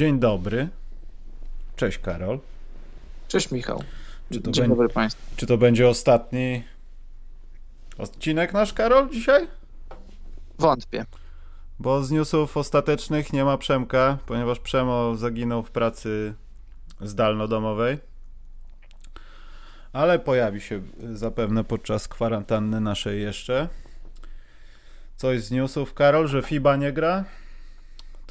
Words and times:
Dzień 0.00 0.18
dobry. 0.18 0.68
Cześć 1.76 1.98
Karol. 1.98 2.38
Cześć 3.28 3.50
Michał. 3.50 3.82
Czy 4.32 4.40
to, 4.40 4.50
Dzień 4.50 4.68
dobry 4.68 4.88
Państwu. 4.88 5.22
czy 5.36 5.46
to 5.46 5.58
będzie 5.58 5.88
ostatni 5.88 6.64
odcinek 7.98 8.52
nasz, 8.52 8.72
Karol, 8.72 9.10
dzisiaj? 9.10 9.48
Wątpię. 10.58 11.04
Bo 11.78 12.02
z 12.02 12.10
newsów 12.10 12.56
ostatecznych 12.56 13.32
nie 13.32 13.44
ma 13.44 13.58
Przemka, 13.58 14.18
ponieważ 14.26 14.60
Przemo 14.60 15.16
zaginął 15.16 15.62
w 15.62 15.70
pracy 15.70 16.34
zdalnodomowej. 17.00 17.98
Ale 19.92 20.18
pojawi 20.18 20.60
się 20.60 20.82
zapewne 21.14 21.64
podczas 21.64 22.08
kwarantanny 22.08 22.80
naszej 22.80 23.22
jeszcze. 23.22 23.68
Coś 25.16 25.40
z 25.42 25.50
newsów, 25.50 25.94
Karol, 25.94 26.28
że 26.28 26.42
FIBA 26.42 26.76
nie 26.76 26.92
gra. 26.92 27.24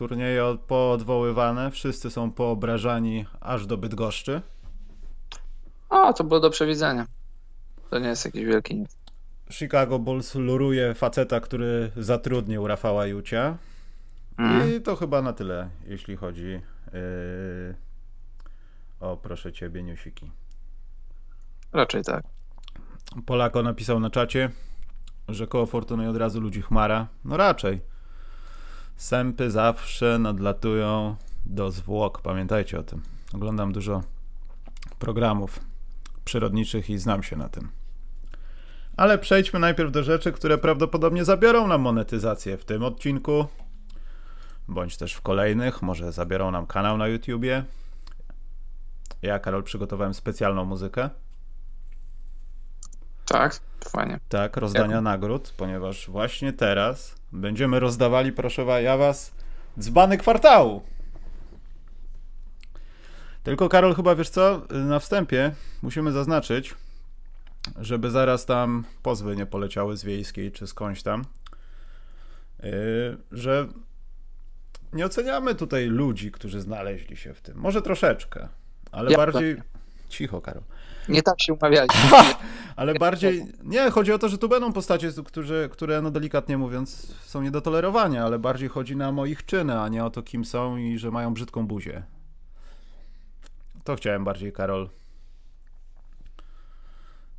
Turnieje 0.04 0.46
od- 0.46 0.60
poodwoływane, 0.62 1.72
wszyscy 1.72 2.10
są 2.12 2.32
poobrażani 2.32 3.26
aż 3.42 3.66
do 3.66 3.78
Bydgoszczy. 3.78 4.42
O, 5.90 6.14
to 6.14 6.24
było 6.24 6.40
do 6.40 6.50
przewidzenia. 6.50 7.06
To 7.90 8.00
nie 8.00 8.08
jest 8.08 8.26
jakiś 8.26 8.46
wielki 8.46 8.76
news. 8.76 8.96
Chicago 9.52 10.00
Bulls 10.00 10.36
luruje 10.36 10.94
faceta, 10.94 11.40
który 11.40 11.92
zatrudnił 11.98 12.68
Rafała 12.68 13.06
Jucia. 13.06 13.58
Mhm. 14.38 14.76
I 14.76 14.82
to 14.82 14.96
chyba 14.96 15.22
na 15.22 15.34
tyle, 15.34 15.70
jeśli 15.88 16.16
chodzi 16.16 16.62
yy, 16.94 17.76
o 19.00 19.18
proszę 19.18 19.54
ciebie 19.54 19.84
newsiki. 19.84 20.32
Raczej 21.74 22.04
tak. 22.04 22.24
Polako 23.26 23.64
napisał 23.64 24.00
na 24.00 24.10
czacie, 24.10 24.50
że 25.30 25.48
koło 25.48 25.66
Fortuny 25.66 26.10
od 26.10 26.18
razu 26.18 26.42
ludzi 26.42 26.62
chmara. 26.62 27.08
No 27.26 27.38
raczej. 27.38 27.82
Sępy 29.00 29.52
zawsze 29.52 30.20
nadlatują 30.20 31.16
do 31.46 31.72
zwłok. 31.72 32.22
Pamiętajcie 32.22 32.80
o 32.80 32.84
tym. 32.84 33.02
Oglądam 33.34 33.74
dużo 33.74 34.04
programów 35.00 35.60
przyrodniczych 36.26 36.90
i 36.90 36.98
znam 36.98 37.24
się 37.24 37.36
na 37.36 37.50
tym. 37.50 37.70
Ale 38.98 39.18
przejdźmy 39.18 39.60
najpierw 39.60 39.92
do 39.92 40.04
rzeczy, 40.04 40.32
które 40.32 40.58
prawdopodobnie 40.58 41.26
zabiorą 41.26 41.68
nam 41.68 41.82
monetyzację 41.82 42.58
w 42.58 42.66
tym 42.66 42.84
odcinku, 42.84 43.46
bądź 44.68 44.98
też 44.98 45.14
w 45.14 45.22
kolejnych. 45.22 45.82
Może 45.82 46.12
zabiorą 46.12 46.52
nam 46.52 46.68
kanał 46.68 46.98
na 46.98 47.08
YouTubie. 47.08 47.64
Ja, 49.22 49.40
Karol, 49.40 49.64
przygotowałem 49.64 50.14
specjalną 50.14 50.66
muzykę. 50.66 51.10
Tak, 53.30 53.60
fajnie. 53.90 54.20
Tak, 54.30 54.58
rozdania 54.58 55.02
nagród, 55.02 55.54
ponieważ 55.58 56.10
właśnie 56.10 56.54
teraz 56.54 57.16
będziemy 57.32 57.80
rozdawali, 57.80 58.32
proszę 58.32 58.62
ja 58.62 58.98
was, 58.98 59.32
dzbany 59.80 60.18
kwartału. 60.18 60.82
Tylko 63.44 63.70
Karol, 63.70 63.96
chyba 63.96 64.16
wiesz 64.16 64.30
co, 64.30 64.62
na 64.70 65.00
wstępie 65.00 65.52
musimy 65.82 66.12
zaznaczyć, 66.12 66.76
żeby 67.80 68.12
zaraz 68.12 68.46
tam 68.46 68.84
pozwy 69.04 69.36
nie 69.36 69.46
poleciały 69.46 69.98
z 69.98 70.04
wiejskiej 70.04 70.52
czy 70.52 70.68
skądś 70.68 71.04
tam, 71.04 71.26
yy, 72.64 72.72
że 73.32 73.68
nie 74.94 75.06
oceniamy 75.06 75.56
tutaj 75.56 75.86
ludzi, 75.86 76.32
którzy 76.32 76.62
znaleźli 76.62 77.18
się 77.18 77.34
w 77.34 77.42
tym. 77.42 77.58
Może 77.58 77.82
troszeczkę, 77.82 78.48
ale 78.92 79.12
Ja 79.12 79.18
bardziej... 79.18 79.58
Cicho, 80.10 80.42
Karol. 80.42 80.64
Nie 81.10 81.24
tak 81.24 81.42
się 81.42 81.54
umawialiśmy. 81.54 82.10
Ale 82.76 82.94
bardziej. 82.94 83.46
Nie, 83.64 83.92
chodzi 83.92 84.14
o 84.14 84.20
to, 84.20 84.30
że 84.30 84.38
tu 84.38 84.50
będą 84.50 84.74
postacie, 84.74 85.12
którzy, 85.26 85.70
które, 85.72 86.02
no 86.02 86.12
delikatnie 86.12 86.58
mówiąc, 86.58 87.16
są 87.26 87.42
nie 87.42 87.52
do 87.52 87.62
tolerowania, 87.62 88.26
ale 88.26 88.40
bardziej 88.40 88.70
chodzi 88.70 88.96
nam 88.96 89.20
o 89.20 89.26
ich 89.26 89.46
czyny, 89.46 89.80
a 89.80 89.88
nie 89.90 90.06
o 90.06 90.10
to, 90.10 90.24
kim 90.24 90.46
są 90.46 90.78
i 90.78 90.98
że 90.98 91.12
mają 91.12 91.34
brzydką 91.34 91.68
buzię. 91.68 92.04
To 93.84 93.96
chciałem 93.96 94.24
bardziej, 94.24 94.54
Karol, 94.54 94.90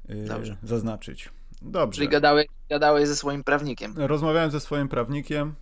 yy, 0.09 0.25
Dobrze. 0.25 0.57
zaznaczyć. 0.63 1.31
Dobrze. 1.63 1.97
Czyli 1.97 2.09
gadałeś, 2.09 2.47
gadałeś 2.71 3.09
ze 3.09 3.17
swoim 3.17 3.45
prawnikiem. 3.45 3.95
Rozmawiałem 3.97 4.51
ze 4.51 4.61
swoim 4.61 4.89
prawnikiem, 4.89 5.55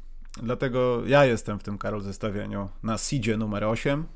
dlatego 0.42 1.06
ja 1.06 1.24
jestem 1.24 1.58
w 1.58 1.62
tym, 1.62 1.78
Karol, 1.78 2.00
zestawieniu 2.00 2.68
na 2.82 2.98
seedzie 2.98 3.36
numer 3.36 3.64
8. 3.64 4.06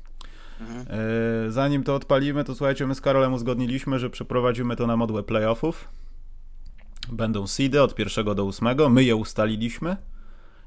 Mhm. 0.69 0.99
Yy, 1.45 1.51
Zanim 1.51 1.83
to 1.83 1.95
odpalimy, 1.95 2.43
to 2.43 2.55
słuchajcie, 2.55 2.87
my 2.87 2.95
z 2.95 3.01
Karolem 3.01 3.33
uzgodniliśmy, 3.33 3.99
że 3.99 4.09
przeprowadzimy 4.09 4.75
to 4.75 4.87
na 4.87 4.97
modłę 4.97 5.23
playoffów. 5.23 5.87
Będą 7.11 7.47
seedy 7.47 7.81
od 7.81 7.95
pierwszego 7.95 8.35
do 8.35 8.45
ósmego, 8.45 8.89
my 8.89 9.03
je 9.03 9.15
ustaliliśmy. 9.15 9.97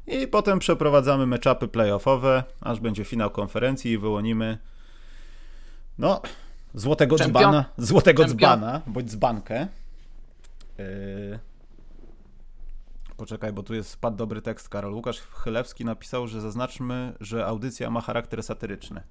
I 0.06 0.26
potem 0.26 0.58
przeprowadzamy 0.58 1.26
meczapy 1.26 1.68
playoffowe, 1.68 2.44
aż 2.60 2.80
będzie 2.80 3.04
finał 3.04 3.30
konferencji 3.30 3.90
i 3.90 3.98
wyłonimy 3.98 4.58
no, 5.98 6.22
złotego 6.74 7.16
Czempion- 7.16 7.28
dzbana, 7.28 7.64
złotego 7.78 8.22
czempion- 8.22 8.28
dzbana, 8.28 8.82
bądź 8.86 9.10
dzbankę. 9.10 9.68
Yy... 10.78 11.38
Poczekaj, 13.16 13.52
bo 13.52 13.62
tu 13.62 13.74
jest 13.74 13.90
spadł 13.90 14.16
dobry 14.16 14.42
tekst, 14.42 14.68
Karol. 14.68 14.94
Łukasz 14.94 15.20
Chylewski 15.20 15.84
napisał, 15.84 16.28
że 16.28 16.40
zaznaczmy, 16.40 17.12
że 17.20 17.46
audycja 17.46 17.90
ma 17.90 18.00
charakter 18.00 18.42
satyryczny. 18.42 19.02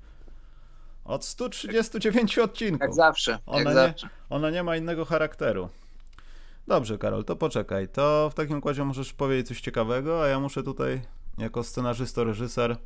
Od 1.05 1.25
139 1.25 2.39
odcinków. 2.39 2.81
Jak 2.81 2.93
zawsze, 2.93 3.31
jak 3.31 3.41
Ona 3.45 3.69
nie, 3.69 3.73
zawsze. 3.75 4.09
ona 4.29 4.49
nie 4.49 4.63
ma 4.63 4.75
innego 4.75 5.05
charakteru. 5.05 5.69
Dobrze, 6.67 6.97
Karol, 6.97 7.25
to 7.25 7.35
poczekaj. 7.35 7.87
To 7.87 8.29
w 8.29 8.33
takim 8.33 8.57
układzie 8.57 8.83
możesz 8.85 9.13
powiedzieć 9.13 9.47
coś 9.47 9.61
ciekawego, 9.61 10.23
a 10.23 10.27
ja 10.27 10.39
muszę 10.39 10.63
tutaj, 10.63 11.01
jako 11.37 11.63
scenarzysto, 11.63 12.23
reżyser. 12.23 12.77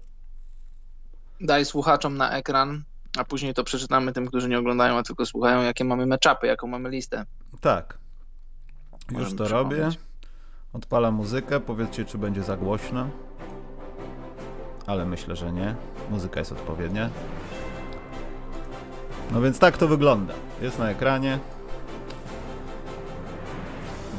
Daj 1.41 1.65
słuchaczom 1.65 2.17
na 2.17 2.31
ekran, 2.37 2.83
a 3.17 3.23
później 3.23 3.53
to 3.53 3.63
przeczytamy 3.63 4.13
tym, 4.13 4.27
którzy 4.27 4.49
nie 4.49 4.59
oglądają, 4.59 4.97
a 4.97 5.03
tylko 5.03 5.25
słuchają, 5.25 5.61
jakie 5.61 5.83
mamy 5.83 6.05
meczapy, 6.05 6.47
jaką 6.47 6.67
mamy 6.67 6.89
listę. 6.89 7.25
Tak. 7.61 7.97
Już 9.11 9.19
Możemy 9.19 9.37
to 9.37 9.43
przypomnieć. 9.43 9.79
robię. 9.79 9.95
Odpalam 10.73 11.13
muzykę. 11.13 11.59
Powiedzcie, 11.59 12.05
czy 12.05 12.17
będzie 12.17 12.43
za 12.43 12.57
głośno. 12.57 13.09
Ale 14.87 15.05
myślę, 15.05 15.35
że 15.35 15.51
nie. 15.53 15.75
Muzyka 16.09 16.39
jest 16.39 16.51
odpowiednia. 16.51 17.09
No 19.31 19.41
więc 19.41 19.59
tak 19.59 19.77
to 19.77 19.87
wygląda. 19.87 20.33
Jest 20.61 20.79
na 20.79 20.89
ekranie. 20.89 21.39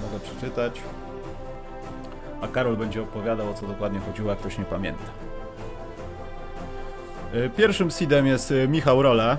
Mogę 0.02 0.24
przeczytać. 0.24 0.80
A 2.42 2.48
Karol 2.48 2.76
będzie 2.76 3.02
opowiadał, 3.02 3.50
o 3.50 3.54
co 3.54 3.66
dokładnie 3.66 4.00
chodziło, 4.00 4.30
jak 4.30 4.38
ktoś 4.38 4.58
nie 4.58 4.64
pamięta. 4.64 5.04
Y, 7.34 7.50
Pierwszym 7.56 7.90
seedem 7.90 8.26
jest 8.26 8.50
y, 8.50 8.68
Michał 8.68 9.02
Rola. 9.02 9.38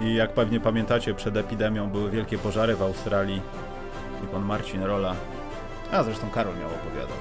I 0.00 0.14
jak 0.14 0.32
pewnie 0.32 0.60
pamiętacie, 0.60 1.14
przed 1.14 1.36
epidemią 1.36 1.90
były 1.90 2.10
wielkie 2.10 2.38
pożary 2.38 2.76
w 2.76 2.82
Australii. 2.82 3.42
I 4.24 4.26
pan 4.26 4.42
Marcin 4.42 4.82
Rola. 4.82 5.14
A 5.92 6.02
zresztą 6.02 6.30
Karol 6.30 6.54
miał 6.56 6.68
opowiadać. 6.68 7.18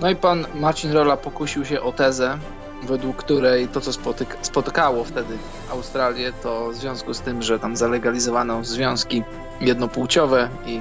No 0.00 0.10
i 0.10 0.16
pan 0.16 0.46
Marcin 0.54 0.92
Rola 0.92 1.16
pokusił 1.16 1.64
się 1.64 1.82
o 1.82 1.92
tezę, 1.92 2.38
według 2.82 3.16
której 3.16 3.68
to, 3.68 3.80
co 3.80 3.90
spotyk- 3.90 4.36
spotykało 4.42 5.04
wtedy 5.04 5.38
Australię, 5.70 6.32
to 6.42 6.70
w 6.70 6.74
związku 6.74 7.14
z 7.14 7.20
tym, 7.20 7.42
że 7.42 7.58
tam 7.58 7.76
zalegalizowano 7.76 8.64
związki 8.64 9.22
jednopłciowe 9.60 10.48
i, 10.66 10.80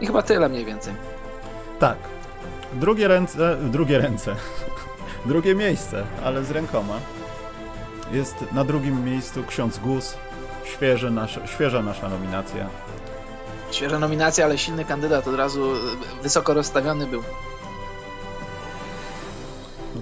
i 0.00 0.06
chyba 0.06 0.22
tyle 0.22 0.48
mniej 0.48 0.64
więcej. 0.64 0.94
Tak. 1.78 1.96
Drugie 2.72 3.08
ręce, 3.08 3.56
drugie 3.62 3.98
ręce, 3.98 4.36
drugie 5.26 5.54
miejsce, 5.54 6.04
ale 6.24 6.44
z 6.44 6.50
rękoma. 6.50 6.94
Jest 8.12 8.52
na 8.52 8.64
drugim 8.64 9.04
miejscu 9.04 9.44
ksiądz 9.44 9.78
Gus. 9.78 10.14
Świeży 10.64 11.10
nasz, 11.10 11.40
świeża 11.46 11.82
nasza 11.82 12.08
nominacja. 12.08 12.66
Świeża 13.70 13.98
nominacja, 13.98 14.44
ale 14.44 14.58
silny 14.58 14.84
kandydat 14.84 15.28
od 15.28 15.34
razu 15.34 15.74
y, 15.74 15.78
wysoko 16.22 16.54
rozstawiony 16.54 17.06
był. 17.06 17.22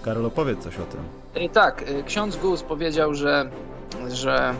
Karol, 0.00 0.26
opowiedz 0.26 0.64
coś 0.64 0.78
o 0.78 0.82
tym. 0.82 1.00
I 1.42 1.50
tak, 1.50 1.90
y, 1.90 2.02
ksiądz 2.02 2.36
Gus 2.36 2.62
powiedział, 2.62 3.14
że, 3.14 3.50
że 4.08 4.54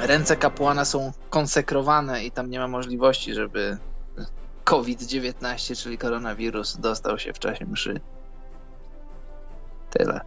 ręce 0.00 0.36
kapłana 0.36 0.84
są 0.84 1.12
konsekrowane 1.30 2.24
i 2.24 2.30
tam 2.30 2.50
nie 2.50 2.58
ma 2.58 2.68
możliwości, 2.68 3.34
żeby 3.34 3.78
COVID-19, 4.64 5.82
czyli 5.82 5.98
koronawirus, 5.98 6.76
dostał 6.76 7.18
się 7.18 7.32
w 7.32 7.38
czasie 7.38 7.66
mszy. 7.66 8.00
Tyle. 9.90 10.20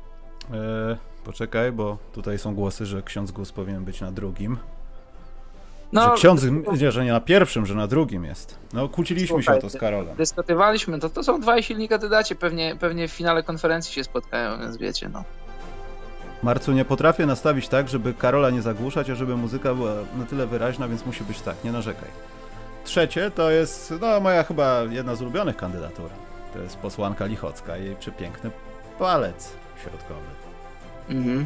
E, 0.54 0.98
poczekaj, 1.24 1.71
bo 1.71 1.98
tutaj 2.13 2.39
są 2.39 2.56
głosy, 2.56 2.86
że 2.86 3.01
ksiądz 3.01 3.31
Gus 3.31 3.51
powinien 3.51 3.86
być 3.86 4.01
na 4.01 4.12
drugim. 4.12 4.57
No, 5.92 6.02
że 6.02 6.16
ksiądz, 6.16 6.46
że 6.90 7.06
nie 7.06 7.12
na 7.12 7.20
pierwszym, 7.20 7.66
że 7.66 7.76
na 7.76 7.88
drugim 7.88 8.26
jest. 8.26 8.60
No 8.74 8.90
kłóciliśmy 8.90 9.44
się 9.44 9.52
o 9.54 9.62
to 9.62 9.70
z 9.70 9.78
Karolem. 9.78 10.16
dyskutowaliśmy, 10.16 11.00
to, 11.00 11.10
to 11.10 11.24
są 11.24 11.40
dwaj 11.42 11.64
silni 11.64 11.90
kandydaci, 11.90 12.36
pewnie, 12.36 12.76
pewnie 12.80 13.08
w 13.08 13.12
finale 13.12 13.44
konferencji 13.44 13.94
się 13.94 14.04
spotkają, 14.04 14.60
więc 14.60 14.78
wiecie, 14.78 15.10
no. 15.10 15.24
Marcu, 16.44 16.72
nie 16.72 16.86
potrafię 16.86 17.26
nastawić 17.26 17.68
tak, 17.68 17.90
żeby 17.90 18.14
Karola 18.14 18.50
nie 18.50 18.62
zagłuszać, 18.62 19.10
a 19.10 19.16
żeby 19.16 19.38
muzyka 19.38 19.74
była 19.74 19.94
na 20.18 20.26
tyle 20.26 20.48
wyraźna, 20.48 20.88
więc 20.88 21.06
musi 21.06 21.24
być 21.24 21.42
tak, 21.42 21.64
nie 21.64 21.72
narzekaj. 21.72 22.10
Trzecie 22.84 23.31
to 23.31 23.52
jest, 23.52 23.94
no 24.02 24.20
moja 24.20 24.44
chyba 24.44 24.81
jedna 24.90 25.16
z 25.16 25.22
ulubionych 25.22 25.58
kandydatur. 25.58 26.10
To 26.54 26.60
jest 26.60 26.78
posłanka 26.78 27.26
Lichocka 27.26 27.78
i 27.78 27.86
jej 27.86 27.96
przepiękny 27.96 28.52
palec 29.00 29.52
środkowy. 29.84 30.28
Mhm. 31.10 31.46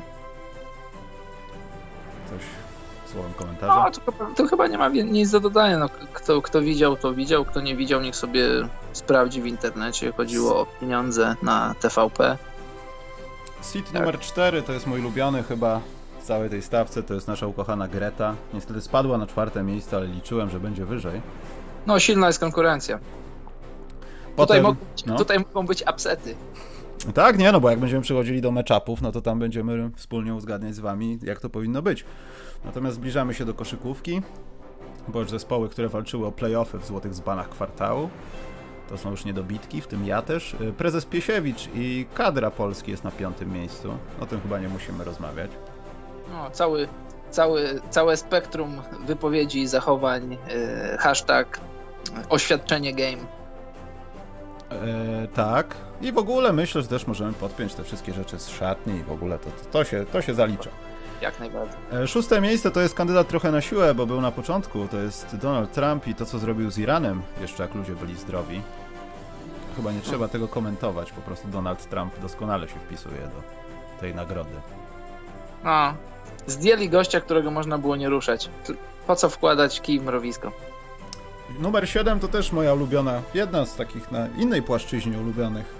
Coś 2.30 2.69
słowem 3.09 3.33
komentarza? 3.33 3.75
No, 3.75 3.91
to, 3.91 4.11
chyba- 4.11 4.35
to 4.35 4.47
chyba 4.47 4.67
nie 4.67 4.77
ma 4.77 4.88
nic 4.89 5.31
do 5.31 5.39
dodania. 5.39 5.77
No, 5.77 5.89
kto, 6.13 6.41
kto 6.41 6.61
widział, 6.61 6.95
to 6.95 7.13
widział. 7.13 7.45
Kto 7.45 7.61
nie 7.61 7.75
widział, 7.75 8.01
niech 8.01 8.15
sobie 8.15 8.47
sprawdzi 8.94 9.41
w 9.41 9.45
internecie. 9.45 10.11
Chodziło 10.17 10.61
o 10.61 10.65
pieniądze 10.65 11.35
na 11.44 11.75
TVP. 11.79 12.38
Seed 13.61 13.85
Tak. 13.85 13.94
numer 13.94 14.19
4 14.19 14.61
to 14.61 14.73
jest 14.73 14.88
mój 14.88 15.00
ulubiony 15.00 15.44
chyba 15.44 15.81
w 16.21 16.23
całej 16.23 16.50
tej 16.50 16.61
stawce, 16.61 17.03
to 17.03 17.13
jest 17.13 17.27
nasza 17.27 17.47
ukochana 17.47 17.88
Greta. 17.88 18.35
Niestety 18.53 18.81
spadła 18.81 19.17
na 19.17 19.27
czwarte 19.27 19.63
miejsce, 19.63 19.97
ale 19.97 20.07
liczyłem, 20.07 20.50
że 20.50 20.59
będzie 20.59 20.85
wyżej. 20.85 21.21
No, 21.88 22.00
silna 22.00 22.27
jest 22.27 22.39
konkurencja. 22.39 23.00
Potem, 24.35 24.35
tutaj, 24.35 24.61
mogą 24.61 24.75
być, 24.91 25.06
no. 25.06 25.17
tutaj 25.17 25.39
mogą 25.39 25.65
być 25.65 25.83
upsety. 25.94 26.35
Tak, 27.13 27.37
nie, 27.37 27.51
no 27.51 27.59
bo 27.59 27.69
jak 27.69 27.79
będziemy 27.79 28.01
przychodzili 28.01 28.41
do 28.41 28.51
matchupów, 28.51 29.01
no 29.01 29.11
to 29.11 29.21
tam 29.21 29.39
będziemy 29.39 29.91
wspólnie 29.95 30.33
uzgadniać 30.33 30.75
z 30.75 30.79
wami, 30.79 31.19
jak 31.23 31.39
to 31.39 31.49
powinno 31.49 31.81
być. 31.81 32.05
Natomiast 32.65 32.95
zbliżamy 32.95 33.33
się 33.33 33.45
do 33.45 33.53
koszykówki, 33.53 34.21
bo 35.07 35.19
już 35.19 35.29
zespoły, 35.29 35.69
które 35.69 35.89
walczyły 35.89 36.27
o 36.27 36.31
playoffy 36.31 36.77
w 36.77 36.85
złotych 36.85 37.13
zbanach 37.13 37.49
kwartału, 37.49 38.09
to 38.89 38.97
są 38.97 39.11
już 39.11 39.25
niedobitki, 39.25 39.81
w 39.81 39.87
tym 39.87 40.05
ja 40.05 40.21
też. 40.21 40.53
Y, 40.53 40.73
Prezes 40.73 41.05
Piesiewicz 41.05 41.69
i 41.75 42.05
kadra 42.13 42.51
Polski 42.51 42.91
jest 42.91 43.03
na 43.03 43.11
piątym 43.11 43.53
miejscu. 43.53 43.97
O 44.19 44.25
tym 44.25 44.41
chyba 44.41 44.59
nie 44.59 44.69
musimy 44.69 45.03
rozmawiać. 45.03 45.51
No, 46.31 46.51
cały, 46.51 46.87
cały, 47.29 47.81
całe 47.89 48.17
spektrum 48.17 48.81
wypowiedzi, 49.05 49.67
zachowań, 49.67 50.31
yy, 50.31 50.97
hashtag, 50.97 51.59
oświadczenie 52.29 52.93
game. 52.93 53.38
E, 54.71 55.27
tak. 55.27 55.75
I 56.01 56.12
w 56.12 56.18
ogóle 56.18 56.54
myślę, 56.54 56.81
że 56.81 56.88
też 56.88 57.07
możemy 57.07 57.33
podpiąć 57.33 57.74
te 57.74 57.83
wszystkie 57.83 58.13
rzeczy 58.13 58.39
z 58.39 58.50
szatni 58.50 58.95
i 58.95 59.04
w 59.04 59.12
ogóle 59.12 59.39
to, 59.39 59.45
to, 59.50 59.66
to, 59.71 59.83
się, 59.83 60.06
to 60.12 60.21
się 60.21 60.33
zalicza. 60.33 60.69
Jak 61.21 61.39
najbardziej. 61.39 61.77
E, 61.94 62.07
Szóste 62.07 62.42
miejsce 62.42 62.71
to 62.71 62.81
jest 62.81 62.95
kandydat 62.95 63.27
trochę 63.27 63.51
na 63.51 63.62
siłę, 63.62 63.95
bo 63.95 64.06
był 64.06 64.21
na 64.21 64.31
początku. 64.31 64.88
To 64.88 64.98
jest 64.98 65.36
Donald 65.36 65.71
Trump 65.74 66.07
i 66.07 66.16
to, 66.16 66.25
co 66.25 66.39
zrobił 66.39 66.71
z 66.71 66.77
Iranem, 66.77 67.21
jeszcze 67.42 67.63
jak 67.63 67.75
ludzie 67.75 67.94
byli 67.95 68.16
zdrowi. 68.16 68.62
Chyba 69.75 69.92
nie 69.92 70.01
trzeba 70.01 70.27
tego 70.27 70.48
komentować, 70.48 71.12
po 71.12 71.21
prostu 71.21 71.48
Donald 71.48 71.89
Trump 71.89 72.19
doskonale 72.19 72.68
się 72.68 72.75
wpisuje 72.80 73.21
do 73.21 73.42
tej 74.00 74.16
nagrody. 74.16 74.56
No, 75.63 75.94
zdjęli 76.48 76.89
gościa, 76.89 77.21
którego 77.21 77.51
można 77.51 77.77
było 77.77 77.95
nie 77.95 78.10
ruszać. 78.10 78.50
Po 79.07 79.16
co 79.16 79.30
wkładać 79.30 79.81
kij 79.81 80.00
w 80.00 80.04
mrowisko? 80.04 80.51
Numer 81.59 81.89
7 81.89 82.19
to 82.19 82.27
też 82.27 82.51
moja 82.51 82.73
ulubiona, 82.73 83.21
jedna 83.33 83.65
z 83.65 83.75
takich 83.75 84.11
na 84.11 84.27
innej 84.27 84.61
płaszczyźnie 84.61 85.19
ulubionych 85.19 85.75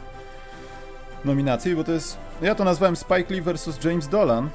nominacji, 1.26 1.76
bo 1.76 1.84
to 1.84 1.92
jest, 1.92 2.18
ja 2.42 2.56
to 2.56 2.64
nazwałem 2.64 2.96
Spike 2.96 3.34
Lee 3.34 3.42
vs. 3.42 3.84
James 3.84 4.08
Dolan, 4.08 4.50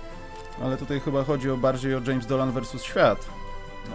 ale 0.62 0.76
tutaj 0.76 1.00
chyba 1.00 1.25
chodzi 1.25 1.50
o 1.50 1.56
bardziej 1.56 1.94
o 1.94 2.00
James 2.06 2.26
Dolan 2.26 2.52
vs. 2.52 2.82
Świat. 2.82 3.26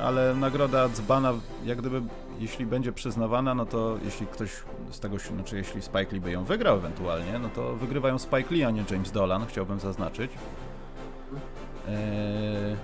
Ale 0.01 0.36
nagroda 0.36 0.89
dzbana, 0.89 1.33
jak 1.66 1.77
gdyby, 1.77 2.01
jeśli 2.39 2.66
będzie 2.66 2.92
przyznawana, 2.92 3.54
no 3.54 3.66
to 3.66 3.98
jeśli 4.06 4.27
ktoś 4.27 4.51
z 4.92 5.00
tego, 5.00 5.18
znaczy 5.19 5.57
jeśli 5.57 5.81
Spike 5.81 6.12
Lee 6.12 6.21
by 6.21 6.31
ją 6.31 6.44
wygrał 6.44 6.77
ewentualnie, 6.77 7.39
no 7.39 7.50
to 7.50 7.75
wygrywają 7.75 8.19
Spike 8.19 8.56
Lee, 8.56 8.63
a 8.63 8.71
nie 8.71 8.83
James 8.92 9.12
Dolan, 9.12 9.45
chciałbym 9.45 9.80
zaznaczyć. 9.80 10.31
Eee, 11.88 12.75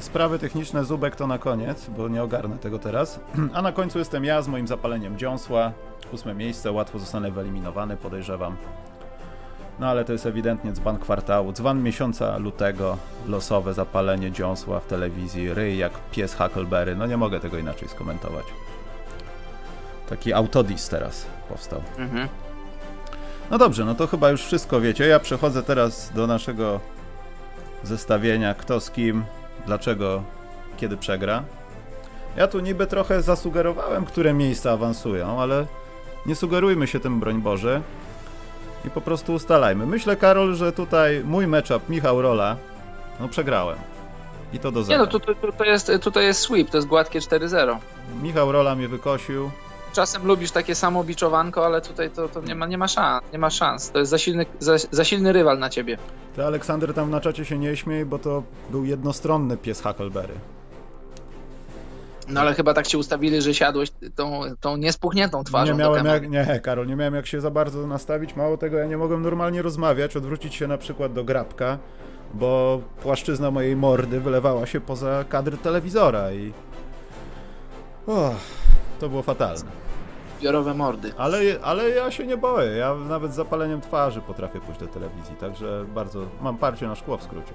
sprawy 0.00 0.38
techniczne 0.38 0.84
Zubek 0.84 1.16
to 1.16 1.26
na 1.26 1.38
koniec, 1.38 1.86
bo 1.96 2.08
nie 2.08 2.22
ogarnę 2.22 2.58
tego 2.58 2.78
teraz. 2.78 3.20
A 3.54 3.62
na 3.62 3.72
końcu 3.72 3.98
jestem 3.98 4.24
ja 4.24 4.42
z 4.42 4.48
moim 4.48 4.66
zapaleniem 4.66 5.18
dziąsła. 5.18 5.72
Ósme 6.12 6.34
miejsce, 6.34 6.72
łatwo 6.72 6.98
zostanę 6.98 7.30
wyeliminowany, 7.30 7.96
podejrzewam. 7.96 8.56
No 9.78 9.86
ale 9.86 10.04
to 10.04 10.12
jest 10.12 10.26
ewidentnie 10.26 10.72
dzban 10.72 10.98
kwartału, 10.98 11.52
dzban 11.52 11.82
miesiąca 11.82 12.38
lutego, 12.38 12.96
losowe 13.26 13.74
zapalenie 13.74 14.32
dziąsła 14.32 14.80
w 14.80 14.86
telewizji, 14.86 15.54
ryj 15.54 15.78
jak 15.78 15.92
pies 16.10 16.34
Huckleberry, 16.34 16.96
no 16.96 17.06
nie 17.06 17.16
mogę 17.16 17.40
tego 17.40 17.58
inaczej 17.58 17.88
skomentować. 17.88 18.44
Taki 20.08 20.32
autodis 20.32 20.88
teraz 20.88 21.26
powstał. 21.48 21.80
Mhm. 21.98 22.28
No 23.50 23.58
dobrze, 23.58 23.84
no 23.84 23.94
to 23.94 24.06
chyba 24.06 24.30
już 24.30 24.44
wszystko 24.44 24.80
wiecie. 24.80 25.06
Ja 25.06 25.20
przechodzę 25.20 25.62
teraz 25.62 26.12
do 26.14 26.26
naszego 26.26 26.80
zestawienia 27.82 28.54
kto 28.54 28.80
z 28.80 28.90
kim, 28.90 29.24
dlaczego, 29.66 30.22
kiedy 30.76 30.96
przegra. 30.96 31.42
Ja 32.36 32.48
tu 32.48 32.60
niby 32.60 32.86
trochę 32.86 33.22
zasugerowałem, 33.22 34.04
które 34.04 34.34
miejsca 34.34 34.72
awansują, 34.72 35.40
ale 35.40 35.66
nie 36.26 36.34
sugerujmy 36.34 36.86
się 36.86 37.00
tym, 37.00 37.20
broń 37.20 37.42
Boże. 37.42 37.82
I 38.84 38.90
po 38.90 39.00
prostu 39.00 39.34
ustalajmy. 39.34 39.86
Myślę, 39.86 40.16
Karol, 40.16 40.54
że 40.54 40.72
tutaj 40.72 41.22
mój 41.24 41.46
matchup 41.46 41.88
Michał 41.88 42.22
Rola, 42.22 42.56
no 43.20 43.28
przegrałem. 43.28 43.78
I 44.52 44.58
to 44.58 44.72
do 44.72 44.80
Nie 44.80 44.86
zera. 44.86 44.98
no, 44.98 45.06
tu, 45.06 45.20
tu, 45.20 45.34
to 45.58 45.64
jest, 45.64 45.92
tutaj 46.00 46.24
jest 46.24 46.40
sweep, 46.40 46.70
to 46.70 46.76
jest 46.78 46.88
gładkie 46.88 47.20
4-0. 47.20 47.76
Michał 48.22 48.52
Rola 48.52 48.74
mnie 48.74 48.88
wykosił. 48.88 49.50
Czasem 49.92 50.26
lubisz 50.26 50.50
takie 50.50 50.74
samo 50.74 51.04
biczowanko, 51.04 51.66
ale 51.66 51.80
tutaj 51.80 52.10
to, 52.10 52.28
to 52.28 52.40
nie, 52.40 52.54
ma, 52.54 52.66
nie 52.66 52.78
ma 52.78 52.88
szans, 52.88 53.22
nie 53.32 53.38
ma 53.38 53.50
szans. 53.50 53.90
To 53.90 53.98
jest 53.98 54.10
za 54.10 54.18
silny, 54.18 54.46
za, 54.58 54.76
za 54.90 55.04
silny 55.04 55.32
rywal 55.32 55.58
na 55.58 55.70
ciebie. 55.70 55.98
Ty, 56.36 56.44
Aleksander, 56.44 56.94
tam 56.94 57.10
na 57.10 57.20
czacie 57.20 57.44
się 57.44 57.58
nie 57.58 57.76
śmiej, 57.76 58.04
bo 58.04 58.18
to 58.18 58.42
był 58.70 58.84
jednostronny 58.84 59.56
pies 59.56 59.82
Huckleberry. 59.82 60.34
No 62.28 62.40
ale 62.40 62.54
chyba 62.54 62.74
tak 62.74 62.86
cię 62.86 62.98
ustawili, 62.98 63.42
że 63.42 63.54
siadłeś 63.54 63.90
tą, 64.14 64.40
tą 64.60 64.76
niespuchniętą 64.76 65.44
twarzą 65.44 65.72
Nie 65.72 65.78
miałem 65.78 66.06
jak, 66.06 66.30
nie, 66.30 66.60
Karol, 66.60 66.86
nie 66.86 66.96
miałem 66.96 67.14
jak 67.14 67.26
się 67.26 67.40
za 67.40 67.50
bardzo 67.50 67.86
nastawić. 67.86 68.36
Mało 68.36 68.56
tego, 68.56 68.76
ja 68.78 68.86
nie 68.86 68.96
mogłem 68.96 69.22
normalnie 69.22 69.62
rozmawiać, 69.62 70.16
odwrócić 70.16 70.54
się 70.54 70.66
na 70.66 70.78
przykład 70.78 71.12
do 71.12 71.24
grabka, 71.24 71.78
bo 72.34 72.80
płaszczyzna 73.02 73.50
mojej 73.50 73.76
mordy 73.76 74.20
wylewała 74.20 74.66
się 74.66 74.80
poza 74.80 75.24
kadr 75.28 75.58
telewizora 75.58 76.32
i. 76.32 76.52
Och, 78.06 78.34
to 78.98 79.08
było 79.08 79.22
fatalne. 79.22 79.64
Zbiorowe 80.38 80.74
mordy. 80.74 81.12
Ale, 81.18 81.38
ale 81.62 81.90
ja 81.90 82.10
się 82.10 82.26
nie 82.26 82.36
boję. 82.36 82.70
Ja 82.70 82.94
nawet 82.94 83.32
z 83.32 83.36
zapaleniem 83.36 83.80
twarzy 83.80 84.20
potrafię 84.20 84.60
pójść 84.60 84.80
do 84.80 84.86
telewizji, 84.86 85.36
także 85.36 85.84
bardzo. 85.94 86.20
Mam 86.40 86.56
parcie 86.58 86.86
na 86.88 86.94
szkło 86.94 87.16
w 87.18 87.22
skrócie. 87.22 87.52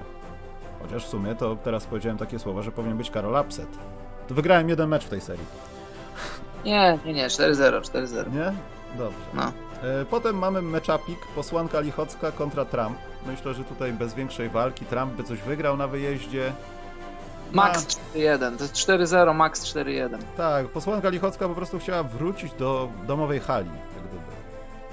Chociaż 0.82 1.06
w 1.06 1.10
sumie 1.10 1.36
to 1.36 1.56
teraz 1.56 1.86
powiedziałem 1.86 2.18
takie 2.18 2.40
słowa, 2.40 2.62
że 2.62 2.72
powinien 2.72 2.98
być 2.98 3.12
Karol 3.12 3.42
Upset. 3.46 3.68
To 4.28 4.34
wygrałem 4.36 4.70
jeden 4.70 4.90
mecz 4.90 5.06
w 5.06 5.10
tej 5.10 5.22
serii. 5.22 5.46
Nie, 6.66 7.00
nie, 7.06 7.14
nie, 7.14 7.28
4-0, 7.28 7.82
4-0. 7.82 8.34
Nie? 8.34 8.54
Dobrze. 8.98 9.18
No. 9.34 9.44
E, 9.84 10.06
Potem 10.06 10.38
mamy 10.38 10.62
meczapik, 10.62 11.20
posłanka 11.36 11.80
Lichocka 11.80 12.32
kontra 12.32 12.66
Trump. 12.66 12.98
Myślę, 13.28 13.54
że 13.54 13.64
tutaj 13.64 13.94
bez 13.94 14.14
większej 14.14 14.50
walki 14.50 14.86
Trump 14.86 15.14
by 15.14 15.24
coś 15.24 15.40
wygrał 15.42 15.78
na 15.78 15.88
wyjeździe. 15.88 16.54
Max 17.52 17.88
4-1, 18.16 18.58
to 18.58 18.64
jest 18.64 18.76
4-0, 18.76 19.36
max 19.36 19.64
4-1. 19.66 20.18
Tak, 20.38 20.68
posłanka 20.68 21.10
Lichocka 21.10 21.48
po 21.48 21.56
prostu 21.56 21.80
chciała 21.80 22.04
wrócić 22.04 22.54
do 22.54 22.90
domowej 23.08 23.40
hali, 23.40 23.70
jak 23.70 24.04
gdyby. 24.08 24.24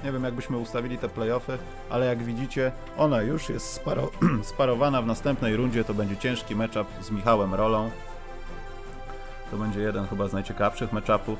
Nie 0.03 0.11
wiem, 0.11 0.23
jakbyśmy 0.23 0.57
ustawili 0.57 0.97
te 0.97 1.09
playoffy, 1.09 1.57
ale 1.89 2.05
jak 2.05 2.23
widzicie, 2.23 2.71
ona 2.97 3.21
już 3.21 3.49
jest 3.49 3.73
sparo 3.73 4.11
sparowana 4.53 5.01
w 5.01 5.05
następnej 5.07 5.55
rundzie. 5.55 5.83
To 5.83 5.93
będzie 5.93 6.17
ciężki 6.17 6.55
matchup 6.55 6.87
z 7.01 7.11
Michałem 7.11 7.53
Rolą. 7.53 7.91
To 9.51 9.57
będzie 9.57 9.79
jeden 9.79 10.07
chyba 10.07 10.27
z 10.27 10.33
najciekawszych 10.33 10.93
matchupów. 10.93 11.39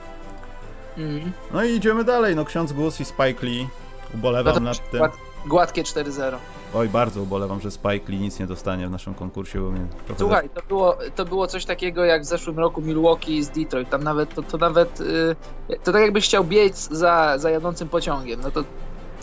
Mhm. 0.97 1.31
No 1.53 1.63
i 1.63 1.75
idziemy 1.75 2.03
dalej. 2.03 2.35
No, 2.35 2.45
ksiądz 2.45 2.73
Gus 2.73 2.99
i 3.01 3.05
Spike 3.05 3.45
Lee. 3.45 3.67
Ubolewam 4.13 4.53
No 4.53 4.59
nad 4.59 4.91
tym. 4.91 5.01
Gład, 5.45 5.71
gładkie 5.73 5.83
4-0. 5.83 6.37
Oj, 6.73 6.89
bardzo 6.89 7.21
ubolewam, 7.21 7.61
że 7.61 7.71
Spike 7.71 8.11
Lee 8.11 8.19
nic 8.19 8.39
nie 8.39 8.47
dostanie 8.47 8.87
w 8.87 8.91
naszym 8.91 9.13
konkursie, 9.13 9.59
bo 9.59 9.71
mnie 9.71 9.85
trochę... 10.05 10.19
Słuchaj, 10.19 10.49
to 10.49 10.61
było, 10.67 10.97
to 11.15 11.25
było 11.25 11.47
coś 11.47 11.65
takiego 11.65 12.05
jak 12.05 12.21
w 12.21 12.25
zeszłym 12.25 12.59
roku 12.59 12.81
Milwaukee 12.81 13.43
z 13.43 13.49
Detroit. 13.49 13.89
Tam 13.89 14.03
nawet, 14.03 14.35
to, 14.35 14.43
to 14.43 14.57
nawet, 14.57 15.01
y, 15.01 15.35
to 15.83 15.91
tak 15.91 16.01
jakbyś 16.01 16.25
chciał 16.25 16.43
biec 16.43 16.89
za, 16.91 17.37
za 17.37 17.49
jadącym 17.49 17.89
pociągiem. 17.89 18.41
No 18.41 18.51
to 18.51 18.63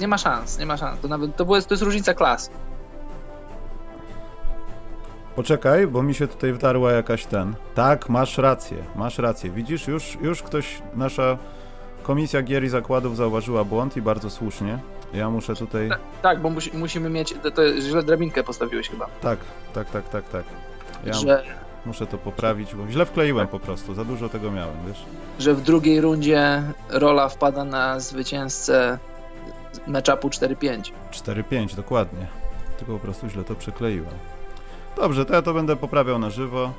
nie 0.01 0.09
ma 0.09 0.19
szans, 0.19 0.59
nie 0.59 0.67
ma 0.67 0.77
szans. 0.77 1.01
To 1.01 1.09
nawet, 1.09 1.37
to, 1.37 1.45
było, 1.45 1.63
to 1.63 1.75
jest 1.75 1.83
różnica 1.83 2.15
klas. 2.15 2.51
Poczekaj, 5.37 5.87
bo 5.87 6.03
mi 6.03 6.15
się 6.15 6.29
tutaj 6.29 6.53
wdarła 6.53 6.93
jakaś 6.93 7.27
ten... 7.27 7.55
Tak, 7.75 8.09
masz 8.09 8.39
rację, 8.39 8.77
masz 8.97 9.19
rację. 9.19 9.51
Widzisz, 9.51 9.89
już, 9.89 10.19
już 10.21 10.43
ktoś, 10.43 10.83
nasza 10.95 11.39
komisja 12.03 12.43
gier 12.43 12.65
i 12.65 12.69
zakładów 12.69 13.17
zauważyła 13.17 13.65
błąd 13.65 13.97
i 13.97 14.03
bardzo 14.03 14.31
słusznie. 14.31 14.79
Ja 15.13 15.31
muszę 15.31 15.55
tutaj... 15.55 15.91
Tak, 16.23 16.41
bo 16.41 16.51
musi, 16.51 16.71
musimy 16.77 17.11
mieć, 17.11 17.35
to, 17.43 17.51
to 17.51 17.81
źle 17.81 18.03
drabinkę 18.03 18.45
postawiłeś 18.45 18.89
chyba. 18.89 19.07
Tak, 19.21 19.39
tak, 19.75 19.91
tak, 19.91 20.09
tak, 20.09 20.29
tak. 20.29 20.45
Ja 21.05 21.13
Że, 21.13 21.43
muszę 21.87 22.07
to 22.07 22.19
poprawić, 22.19 22.75
bo 22.75 22.89
źle 22.89 23.07
wkleiłem 23.07 23.49
po 23.49 23.61
prostu, 23.61 23.95
za 23.95 24.05
dużo 24.05 24.29
tego 24.29 24.51
miałem, 24.51 24.77
wiesz? 24.89 25.05
że 25.39 25.55
w 25.55 25.63
drugiej 25.63 26.01
rundzie 26.01 26.63
rola 26.89 27.29
wpada 27.29 27.65
na 27.65 28.01
zwycięzcę 28.01 28.99
matchupu 29.87 30.29
4-5. 30.29 30.93
4-5, 31.13 31.75
dokładnie. 31.75 32.27
Tylko 32.79 32.93
po 32.93 32.99
prostu 32.99 33.29
źle 33.29 33.45
to 33.45 33.55
przykleiłem. 33.55 34.15
Dobrze, 34.97 35.25
to 35.25 35.35
ja 35.35 35.43
to 35.43 35.55
będę 35.55 35.77
poprawiał 35.77 36.19
na 36.19 36.31
żywo. 36.31 36.73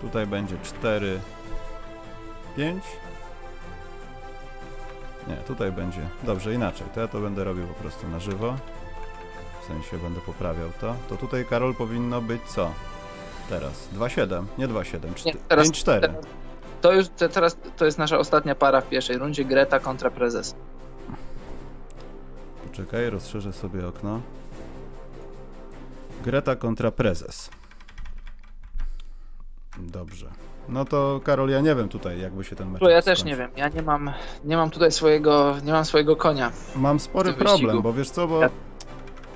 Tutaj 0.00 0.26
będzie 0.26 0.56
4, 0.62 1.20
5. 2.56 2.84
Nie, 5.30 5.36
tutaj 5.36 5.72
będzie. 5.72 6.08
Dobrze, 6.22 6.54
inaczej. 6.54 6.86
To 6.94 7.00
ja 7.00 7.08
to 7.08 7.20
będę 7.20 7.44
robił 7.44 7.66
po 7.66 7.74
prostu 7.74 8.08
na 8.08 8.20
żywo. 8.20 8.56
W 9.62 9.66
sensie 9.66 9.98
będę 9.98 10.20
poprawiał 10.20 10.68
to, 10.80 10.94
to 11.08 11.16
tutaj 11.16 11.44
Karol 11.44 11.74
powinno 11.74 12.22
być 12.22 12.42
co? 12.42 12.70
Teraz 13.48 13.88
2-7, 13.94 14.44
nie 14.58 14.68
2-7, 14.68 15.26
Nie, 15.26 15.34
teraz- 15.34 15.68
5-4. 15.68 16.00
teraz- 16.00 16.24
To 16.80 16.92
już 16.92 17.08
te, 17.08 17.28
teraz 17.28 17.56
to 17.76 17.84
jest 17.84 17.98
nasza 17.98 18.18
ostatnia 18.18 18.54
para 18.54 18.80
w 18.80 18.88
pierwszej 18.88 19.18
rundzie. 19.18 19.44
Greta 19.44 19.78
kontra 19.80 20.10
prezes. 20.10 20.54
Poczekaj, 22.70 23.10
rozszerzę 23.10 23.52
sobie 23.52 23.88
okno. 23.88 24.20
Greta 26.24 26.56
kontra 26.56 26.90
prezes. 26.90 27.50
Dobrze. 29.78 30.30
No 30.70 30.84
to 30.84 31.20
Karol, 31.24 31.50
ja 31.50 31.60
nie 31.60 31.74
wiem 31.74 31.88
tutaj, 31.88 32.20
jakby 32.20 32.44
się 32.44 32.56
ten 32.56 32.70
mecz 32.70 32.82
ja 32.82 33.02
też 33.02 33.24
nie 33.24 33.36
wiem. 33.36 33.50
Ja 33.56 33.68
nie 33.68 33.82
mam, 33.82 34.10
nie 34.44 34.56
mam 34.56 34.70
tutaj 34.70 34.92
swojego, 34.92 35.56
nie 35.64 35.72
mam 35.72 35.84
swojego 35.84 36.16
konia. 36.16 36.52
Mam 36.76 37.00
spory 37.00 37.32
wyścigu. 37.32 37.58
problem, 37.58 37.82
bo 37.82 37.92
wiesz 37.92 38.10
co, 38.10 38.26
bo 38.26 38.40
Ja- 38.40 38.50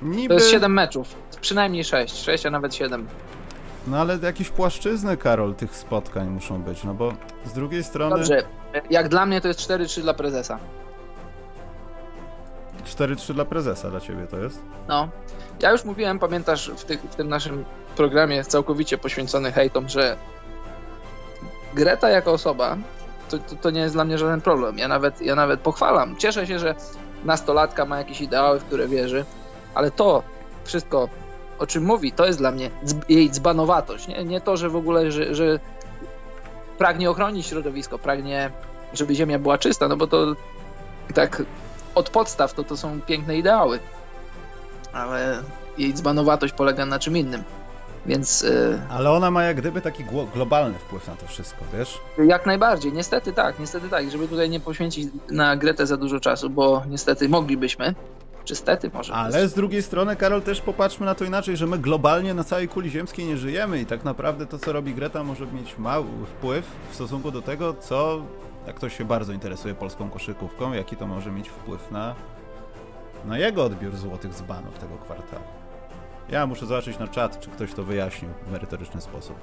niby... 0.01 0.27
To 0.27 0.33
jest 0.33 0.51
7 0.51 0.73
meczów. 0.73 1.15
Przynajmniej 1.41 1.83
6. 1.83 2.23
6, 2.23 2.45
a 2.45 2.49
nawet 2.49 2.75
7. 2.75 3.07
No 3.87 3.97
ale 3.97 4.17
jakieś 4.21 4.49
płaszczyzny, 4.49 5.17
Karol, 5.17 5.55
tych 5.55 5.75
spotkań 5.75 6.29
muszą 6.29 6.61
być, 6.61 6.83
no 6.83 6.93
bo 6.93 7.13
z 7.45 7.53
drugiej 7.53 7.83
strony 7.83 8.15
Dobrze. 8.15 8.43
Jak 8.89 9.09
dla 9.09 9.25
mnie 9.25 9.41
to 9.41 9.47
jest 9.47 9.59
4-3 9.59 10.01
dla 10.01 10.13
prezesa. 10.13 10.59
4-3 12.85 13.33
dla 13.33 13.45
prezesa 13.45 13.89
dla 13.89 13.99
ciebie 13.99 14.27
to 14.27 14.37
jest? 14.37 14.61
No. 14.87 15.09
Ja 15.61 15.71
już 15.71 15.85
mówiłem, 15.85 16.19
pamiętasz, 16.19 16.71
w, 16.77 16.83
tych, 16.83 17.01
w 17.01 17.15
tym 17.15 17.29
naszym 17.29 17.65
programie 17.95 18.43
całkowicie 18.43 18.97
poświęcony 18.97 19.51
hejtom, 19.51 19.89
że 19.89 20.17
Greta 21.75 22.09
jako 22.09 22.31
osoba 22.31 22.77
to, 23.29 23.37
to, 23.37 23.55
to 23.55 23.69
nie 23.69 23.81
jest 23.81 23.95
dla 23.95 24.05
mnie 24.05 24.17
żaden 24.17 24.41
problem. 24.41 24.77
Ja 24.77 24.87
nawet, 24.87 25.21
ja 25.21 25.35
nawet 25.35 25.59
pochwalam. 25.59 26.17
Cieszę 26.17 26.47
się, 26.47 26.59
że 26.59 26.75
nastolatka 27.25 27.85
ma 27.85 27.97
jakieś 27.97 28.21
ideały, 28.21 28.59
w 28.59 28.65
które 28.65 28.87
wierzy, 28.87 29.25
ale 29.73 29.91
to 29.91 30.23
wszystko, 30.63 31.09
o 31.59 31.67
czym 31.67 31.85
mówi, 31.85 32.11
to 32.11 32.25
jest 32.25 32.39
dla 32.39 32.51
mnie 32.51 32.69
jej 33.09 33.29
dzbanowatość. 33.31 34.07
Nie, 34.07 34.23
nie 34.23 34.41
to, 34.41 34.57
że 34.57 34.69
w 34.69 34.75
ogóle, 34.75 35.11
że, 35.11 35.35
że 35.35 35.59
pragnie 36.77 37.09
ochronić 37.09 37.45
środowisko, 37.45 37.99
pragnie, 37.99 38.51
żeby 38.93 39.15
ziemia 39.15 39.39
była 39.39 39.57
czysta, 39.57 39.87
no 39.87 39.97
bo 39.97 40.07
to 40.07 40.35
tak 41.13 41.43
od 41.95 42.09
podstaw 42.09 42.53
to, 42.53 42.63
to 42.63 42.77
są 42.77 43.01
piękne 43.01 43.37
ideały. 43.37 43.79
Ale 44.93 45.43
jej 45.77 45.93
dzbanowatość 45.93 46.53
polega 46.53 46.85
na 46.85 46.99
czym 46.99 47.17
innym. 47.17 47.43
Więc 48.05 48.43
y, 48.43 48.79
Ale 48.89 49.11
ona 49.11 49.31
ma 49.31 49.43
jak 49.43 49.57
gdyby 49.57 49.81
taki 49.81 50.03
globalny 50.33 50.79
wpływ 50.79 51.07
na 51.07 51.15
to 51.15 51.27
wszystko, 51.27 51.65
wiesz? 51.77 52.01
jak 52.27 52.45
najbardziej, 52.45 52.93
niestety 52.93 53.33
tak, 53.33 53.59
niestety 53.59 53.89
tak, 53.89 54.11
żeby 54.11 54.27
tutaj 54.27 54.49
nie 54.49 54.59
poświęcić 54.59 55.07
na 55.31 55.55
Gretę 55.55 55.87
za 55.87 55.97
dużo 55.97 56.19
czasu, 56.19 56.49
bo 56.49 56.83
niestety 56.89 57.29
moglibyśmy, 57.29 57.95
czy 58.43 58.55
stety 58.55 58.91
może. 58.93 59.13
Ale 59.13 59.47
z 59.47 59.53
drugiej 59.53 59.83
strony, 59.83 60.15
Karol, 60.15 60.41
też 60.41 60.61
popatrzmy 60.61 61.05
na 61.05 61.15
to 61.15 61.25
inaczej, 61.25 61.57
że 61.57 61.67
my 61.67 61.77
globalnie 61.77 62.33
na 62.33 62.43
całej 62.43 62.67
kuli 62.67 62.89
ziemskiej 62.89 63.25
nie 63.25 63.37
żyjemy 63.37 63.79
i 63.79 63.85
tak 63.85 64.03
naprawdę 64.03 64.45
to, 64.45 64.59
co 64.59 64.73
robi 64.73 64.93
Greta, 64.93 65.23
może 65.23 65.47
mieć 65.47 65.77
mały 65.77 66.05
wpływ 66.25 66.65
w 66.91 66.95
stosunku 66.95 67.31
do 67.31 67.41
tego, 67.41 67.73
co, 67.73 68.21
jak 68.67 68.75
ktoś 68.75 68.97
się 68.97 69.05
bardzo 69.05 69.33
interesuje 69.33 69.75
polską 69.75 70.09
koszykówką, 70.09 70.73
jaki 70.73 70.95
to 70.95 71.07
może 71.07 71.31
mieć 71.31 71.49
wpływ 71.49 71.91
na, 71.91 72.15
na 73.25 73.37
jego 73.37 73.63
odbiór 73.63 73.95
złotych 73.95 74.33
dzbanów 74.33 74.79
tego 74.79 74.97
kwartału. 74.97 75.54
Ja 76.29 76.47
muszę 76.47 76.65
zobaczyć 76.65 76.99
na 76.99 77.07
czat, 77.07 77.39
czy 77.39 77.49
ktoś 77.49 77.73
to 77.73 77.83
wyjaśnił 77.83 78.31
w 78.47 78.51
merytoryczny 78.51 79.01
sposób. 79.01 79.35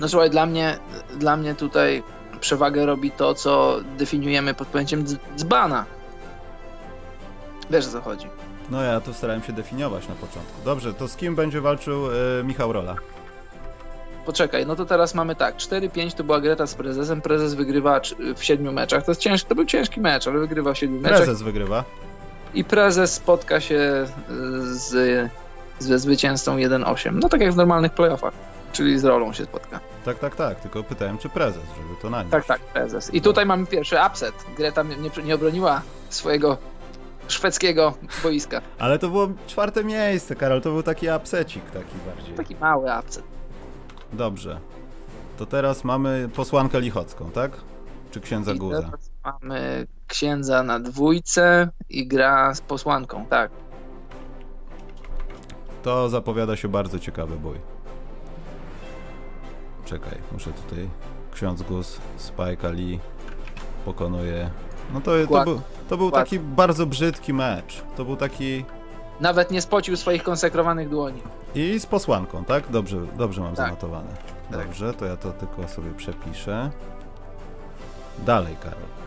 No 0.00 0.08
słuchaj, 0.08 0.30
dla 0.30 0.46
mnie, 0.46 0.78
dla 1.16 1.36
mnie 1.36 1.54
tutaj 1.54 2.02
przewagę 2.40 2.86
robi 2.86 3.10
to, 3.10 3.34
co 3.34 3.76
definiujemy 3.98 4.54
pod 4.54 4.68
pojęciem 4.68 5.04
dz- 5.04 5.16
dzbana. 5.36 5.84
Wiesz 7.70 7.86
o 7.86 7.90
co 7.90 8.00
chodzi. 8.00 8.26
No 8.70 8.82
ja 8.82 9.00
to 9.00 9.14
starałem 9.14 9.42
się 9.42 9.52
definiować 9.52 10.08
na 10.08 10.14
początku. 10.14 10.64
Dobrze, 10.64 10.94
to 10.94 11.08
z 11.08 11.16
kim 11.16 11.34
będzie 11.34 11.60
walczył 11.60 12.06
e, 12.06 12.44
Michał 12.44 12.72
Rola? 12.72 12.96
Poczekaj, 14.26 14.66
no 14.66 14.76
to 14.76 14.84
teraz 14.84 15.14
mamy 15.14 15.36
tak, 15.36 15.56
4-5 15.56 16.12
to 16.14 16.24
była 16.24 16.40
Greta 16.40 16.66
z 16.66 16.74
prezesem, 16.74 17.20
prezes 17.22 17.54
wygrywa 17.54 18.00
w 18.36 18.44
siedmiu 18.44 18.72
meczach, 18.72 19.04
to, 19.04 19.10
jest 19.10 19.20
ciężki, 19.20 19.48
to 19.48 19.54
był 19.54 19.64
ciężki 19.64 20.00
mecz, 20.00 20.26
ale 20.28 20.38
wygrywa 20.38 20.72
w 20.74 20.78
siedmiu 20.78 21.00
meczach. 21.00 21.16
Prezes 21.18 21.42
wygrywa. 21.42 21.84
I 22.54 22.64
prezes 22.64 23.14
spotka 23.14 23.60
się 23.60 24.06
y, 24.30 24.74
z, 24.74 25.30
ze 25.78 25.98
zwycięzcą 25.98 26.56
1-8. 26.56 27.12
No 27.22 27.28
tak 27.28 27.40
jak 27.40 27.52
w 27.52 27.56
normalnych 27.56 27.92
playoffach, 27.92 28.32
czyli 28.72 28.98
z 28.98 29.04
rolą 29.04 29.32
się 29.32 29.44
spotka. 29.44 29.80
Tak, 30.04 30.18
tak, 30.18 30.36
tak, 30.36 30.60
tylko 30.60 30.82
pytałem, 30.82 31.18
czy 31.18 31.28
prezes, 31.28 31.62
żeby 31.76 32.00
to 32.02 32.10
na 32.10 32.22
nim. 32.22 32.30
Tak, 32.30 32.44
tak, 32.44 32.60
prezes. 32.60 33.14
I 33.14 33.20
tutaj 33.20 33.46
mamy 33.46 33.66
pierwszy 33.66 33.96
upset. 34.06 34.34
Greta 34.56 34.82
nie, 34.82 35.10
nie, 35.24 35.34
obroniła 35.34 35.82
swojego 36.08 36.58
szwedzkiego 37.28 37.94
boiska. 38.22 38.60
Ale 38.78 38.98
to 38.98 39.08
było 39.08 39.28
czwarte 39.46 39.84
miejsce, 39.84 40.36
Karol, 40.36 40.60
to 40.60 40.70
był 40.70 40.82
taki 40.82 41.06
upsecik 41.16 41.64
taki 41.70 41.94
bardziej. 42.06 42.34
Taki 42.34 42.56
mały 42.56 42.90
upset. 43.00 43.24
Dobrze. 44.12 44.60
To 45.38 45.46
teraz 45.46 45.84
mamy 45.84 46.28
posłankę 46.34 46.80
Lichocką, 46.80 47.30
tak? 47.30 47.50
Czy 48.10 48.20
księdza 48.20 48.52
I 48.52 48.58
Guza? 48.58 48.82
teraz 48.82 49.10
mamy 49.24 49.86
księdza 50.12 50.62
na 50.62 50.80
dwójce 50.80 51.68
i 51.88 52.06
gra 52.06 52.54
z 52.54 52.60
posłanką, 52.60 53.26
tak. 53.26 53.50
To 55.82 56.08
zapowiada 56.08 56.56
się 56.56 56.68
bardzo 56.68 56.98
ciekawy 56.98 57.36
bój. 57.36 57.56
Czekaj, 59.84 60.18
muszę 60.32 60.50
tutaj... 60.52 60.88
Ksiądz 61.32 61.62
Guz, 61.62 62.00
Spike 62.16 62.72
Lee 62.72 63.00
pokonuje... 63.84 64.50
No 64.92 65.00
to, 65.00 65.10
to, 65.30 65.44
był, 65.44 65.60
to 65.88 65.96
był 65.96 66.10
taki 66.10 66.38
bardzo 66.38 66.86
brzydki 66.86 67.32
mecz. 67.32 67.82
To 67.96 68.04
był 68.04 68.16
taki... 68.16 68.64
Nawet 69.20 69.50
nie 69.50 69.62
spocił 69.62 69.96
swoich 69.96 70.22
konsekrowanych 70.22 70.88
dłoni. 70.88 71.22
I 71.54 71.80
z 71.80 71.86
posłanką, 71.86 72.44
tak? 72.44 72.70
Dobrze, 72.70 72.96
dobrze 73.16 73.40
mam 73.40 73.54
Tak. 73.54 73.66
zanotowane. 73.66 74.08
Tak. 74.50 74.66
Dobrze, 74.66 74.94
to 74.94 75.04
ja 75.06 75.16
to 75.16 75.32
tylko 75.32 75.68
sobie 75.68 75.94
przepiszę. 75.94 76.70
Dalej, 78.26 78.56
Karol. 78.62 79.01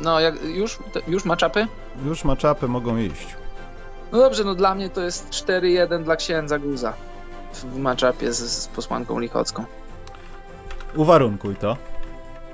No, 0.00 0.20
jak, 0.20 0.44
już, 0.44 0.78
już 1.08 1.24
ma 1.24 1.36
czapy? 1.36 1.66
Już 2.04 2.24
maczapy 2.24 2.68
mogą 2.68 2.96
iść. 2.96 3.36
No 4.12 4.18
dobrze, 4.18 4.44
no 4.44 4.54
dla 4.54 4.74
mnie 4.74 4.90
to 4.90 5.00
jest 5.00 5.30
4-1 5.30 6.02
dla 6.04 6.16
księdza 6.16 6.58
Guza 6.58 6.92
w 7.54 7.76
matchupie 7.76 8.32
z, 8.32 8.38
z 8.38 8.68
posłanką 8.68 9.18
Lichocką. 9.18 9.64
Uwarunkuj 10.96 11.56
to. 11.56 11.76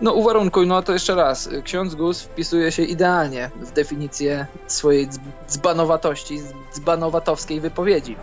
No 0.00 0.12
uwarunkuj, 0.12 0.66
no 0.66 0.82
to 0.82 0.92
jeszcze 0.92 1.14
raz. 1.14 1.48
Ksiądz 1.64 1.94
Guz 1.94 2.22
wpisuje 2.22 2.72
się 2.72 2.82
idealnie 2.82 3.50
w 3.60 3.72
definicję 3.72 4.46
swojej 4.66 5.08
dzb- 5.08 5.20
dzbanowatości, 5.48 6.40
dzbanowatowskiej 6.74 7.60
wypowiedzi. 7.60 8.16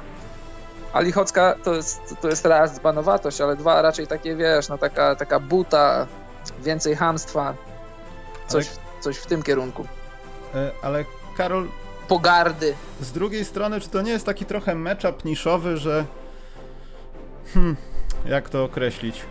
A 0.94 1.02
Lichocka 1.02 1.56
to 1.64 1.74
jest, 1.74 2.16
to 2.22 2.30
jest 2.30 2.46
raz 2.46 2.74
dzbanowatość, 2.76 3.42
ale 3.42 3.56
dwa 3.56 3.82
raczej 3.82 4.08
takie, 4.08 4.36
wiesz, 4.36 4.70
no 4.70 4.78
taka, 4.78 5.16
taka 5.16 5.40
buta, 5.40 6.08
więcej 6.60 6.96
hamstwa, 6.96 7.54
coś, 8.48 8.68
coś 9.04 9.18
w 9.18 9.26
tym 9.26 9.44
kierunku. 9.44 9.86
E, 10.56 10.72
Ale 10.82 11.06
Karol, 11.38 11.68
Pogardy. 12.08 12.76
z 13.02 13.12
drugiej 13.12 13.46
strony, 13.46 13.80
czy 13.82 13.90
to 13.90 14.02
nie 14.02 14.12
jest 14.12 14.26
taki 14.26 14.46
trochę 14.46 14.76
matchup 14.76 15.26
niszowy, 15.26 15.78
że. 15.78 16.06
Hmm, 17.54 17.76
jak 18.26 18.50
to 18.50 18.64
określić? 18.64 19.22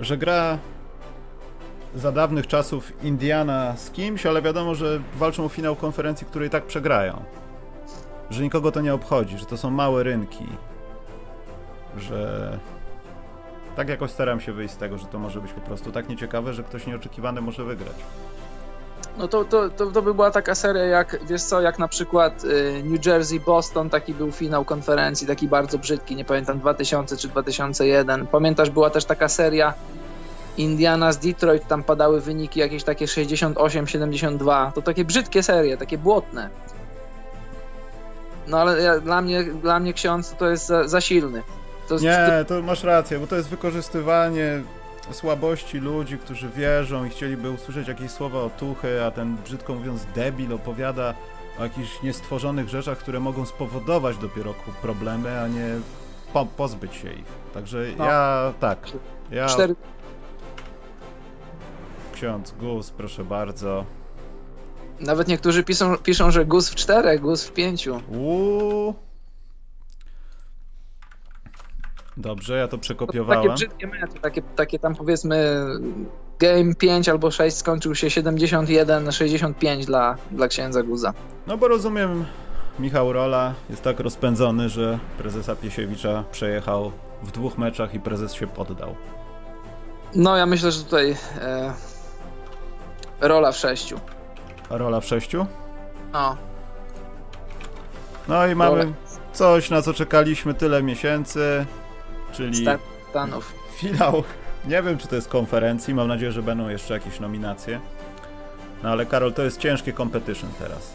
Że 0.00 0.16
gra 0.16 0.58
za 1.94 2.12
dawnych 2.12 2.46
czasów 2.46 3.04
Indiana 3.04 3.76
z 3.76 3.90
kimś, 3.90 4.26
ale 4.26 4.42
wiadomo, 4.42 4.74
że 4.74 5.00
walczą 5.14 5.44
o 5.44 5.48
finał 5.48 5.76
konferencji, 5.76 6.26
której 6.26 6.50
tak 6.50 6.64
przegrają. 6.66 7.22
Że 8.30 8.42
nikogo 8.42 8.72
to 8.72 8.80
nie 8.80 8.94
obchodzi, 8.94 9.38
że 9.38 9.46
to 9.46 9.56
są 9.56 9.70
małe 9.70 10.02
rynki. 10.02 10.46
Że. 11.96 12.58
Tak 13.76 13.88
jakoś 13.88 14.10
staram 14.10 14.40
się 14.40 14.52
wyjść 14.52 14.74
z 14.74 14.76
tego, 14.76 14.98
że 14.98 15.06
to 15.06 15.18
może 15.18 15.40
być 15.40 15.52
po 15.52 15.60
prostu 15.60 15.92
tak 15.92 16.08
nieciekawe, 16.08 16.52
że 16.54 16.62
ktoś 16.62 16.86
nieoczekiwany 16.86 17.40
może 17.40 17.64
wygrać. 17.64 17.96
No 19.18 19.28
to, 19.28 19.44
to, 19.44 19.70
to, 19.70 19.86
to 19.86 20.02
by 20.02 20.14
była 20.14 20.30
taka 20.30 20.54
seria 20.54 20.84
jak, 20.84 21.18
wiesz 21.26 21.42
co, 21.42 21.60
jak 21.60 21.78
na 21.78 21.88
przykład 21.88 22.44
y, 22.44 22.82
New 22.84 23.06
Jersey, 23.06 23.40
Boston, 23.40 23.90
taki 23.90 24.14
był 24.14 24.32
finał 24.32 24.64
konferencji, 24.64 25.26
taki 25.26 25.48
bardzo 25.48 25.78
brzydki, 25.78 26.16
nie 26.16 26.24
pamiętam, 26.24 26.58
2000 26.58 27.16
czy 27.16 27.28
2001. 27.28 28.26
Pamiętasz, 28.26 28.70
była 28.70 28.90
też 28.90 29.04
taka 29.04 29.28
seria 29.28 29.74
Indiana 30.56 31.12
z 31.12 31.18
Detroit, 31.18 31.68
tam 31.68 31.82
padały 31.82 32.20
wyniki 32.20 32.60
jakieś 32.60 32.84
takie 32.84 33.06
68-72. 33.06 34.72
To 34.72 34.82
takie 34.82 35.04
brzydkie 35.04 35.42
serie, 35.42 35.76
takie 35.76 35.98
błotne. 35.98 36.50
No 38.46 38.60
ale 38.60 38.82
ja, 38.82 39.00
dla, 39.00 39.22
mnie, 39.22 39.44
dla 39.44 39.80
mnie 39.80 39.92
ksiądz 39.92 40.34
to 40.38 40.48
jest 40.48 40.66
za, 40.66 40.88
za 40.88 41.00
silny. 41.00 41.42
To, 41.88 41.98
Nie, 41.98 42.44
to 42.48 42.62
masz 42.62 42.84
rację, 42.84 43.18
bo 43.18 43.26
to 43.26 43.36
jest 43.36 43.48
wykorzystywanie 43.48 44.62
słabości 45.10 45.78
ludzi, 45.78 46.18
którzy 46.18 46.48
wierzą 46.48 47.04
i 47.04 47.10
chcieliby 47.10 47.50
usłyszeć 47.50 47.88
jakieś 47.88 48.10
słowa 48.10 48.38
otuchy, 48.42 49.04
a 49.04 49.10
ten 49.10 49.36
brzydko 49.36 49.74
mówiąc 49.74 50.06
debil 50.14 50.52
opowiada 50.54 51.14
o 51.58 51.62
jakichś 51.62 52.02
niestworzonych 52.02 52.68
rzeczach, 52.68 52.98
które 52.98 53.20
mogą 53.20 53.46
spowodować 53.46 54.16
dopiero 54.16 54.54
problemy, 54.82 55.40
a 55.40 55.48
nie 55.48 55.66
po, 56.32 56.46
pozbyć 56.46 56.94
się 56.94 57.12
ich. 57.12 57.26
Także 57.54 57.78
No. 57.98 58.04
ja 58.04 58.52
tak. 58.60 58.78
Ja, 59.30 59.46
cztery, 59.46 59.74
ksiądz 62.12 62.50
Gus, 62.60 62.90
proszę 62.90 63.24
bardzo. 63.24 63.84
Nawet 65.00 65.28
niektórzy 65.28 65.64
piszą, 65.64 65.96
piszą 65.96 66.30
że 66.30 66.46
guz 66.46 66.70
w 66.70 66.74
czterech, 66.74 67.20
guz 67.20 67.44
w 67.44 67.52
pięciu. 67.52 68.00
Uuu. 68.08 68.94
Dobrze, 72.16 72.56
ja 72.56 72.64
to 72.68 72.70
To 72.76 72.78
przekopiowałem. 72.78 73.42
takie 73.42 73.54
brzydkie 73.54 73.86
mecze, 73.86 74.18
takie, 74.22 74.42
takie 74.42 74.78
tam 74.78 74.94
powiedzmy 74.94 75.64
game 76.38 76.74
5 76.74 77.08
albo 77.08 77.30
6 77.30 77.56
skończył 77.56 77.94
się 77.94 78.06
71-65 78.06 79.84
dla, 79.84 80.16
dla 80.30 80.48
księdza 80.48 80.82
Guza. 80.82 81.12
No 81.46 81.56
bo 81.58 81.68
rozumiem, 81.68 82.24
Michał 82.78 83.12
Rola 83.12 83.54
jest 83.70 83.82
tak 83.82 84.00
rozpędzony, 84.00 84.68
że 84.68 84.98
prezesa 85.18 85.56
Piesiewicza 85.56 86.24
przejechał 86.32 86.92
w 87.22 87.30
dwóch 87.30 87.58
meczach 87.58 87.94
i 87.94 88.00
prezes 88.00 88.32
się 88.34 88.46
poddał. 88.46 88.94
No 90.14 90.36
ja 90.36 90.46
myślę, 90.46 90.72
że 90.72 90.84
tutaj 90.84 91.16
e, 91.40 91.72
rola 93.20 93.52
w 93.52 93.56
sześciu. 93.56 94.00
A 94.70 94.76
Rola 94.76 95.00
w 95.00 95.04
sześciu? 95.04 95.46
No, 96.12 96.36
No 98.28 98.46
i 98.46 98.54
mamy 98.54 98.76
Rola. 98.76 98.90
coś, 99.32 99.70
na 99.70 99.82
co 99.82 99.94
czekaliśmy 99.94 100.54
tyle 100.54 100.82
miesięcy, 100.82 101.66
czyli 102.36 102.62
Stan- 102.62 102.78
Stanów. 103.10 103.52
finał. 103.72 104.22
Nie 104.66 104.82
wiem, 104.82 104.98
czy 104.98 105.08
to 105.08 105.14
jest 105.16 105.28
konferencji, 105.28 105.94
mam 105.94 106.08
nadzieję, 106.08 106.32
że 106.32 106.42
będą 106.42 106.68
jeszcze 106.68 106.94
jakieś 106.94 107.20
nominacje. 107.20 107.80
No 108.82 108.88
ale 108.90 109.06
Karol, 109.06 109.32
to 109.32 109.42
jest 109.42 109.60
ciężkie 109.60 109.92
competition 109.92 110.50
teraz. 110.58 110.94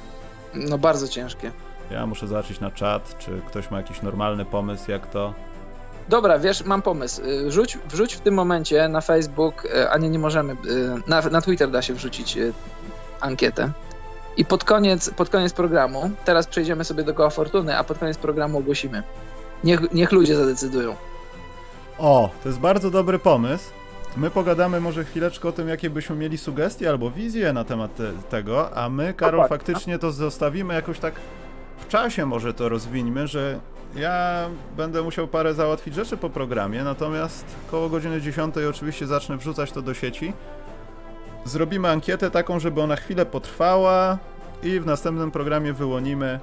No 0.53 0.77
bardzo 0.77 1.07
ciężkie. 1.07 1.51
Ja 1.91 2.05
muszę 2.05 2.27
zobaczyć 2.27 2.59
na 2.59 2.71
czat, 2.71 3.15
czy 3.19 3.41
ktoś 3.47 3.71
ma 3.71 3.77
jakiś 3.77 4.01
normalny 4.01 4.45
pomysł, 4.45 4.91
jak 4.91 5.07
to... 5.07 5.33
Dobra, 6.09 6.39
wiesz, 6.39 6.65
mam 6.65 6.81
pomysł. 6.81 7.21
Y, 7.21 7.45
Wrzuć, 7.49 7.77
wrzuć 7.89 8.13
w 8.15 8.19
tym 8.19 8.33
momencie 8.33 8.87
na 8.89 9.01
Facebook, 9.01 9.65
y, 9.65 9.89
a 9.89 9.97
nie, 9.97 10.09
nie 10.09 10.19
możemy, 10.19 10.53
y, 10.53 10.57
na, 11.07 11.21
na 11.21 11.41
Twitter 11.41 11.71
da 11.71 11.81
się 11.81 11.93
wrzucić 11.93 12.37
ankietę. 13.21 13.71
I 14.37 14.45
pod 14.45 14.63
koniec, 14.63 15.09
pod 15.09 15.29
koniec 15.29 15.53
programu, 15.53 16.11
teraz 16.25 16.47
przejdziemy 16.47 16.83
sobie 16.83 17.03
do 17.03 17.13
koła 17.13 17.29
fortuny, 17.29 17.77
a 17.77 17.83
pod 17.83 17.97
koniec 17.97 18.17
programu 18.17 18.57
ogłosimy. 18.57 19.03
Niech, 19.63 19.93
niech 19.93 20.11
ludzie 20.11 20.35
zadecydują. 20.35 20.95
O, 22.01 22.29
to 22.43 22.49
jest 22.49 22.59
bardzo 22.59 22.91
dobry 22.91 23.19
pomysł. 23.19 23.71
My 24.17 24.29
pogadamy 24.29 24.79
może 24.79 25.03
chwileczkę 25.03 25.49
o 25.49 25.51
tym, 25.51 25.67
jakie 25.67 25.89
byśmy 25.89 26.15
mieli 26.15 26.37
sugestie 26.37 26.89
albo 26.89 27.11
wizje 27.11 27.53
na 27.53 27.63
temat 27.63 27.95
te, 27.95 28.11
tego, 28.29 28.77
a 28.77 28.89
my, 28.89 29.13
Karol, 29.13 29.47
faktycznie 29.47 29.99
to 29.99 30.11
zostawimy 30.11 30.73
jakoś 30.73 30.99
tak 30.99 31.13
w 31.77 31.87
czasie 31.87 32.25
może 32.25 32.53
to 32.53 32.69
rozwińmy, 32.69 33.27
że 33.27 33.59
ja 33.95 34.47
będę 34.77 35.01
musiał 35.01 35.27
parę 35.27 35.53
załatwić 35.53 35.95
rzeczy 35.95 36.17
po 36.17 36.29
programie, 36.29 36.83
natomiast 36.83 37.45
koło 37.71 37.89
godziny 37.89 38.21
10 38.21 38.55
oczywiście 38.69 39.07
zacznę 39.07 39.37
wrzucać 39.37 39.71
to 39.71 39.81
do 39.81 39.93
sieci. 39.93 40.33
Zrobimy 41.45 41.89
ankietę 41.89 42.31
taką, 42.31 42.59
żeby 42.59 42.81
ona 42.81 42.95
chwilę 42.95 43.25
potrwała 43.25 44.17
i 44.63 44.79
w 44.79 44.85
następnym 44.85 45.31
programie 45.31 45.73
wyłonimy 45.73 46.39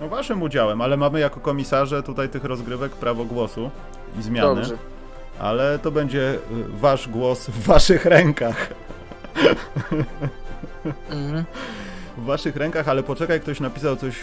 no 0.00 0.08
waszym 0.08 0.42
udziałem, 0.42 0.80
ale 0.80 0.96
mamy 0.96 1.20
jako 1.20 1.40
komisarze 1.40 2.02
tutaj 2.02 2.28
tych 2.28 2.44
rozgrywek 2.44 2.92
prawo 2.92 3.24
głosu 3.24 3.70
i 4.18 4.22
zmiany. 4.22 4.54
Dobrze. 4.54 4.76
Ale 5.38 5.78
to 5.78 5.90
będzie 5.90 6.34
y, 6.34 6.38
wasz 6.68 7.08
głos 7.08 7.46
w 7.46 7.62
waszych 7.62 8.04
rękach. 8.04 8.74
Mhm. 11.10 11.44
W 12.16 12.24
waszych 12.24 12.56
rękach, 12.56 12.88
ale 12.88 13.02
poczekaj, 13.02 13.40
ktoś 13.40 13.60
napisał 13.60 13.96
coś. 13.96 14.14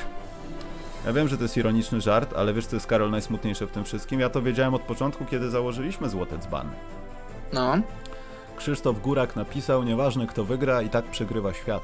Ja 1.06 1.14
wiem, 1.14 1.28
że 1.28 1.38
to 1.38 1.44
jest 1.44 1.58
ironiczny 1.58 2.02
żart, 2.02 2.34
ale 2.38 2.54
wiesz, 2.54 2.66
co 2.66 2.76
jest 2.76 2.88
Karol 2.88 3.12
najsmutniejsze 3.12 3.68
w 3.68 3.72
tym 3.72 3.84
wszystkim? 3.84 4.20
Ja 4.20 4.30
to 4.30 4.42
wiedziałem 4.42 4.74
od 4.74 4.82
początku, 4.82 5.26
kiedy 5.26 5.50
założyliśmy 5.50 6.10
Złote 6.10 6.38
Dzbany. 6.38 6.70
No. 7.54 7.78
Krzysztof 8.58 9.02
Górak 9.02 9.36
napisał, 9.36 9.84
nieważne 9.84 10.28
kto 10.28 10.46
wygra, 10.46 10.82
i 10.82 10.90
tak 10.90 11.06
przegrywa 11.06 11.54
świat. 11.54 11.82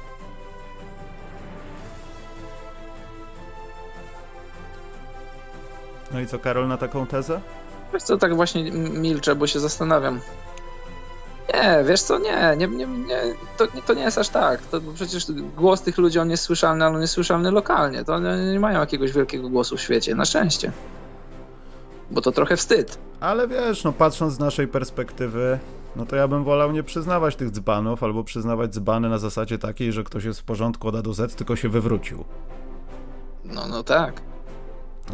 No 6.12 6.20
i 6.20 6.26
co, 6.26 6.38
Karol, 6.38 6.68
na 6.68 6.76
taką 6.76 7.06
tezę? 7.06 7.40
Wiesz 7.92 8.02
co, 8.02 8.18
tak 8.18 8.36
właśnie 8.36 8.70
milczę, 8.72 9.34
bo 9.34 9.46
się 9.46 9.60
zastanawiam. 9.60 10.20
Nie, 11.54 11.84
wiesz 11.84 12.02
co, 12.02 12.18
nie, 12.18 12.54
nie, 12.56 12.66
nie, 12.66 12.86
nie 12.86 13.20
to, 13.56 13.66
nie 13.74 13.82
to 13.82 13.94
nie 13.94 14.02
jest 14.02 14.18
aż 14.18 14.28
tak. 14.28 14.60
To 14.62 14.80
przecież 14.94 15.26
głos 15.56 15.82
tych 15.82 15.98
ludzi, 15.98 16.18
on 16.18 16.30
jest 16.30 16.42
słyszalny, 16.42 16.84
ale 16.84 16.94
on 16.94 17.00
jest 17.00 17.14
słyszalny 17.14 17.50
lokalnie. 17.50 18.04
To 18.04 18.14
oni 18.14 18.52
nie 18.52 18.60
mają 18.60 18.80
jakiegoś 18.80 19.12
wielkiego 19.12 19.48
głosu 19.48 19.76
w 19.76 19.80
świecie, 19.80 20.14
na 20.14 20.24
szczęście. 20.24 20.72
Bo 22.10 22.20
to 22.20 22.32
trochę 22.32 22.56
wstyd. 22.56 22.98
Ale 23.20 23.48
wiesz, 23.48 23.84
no 23.84 23.92
patrząc 23.92 24.34
z 24.34 24.38
naszej 24.38 24.68
perspektywy, 24.68 25.58
no 25.96 26.06
to 26.06 26.16
ja 26.16 26.28
bym 26.28 26.44
wolał 26.44 26.72
nie 26.72 26.82
przyznawać 26.82 27.36
tych 27.36 27.50
dzbanów, 27.50 28.02
albo 28.02 28.24
przyznawać 28.24 28.70
dzbany 28.74 29.08
na 29.08 29.18
zasadzie 29.18 29.58
takiej, 29.58 29.92
że 29.92 30.04
ktoś 30.04 30.24
jest 30.24 30.40
w 30.40 30.44
porządku 30.44 30.88
od 30.88 30.94
A 30.94 31.02
do 31.02 31.14
Z, 31.14 31.34
tylko 31.34 31.56
się 31.56 31.68
wywrócił. 31.68 32.24
No, 33.44 33.68
no 33.68 33.82
tak. 33.82 34.27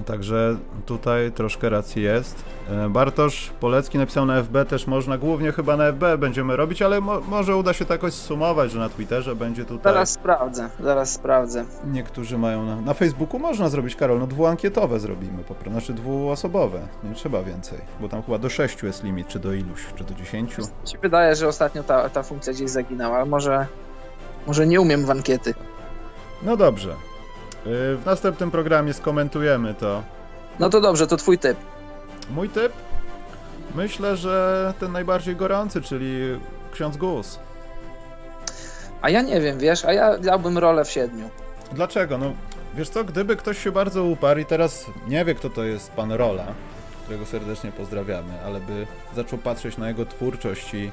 Także 0.06 0.56
tutaj 0.86 1.32
troszkę 1.32 1.68
racji 1.68 2.02
jest. 2.02 2.44
E, 2.70 2.88
Bartosz 2.88 3.50
Polecki 3.60 3.98
napisał 3.98 4.26
na 4.26 4.42
FB, 4.42 4.64
też 4.68 4.86
można, 4.86 5.18
głównie 5.18 5.52
chyba 5.52 5.76
na 5.76 5.92
FB 5.92 6.02
będziemy 6.18 6.56
robić, 6.56 6.82
ale 6.82 7.00
mo 7.00 7.20
może 7.20 7.56
uda 7.56 7.72
się 7.72 7.84
to 7.84 7.94
jakoś 7.94 8.12
sumować, 8.12 8.72
że 8.72 8.78
na 8.78 8.88
Twitterze 8.88 9.36
będzie 9.36 9.64
tutaj... 9.64 9.92
Zaraz 9.92 10.10
sprawdzę, 10.10 10.68
zaraz 10.80 11.12
sprawdzę. 11.12 11.64
Niektórzy 11.92 12.38
mają 12.38 12.66
na... 12.66 12.80
Na 12.80 12.94
Facebooku 12.94 13.38
można 13.38 13.68
zrobić, 13.68 13.96
Karol, 13.96 14.18
no 14.18 14.26
dwuankietowe 14.26 15.00
zrobimy, 15.00 15.44
po 15.44 15.54
prostu, 15.54 15.70
znaczy 15.70 15.92
dwuosobowe, 15.92 16.80
nie 17.04 17.14
trzeba 17.14 17.42
więcej, 17.42 17.78
bo 18.00 18.08
tam 18.08 18.22
chyba 18.22 18.38
do 18.38 18.50
sześciu 18.50 18.86
jest 18.86 19.04
limit, 19.04 19.28
czy 19.28 19.38
do 19.38 19.52
iluś, 19.52 19.86
czy 19.96 20.04
do 20.04 20.14
dziesięciu. 20.14 20.62
Mi 20.62 20.88
się 20.88 20.98
wydaje, 20.98 21.34
że 21.34 21.48
ostatnio 21.48 21.82
ta, 21.82 22.08
ta 22.08 22.22
funkcja 22.22 22.52
gdzieś 22.52 22.70
zaginęła, 22.70 23.16
ale 23.16 23.26
może, 23.26 23.66
może 24.46 24.66
nie 24.66 24.80
umiem 24.80 25.04
w 25.04 25.10
ankiety. 25.10 25.54
No 26.42 26.56
dobrze. 26.56 26.94
Y, 27.66 27.96
W 27.96 28.02
następnym 28.06 28.50
programie 28.50 28.92
skomentujemy 28.94 29.74
to. 29.74 30.02
No 30.58 30.70
to 30.70 30.80
dobrze, 30.80 31.06
to 31.06 31.16
twój 31.16 31.38
typ. 31.38 31.56
Mój 32.30 32.48
typ? 32.48 32.72
Myślę, 33.74 34.16
że 34.16 34.74
ten 34.80 34.92
najbardziej 34.92 35.36
gorący, 35.36 35.82
czyli 35.82 36.40
ksiądz 36.72 36.96
Gus. 36.96 37.38
A 39.02 39.10
ja 39.10 39.22
nie 39.22 39.40
wiem, 39.40 39.58
wiesz, 39.58 39.84
a 39.84 39.92
ja 39.92 40.18
dałbym 40.18 40.58
rolę 40.58 40.84
w 40.84 40.90
siedmiu. 40.90 41.30
Dlaczego? 41.72 42.18
No, 42.18 42.32
wiesz 42.74 42.88
co, 42.88 43.04
gdyby 43.04 43.36
ktoś 43.36 43.58
się 43.64 43.72
bardzo 43.72 44.04
uparł 44.04 44.40
i 44.40 44.44
teraz 44.44 44.86
nie 45.08 45.24
wie, 45.24 45.34
kto 45.34 45.50
to 45.50 45.64
jest 45.64 45.92
pan 45.92 46.12
Rola, 46.12 46.46
którego 47.04 47.26
serdecznie 47.26 47.72
pozdrawiamy, 47.72 48.32
ale 48.46 48.60
by 48.60 48.86
zaczął 49.16 49.38
patrzeć 49.38 49.76
na 49.78 49.88
jego 49.88 50.06
twórczość 50.06 50.74
i 50.74 50.86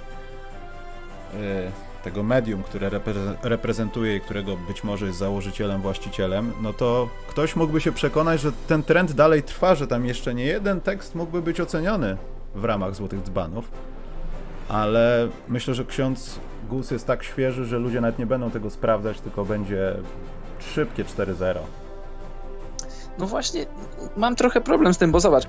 y, 1.34 1.72
tego 2.04 2.24
medium, 2.24 2.64
które 2.64 2.90
repre- 2.90 3.36
reprezentuje 3.44 4.16
i 4.16 4.22
którego 4.22 4.58
być 4.58 4.84
może 4.84 5.06
jest 5.06 5.18
założycielem, 5.18 5.82
właścicielem, 5.82 6.54
no 6.62 6.74
to 6.74 7.10
ktoś 7.28 7.56
mógłby 7.56 7.82
się 7.82 7.92
przekonać, 7.92 8.42
że 8.42 8.52
ten 8.68 8.84
trend 8.84 9.12
dalej 9.12 9.44
trwa, 9.44 9.76
że 9.76 9.88
tam 9.88 10.06
jeszcze 10.06 10.34
nie 10.34 10.46
jeden 10.46 10.82
tekst 10.82 11.16
mógłby 11.16 11.42
być 11.42 11.62
oceniony 11.62 12.18
w 12.56 12.64
ramach 12.64 12.96
Złotych 12.96 13.24
Dzbanów, 13.24 13.72
ale 14.70 15.28
myślę, 15.48 15.74
że 15.74 15.86
ksiądz 15.86 16.40
Gus 16.70 16.92
jest 16.92 17.08
tak 17.08 17.24
świeży, 17.24 17.66
że 17.66 17.80
ludzie 17.80 18.02
nawet 18.02 18.20
nie 18.20 18.26
będą 18.26 18.52
tego 18.52 18.70
sprawdzać, 18.70 19.22
tylko 19.22 19.46
będzie 19.46 19.96
szybkie 20.60 21.06
4-0. 21.06 21.56
No 23.20 23.26
właśnie, 23.26 23.66
mam 24.18 24.36
trochę 24.36 24.62
problem 24.62 24.94
z 24.94 24.98
tym, 24.98 25.12
bo 25.12 25.20
zobacz, 25.20 25.44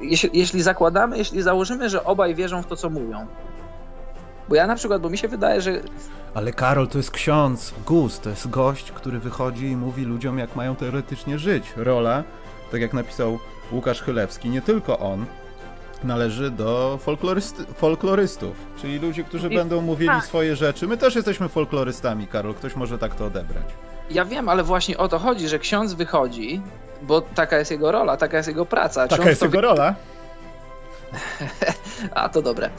jeśli, 0.00 0.30
jeśli 0.32 0.62
zakładamy, 0.62 1.18
jeśli 1.18 1.42
założymy, 1.42 1.90
że 1.90 2.04
obaj 2.04 2.34
wierzą 2.34 2.62
w 2.62 2.66
to, 2.66 2.76
co 2.76 2.90
mówią, 2.90 3.26
bo 4.48 4.54
ja 4.54 4.66
na 4.66 4.74
przykład, 4.74 5.02
bo 5.02 5.10
mi 5.10 5.18
się 5.18 5.28
wydaje, 5.28 5.60
że 5.60 5.80
Ale 6.34 6.52
Karol 6.52 6.88
to 6.88 6.98
jest 6.98 7.10
ksiądz, 7.10 7.74
Gus, 7.86 8.20
to 8.20 8.30
jest 8.30 8.50
gość, 8.50 8.92
który 8.92 9.18
wychodzi 9.18 9.66
i 9.66 9.76
mówi 9.76 10.04
ludziom, 10.04 10.38
jak 10.38 10.56
mają 10.56 10.76
teoretycznie 10.76 11.38
żyć. 11.38 11.72
Rola, 11.76 12.24
tak 12.72 12.80
jak 12.80 12.92
napisał 12.92 13.38
Łukasz 13.72 14.02
Chylewski, 14.02 14.48
nie 14.50 14.62
tylko 14.62 14.98
on, 14.98 15.26
należy 16.04 16.50
do 16.50 16.98
folklorysty, 17.02 17.64
folklorystów, 17.74 18.56
czyli 18.80 18.98
ludzi, 18.98 19.24
którzy 19.24 19.48
I- 19.48 19.54
będą 19.56 19.80
mówili 19.80 20.10
tak. 20.10 20.24
swoje 20.24 20.56
rzeczy. 20.56 20.86
My 20.88 20.96
też 20.96 21.14
jesteśmy 21.14 21.48
folklorystami, 21.48 22.26
Karol, 22.26 22.54
ktoś 22.54 22.76
może 22.76 22.98
tak 22.98 23.14
to 23.14 23.26
odebrać. 23.26 23.64
ja 24.10 24.24
wiem, 24.24 24.48
ale 24.48 24.62
właśnie 24.62 24.98
o 24.98 25.08
to 25.08 25.18
chodzi, 25.18 25.48
że 25.48 25.58
ksiądz 25.58 25.92
wychodzi, 25.92 26.60
bo 27.02 27.20
taka 27.20 27.58
jest 27.58 27.70
jego 27.70 27.92
rola, 27.92 28.16
taka 28.16 28.36
jest 28.36 28.48
jego 28.48 28.66
praca. 28.66 29.08
Taka 29.08 29.28
jest 29.28 29.42
jego 29.42 29.60
rola. 29.60 29.94
A 32.14 32.28
to 32.28 32.42
dobre. 32.42 32.70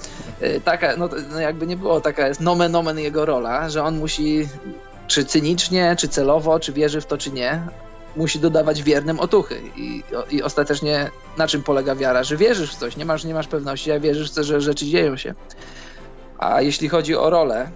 Y, 0.42 0.62
Taka, 0.66 0.98
no, 0.98 1.10
no 1.32 1.40
jakby 1.40 1.68
nie 1.68 1.78
było, 1.78 2.02
taka 2.02 2.28
jest 2.28 2.42
nomen 2.42 2.76
omen 2.76 3.00
jego 3.00 3.26
rola, 3.26 3.70
że 3.70 3.84
on 3.84 3.98
musi, 3.98 4.48
czy 5.08 5.26
cynicznie, 5.26 5.96
czy 6.00 6.08
celowo, 6.08 6.60
czy 6.60 6.74
wierzy 6.74 7.02
w 7.02 7.06
to, 7.06 7.18
czy 7.18 7.32
nie, 7.32 7.62
musi 8.16 8.40
dodawać 8.40 8.84
wiernym 8.84 9.20
otuchy. 9.20 9.62
I, 9.76 10.04
i 10.30 10.44
ostatecznie 10.44 11.12
na 11.38 11.48
czym 11.48 11.64
polega 11.64 11.96
wiara? 11.96 12.24
Że 12.24 12.38
wierzysz 12.38 12.76
w 12.76 12.80
coś, 12.80 12.98
nie 12.98 13.06
masz, 13.06 13.24
nie 13.24 13.34
masz 13.34 13.48
pewności, 13.48 13.92
a 13.92 14.00
wierzysz 14.00 14.32
w 14.32 14.36
to, 14.36 14.44
że 14.44 14.62
rzeczy 14.62 14.86
dzieją 14.86 15.18
się. 15.18 15.34
A 16.38 16.62
jeśli 16.62 16.90
chodzi 16.90 17.16
o 17.16 17.30
rolę, 17.30 17.72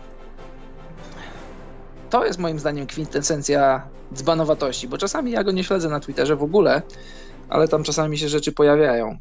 to 2.09 2.25
jest 2.25 2.39
moim 2.39 2.59
zdaniem 2.59 2.87
kwintesencja 2.87 3.87
dzbanowatości, 4.13 4.87
bo 4.87 4.97
czasami 4.97 5.31
ja 5.31 5.43
go 5.43 5.51
nie 5.51 5.63
śledzę 5.63 5.89
na 5.89 5.99
Twitterze 5.99 6.35
w 6.35 6.43
ogóle, 6.43 6.81
ale 7.49 7.67
tam 7.67 7.83
czasami 7.83 8.17
się 8.17 8.29
rzeczy 8.29 8.51
pojawiają. 8.51 9.17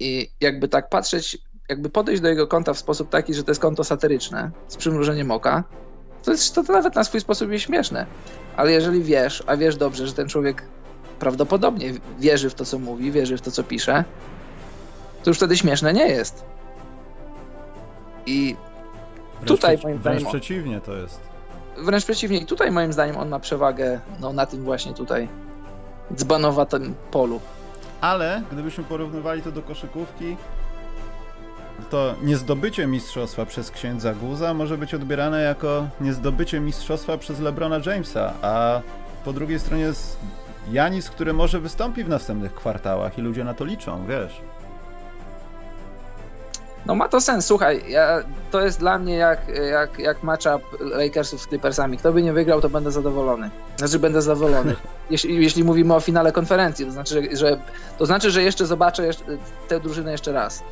I 0.00 0.28
jakby 0.40 0.68
tak 0.68 0.88
patrzeć, 0.88 1.38
jakby 1.68 1.90
podejść 1.90 2.22
do 2.22 2.28
jego 2.28 2.46
konta 2.46 2.72
w 2.74 2.78
sposób 2.78 3.08
taki, 3.10 3.34
że 3.34 3.44
to 3.44 3.50
jest 3.50 3.60
konto 3.60 3.84
satyryczne, 3.84 4.50
z 4.68 4.76
przymrużeniem 4.76 5.30
oka, 5.30 5.64
To, 6.24 6.30
jest, 6.30 6.54
to, 6.54 6.64
to 6.64 6.72
nawet 6.72 6.94
na 6.94 7.04
swój 7.04 7.20
sposób 7.20 7.50
jest 7.52 7.64
śmieszne. 7.64 8.06
Ale 8.56 8.72
jeżeli 8.72 9.02
wiesz, 9.02 9.42
a 9.46 9.56
wiesz 9.56 9.76
dobrze, 9.76 10.06
że 10.06 10.12
ten 10.12 10.28
człowiek 10.28 10.62
prawdopodobnie 11.18 11.92
wierzy 12.18 12.50
w 12.50 12.54
to, 12.54 12.64
co 12.64 12.78
mówi, 12.78 13.12
wierzy 13.12 13.36
w 13.36 13.40
to, 13.40 13.50
co 13.50 13.64
pisze, 13.64 14.04
to 15.24 15.30
już 15.30 15.36
wtedy 15.36 15.56
śmieszne 15.56 15.92
nie 15.92 16.08
jest. 16.08 16.44
I 18.26 18.56
Wręcz 19.34 19.48
tutaj 19.48 19.76
przeci- 19.78 19.84
moim 19.84 19.98
Wręcz 19.98 20.20
zdaniem- 20.22 20.28
przeciwnie 20.28 20.80
to 20.80 20.94
jest. 20.96 21.20
wręcz 21.78 22.04
przeciwnie, 22.04 22.38
i 22.38 22.46
tutaj 22.46 22.70
moim 22.70 22.92
zdaniem 22.92 23.16
on 23.16 23.28
ma 23.28 23.38
przewagę 23.38 24.00
no, 24.20 24.32
na 24.32 24.46
tym 24.46 24.64
właśnie 24.64 24.94
tutaj 24.94 25.28
dzbanowatym 26.14 26.94
polu. 27.10 27.40
Ale 28.02 28.42
gdybyśmy 28.52 28.84
porównywali 28.84 29.42
to 29.42 29.52
do 29.52 29.62
koszykówki, 29.62 30.36
to 31.90 32.14
niezdobycie 32.22 32.86
mistrzostwa 32.86 33.46
przez 33.46 33.70
księdza 33.70 34.14
Guza 34.14 34.54
może 34.54 34.78
być 34.78 34.94
odbierane 34.94 35.42
jako 35.42 35.88
niezdobycie 36.00 36.60
mistrzostwa 36.60 37.18
przez 37.18 37.40
LeBrona 37.40 37.80
Jamesa, 37.86 38.32
a 38.42 38.80
po 39.24 39.32
drugiej 39.32 39.60
stronie 39.60 39.82
jest 39.82 40.18
Janis, 40.72 41.10
który 41.10 41.32
może 41.32 41.60
wystąpi 41.60 42.04
w 42.04 42.08
następnych 42.08 42.54
kwartałach 42.54 43.18
i 43.18 43.22
ludzie 43.22 43.44
na 43.44 43.54
to 43.54 43.64
liczą, 43.64 44.06
wiesz. 44.06 44.40
No 46.86 46.94
ma 46.94 47.08
to 47.08 47.20
sens, 47.20 47.46
słuchaj, 47.46 47.82
ja, 47.88 48.22
to 48.50 48.60
jest 48.60 48.78
dla 48.78 48.98
mnie 48.98 49.14
jak, 49.14 49.48
jak, 49.70 49.98
jak 49.98 50.22
matchup 50.22 50.62
Lakersów 50.80 51.40
z 51.40 51.46
Clippersami. 51.46 51.98
Kto 51.98 52.12
by 52.12 52.22
nie 52.22 52.32
wygrał, 52.32 52.60
to 52.60 52.68
będę 52.68 52.90
zadowolony. 52.90 53.50
Znaczy 53.76 53.98
będę 53.98 54.22
zadowolony. 54.22 54.76
Jeśli, 55.10 55.42
jeśli 55.42 55.64
mówimy 55.64 55.94
o 55.94 56.00
finale 56.00 56.32
konferencji, 56.32 56.86
to 56.86 56.92
znaczy, 56.92 57.14
że, 57.14 57.36
że, 57.36 57.60
to 57.98 58.06
znaczy, 58.06 58.30
że 58.30 58.42
jeszcze 58.42 58.66
zobaczę 58.66 59.06
jeszcze, 59.06 59.24
tę 59.68 59.80
drużynę 59.80 60.12
jeszcze 60.12 60.32
raz. 60.32 60.62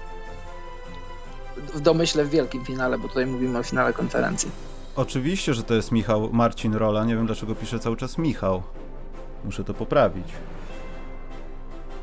W 1.74 1.80
domyśle 1.80 2.24
w 2.24 2.30
wielkim 2.30 2.64
finale, 2.64 2.98
bo 2.98 3.08
tutaj 3.08 3.26
mówimy 3.26 3.58
o 3.58 3.62
finale 3.62 3.92
konferencji. 3.92 4.50
Oczywiście, 4.96 5.54
że 5.54 5.62
to 5.62 5.74
jest 5.74 5.92
Michał 5.92 6.28
Marcin 6.32 6.74
Rola, 6.74 7.04
nie 7.04 7.16
wiem 7.16 7.26
dlaczego 7.26 7.54
piszę 7.54 7.78
cały 7.78 7.96
czas 7.96 8.18
Michał. 8.18 8.62
Muszę 9.44 9.64
to 9.64 9.74
poprawić. 9.74 10.26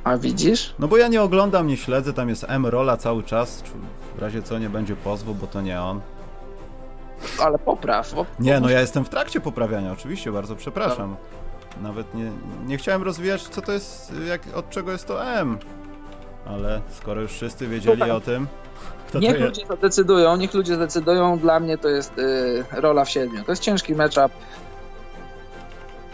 A 0.07 0.17
widzisz? 0.17 0.75
No 0.79 0.87
bo 0.87 0.97
ja 0.97 1.07
nie 1.07 1.21
oglądam, 1.21 1.67
nie 1.67 1.77
śledzę, 1.77 2.13
tam 2.13 2.29
jest 2.29 2.45
M 2.47 2.65
Rola 2.65 2.97
cały 2.97 3.23
czas, 3.23 3.63
w 4.17 4.21
razie 4.21 4.43
co 4.43 4.59
nie 4.59 4.69
będzie 4.69 4.95
pozwu, 4.95 5.35
bo 5.35 5.47
to 5.47 5.61
nie 5.61 5.81
on. 5.81 6.01
Ale 7.39 7.59
popraw. 7.59 8.13
Bo, 8.13 8.25
Nie, 8.39 8.59
no 8.59 8.69
ja 8.69 8.79
jestem 8.81 9.05
w 9.05 9.09
trakcie 9.09 9.41
poprawiania, 9.41 9.91
oczywiście, 9.91 10.31
bardzo 10.31 10.55
przepraszam. 10.55 11.15
Nawet 11.81 12.15
nie, 12.15 12.31
nie 12.65 12.77
chciałem 12.77 13.03
rozwijać, 13.03 13.43
co 13.43 13.61
to 13.61 13.71
jest, 13.71 14.13
jak, 14.27 14.41
od 14.55 14.69
czego 14.69 14.91
jest 14.91 15.07
to 15.07 15.25
M. 15.25 15.57
Ale 16.45 16.81
skoro 16.89 17.21
już 17.21 17.31
wszyscy 17.31 17.67
wiedzieli 17.67 17.97
Słuchaj, 17.97 18.11
o 18.11 18.21
tym, 18.21 18.47
kto 19.07 19.11
to 19.19 19.19
Niech 19.19 19.31
jest. 19.39 19.43
ludzie 19.45 19.67
zadecydują, 19.67 20.37
niech 20.37 20.53
ludzie 20.53 20.75
zdecydują. 20.75 21.39
Dla 21.39 21.59
mnie 21.59 21.77
to 21.77 21.89
jest 21.89 22.17
y, 22.19 22.63
rola 22.71 23.05
w 23.05 23.09
siedmiu. 23.09 23.43
To 23.43 23.51
jest 23.51 23.61
ciężki 23.61 23.95
matchup. 23.95 24.31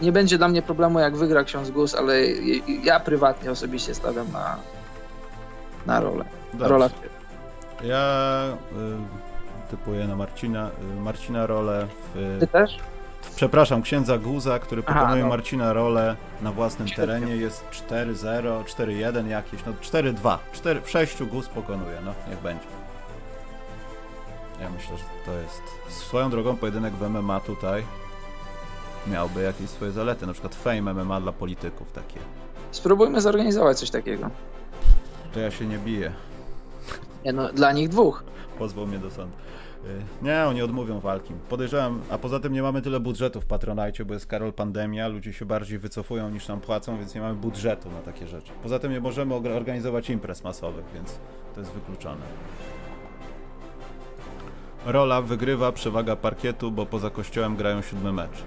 Nie 0.04 0.12
będzie 0.12 0.38
dla 0.38 0.48
mnie 0.48 0.62
problemu, 0.62 0.98
jak 0.98 1.16
wygra 1.16 1.44
ksiądz 1.44 1.70
Gus, 1.70 1.94
ale 1.94 2.26
ja 2.82 3.00
prywatnie 3.00 3.50
osobiście 3.50 3.94
stawiam 3.94 4.32
na, 4.32 4.56
na 5.86 6.00
rolę. 6.00 6.24
Dobrze. 6.52 6.68
Rola. 6.68 6.90
Ja 7.84 8.44
y, 8.72 9.70
typuję 9.70 10.06
na 10.06 10.16
Marcina, 10.16 10.70
y, 10.98 11.00
Marcina 11.00 11.46
rolę 11.46 11.86
w, 12.14 12.36
Ty 12.40 12.46
też? 12.46 12.78
Przepraszam, 13.36 13.82
księdza 13.82 14.18
Guza, 14.18 14.58
który 14.58 14.82
pokonuje 14.82 15.22
no. 15.22 15.28
Marcina 15.28 15.72
rolę 15.72 16.16
na 16.42 16.52
własnym 16.52 16.88
terenie. 16.88 17.36
Jest 17.36 17.64
4-0, 17.70 18.64
4-1 18.64 19.26
jakieś, 19.26 19.64
no 19.66 19.72
4-2. 19.72 20.38
4, 20.52 20.80
w 20.80 20.90
6 20.90 21.22
Guz 21.22 21.48
pokonuje, 21.48 21.96
no 22.04 22.14
niech 22.28 22.38
będzie. 22.38 22.66
Ja 24.60 24.70
myślę, 24.70 24.96
że 24.96 25.04
to 25.26 25.32
jest 25.32 25.62
swoją 25.88 26.30
drogą 26.30 26.56
pojedynek 26.56 26.94
w 26.94 27.08
MMA 27.08 27.40
tutaj 27.40 27.84
miałby 29.06 29.42
jakieś 29.42 29.70
swoje 29.70 29.92
zalety, 29.92 30.26
na 30.26 30.32
przykład 30.32 30.54
fame 30.54 30.94
MMA 30.94 31.20
dla 31.20 31.32
polityków 31.32 31.92
takie. 31.92 32.20
Spróbujmy 32.70 33.20
zorganizować 33.20 33.78
coś 33.78 33.90
takiego. 33.90 34.30
To 35.34 35.40
ja 35.40 35.50
się 35.50 35.66
nie 35.66 35.78
biję. 35.78 36.12
Nie, 37.24 37.32
no, 37.32 37.52
dla 37.52 37.72
nich 37.72 37.88
dwóch. 37.88 38.24
Pozwał 38.58 38.86
mnie 38.86 38.98
do 38.98 39.10
sądu. 39.10 39.36
Y, 39.86 40.24
Nie, 40.24 40.44
oni 40.44 40.62
odmówią 40.62 41.00
walki. 41.00 41.32
Podejrzewam, 41.48 42.00
a 42.10 42.18
poza 42.18 42.40
tym 42.40 42.52
nie 42.52 42.62
mamy 42.62 42.82
tyle 42.82 43.00
budżetu 43.00 43.40
w 43.40 43.46
Patronite, 43.46 44.04
bo 44.04 44.14
jest 44.14 44.26
Karol 44.26 44.52
pandemia, 44.52 45.08
ludzie 45.08 45.32
się 45.32 45.44
bardziej 45.44 45.78
wycofują 45.78 46.30
niż 46.30 46.48
nam 46.48 46.60
płacą, 46.60 46.98
więc 46.98 47.14
nie 47.14 47.20
mamy 47.20 47.34
budżetu 47.34 47.90
na 47.90 48.00
takie 48.12 48.26
rzeczy. 48.26 48.52
Poza 48.62 48.78
tym 48.78 48.92
nie 48.92 49.00
możemy 49.00 49.34
orga- 49.34 49.56
organizować 49.56 50.10
imprez 50.10 50.44
masowych, 50.44 50.84
więc 50.94 51.18
to 51.54 51.60
jest 51.60 51.72
wykluczone. 51.72 52.20
Rola 54.86 55.22
wygrywa 55.22 55.72
przewaga 55.72 56.16
parkietu, 56.16 56.70
bo 56.72 56.86
poza 56.86 57.10
kościołem 57.10 57.56
grają 57.56 57.82
siódmy 57.82 58.12
mecz. 58.12 58.42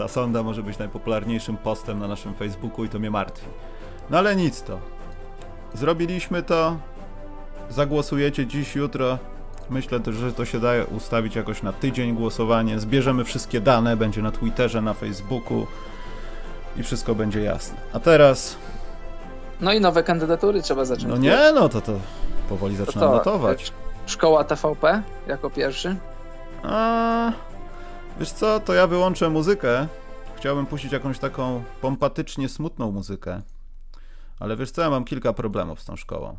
Ta 0.00 0.08
sonda 0.08 0.42
może 0.42 0.62
być 0.62 0.78
najpopularniejszym 0.78 1.56
postem 1.56 1.98
na 1.98 2.08
naszym 2.08 2.34
Facebooku 2.34 2.84
i 2.84 2.88
to 2.88 2.98
mnie 2.98 3.10
martwi. 3.10 3.46
No 4.10 4.18
ale 4.18 4.36
nic 4.36 4.62
to. 4.62 4.78
Zrobiliśmy 5.74 6.42
to. 6.42 6.76
Zagłosujecie 7.70 8.46
dziś, 8.46 8.74
jutro. 8.74 9.18
Myślę 9.70 10.00
też, 10.00 10.14
że 10.14 10.32
to 10.32 10.44
się 10.44 10.60
da 10.60 10.70
ustawić 10.96 11.36
jakoś 11.36 11.62
na 11.62 11.72
tydzień 11.72 12.14
głosowanie. 12.14 12.80
Zbierzemy 12.80 13.24
wszystkie 13.24 13.60
dane, 13.60 13.96
będzie 13.96 14.22
na 14.22 14.32
Twitterze, 14.32 14.82
na 14.82 14.94
Facebooku 14.94 15.66
i 16.76 16.82
wszystko 16.82 17.14
będzie 17.14 17.40
jasne. 17.40 17.78
A 17.92 18.00
teraz, 18.00 18.56
No 19.60 19.72
i 19.72 19.80
nowe 19.80 20.02
kandydatury 20.02 20.62
trzeba 20.62 20.84
zacząć. 20.84 21.08
no 21.08 21.16
nie, 21.16 21.38
no 21.54 21.68
to 21.68 21.80
to 21.80 21.92
powoli 22.48 22.76
To 22.76 22.84
zaczynam 22.84 23.08
to, 23.08 23.14
notować. 23.14 23.72
Szkoła 24.06 24.44
TVP 24.44 25.02
jako 25.26 25.50
pierwszy. 25.50 25.96
A, 26.62 27.32
wiesz 28.20 28.32
co, 28.32 28.60
to 28.60 28.74
ja 28.74 28.86
wyłączę 28.86 29.30
muzykę. 29.30 29.88
Chciałbym 30.36 30.66
puścić 30.66 30.92
jakąś 30.92 31.18
taką 31.18 31.64
pompatycznie 31.80 32.48
smutną 32.48 32.92
muzykę. 32.92 33.42
Ale 34.38 34.56
wiesz 34.56 34.70
co, 34.70 34.82
ja 34.82 34.90
mam 34.90 35.04
kilka 35.04 35.32
problemów 35.32 35.80
z 35.80 35.84
tą 35.84 35.96
szkołą. 35.96 36.36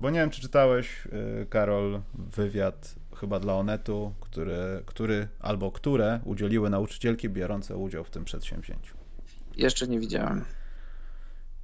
Bo 0.00 0.10
nie 0.10 0.20
wiem, 0.20 0.30
czy 0.30 0.40
czytałeś, 0.40 1.08
yy, 1.12 1.46
Karol, 1.50 2.00
wywiad 2.14 2.94
chyba 3.16 3.40
dla 3.40 3.54
Onetu, 3.54 4.14
który, 4.20 4.82
który 4.86 5.28
albo 5.40 5.72
które 5.72 6.20
udzieliły 6.24 6.70
nauczycielki 6.70 7.28
biorące 7.28 7.76
udział 7.76 8.04
w 8.04 8.10
tym 8.10 8.24
przedsięwzięciu. 8.24 8.96
Jeszcze 9.56 9.88
nie 9.88 10.00
widziałem. 10.00 10.44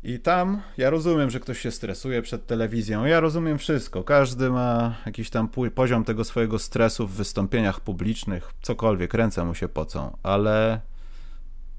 I 0.05 0.19
tam 0.19 0.63
ja 0.77 0.91
rozumiem, 0.91 1.31
że 1.31 1.41
ktoś 1.41 1.61
się 1.61 1.71
stresuje 1.71 2.23
przed 2.23 2.47
telewizją. 2.47 3.05
Ja 3.05 3.21
rozumiem 3.21 3.59
wszystko. 3.59 4.05
Każdy 4.05 4.51
ma 4.51 4.95
jakiś 5.07 5.31
tam 5.31 5.49
poziom 5.75 6.05
tego 6.05 6.25
swojego 6.25 6.59
stresu 6.59 7.07
w 7.07 7.13
wystąpieniach 7.13 7.81
publicznych, 7.81 8.53
cokolwiek, 8.63 9.15
ręce 9.15 9.45
mu 9.45 9.55
się 9.55 9.69
pocą, 9.69 10.17
ale 10.23 10.81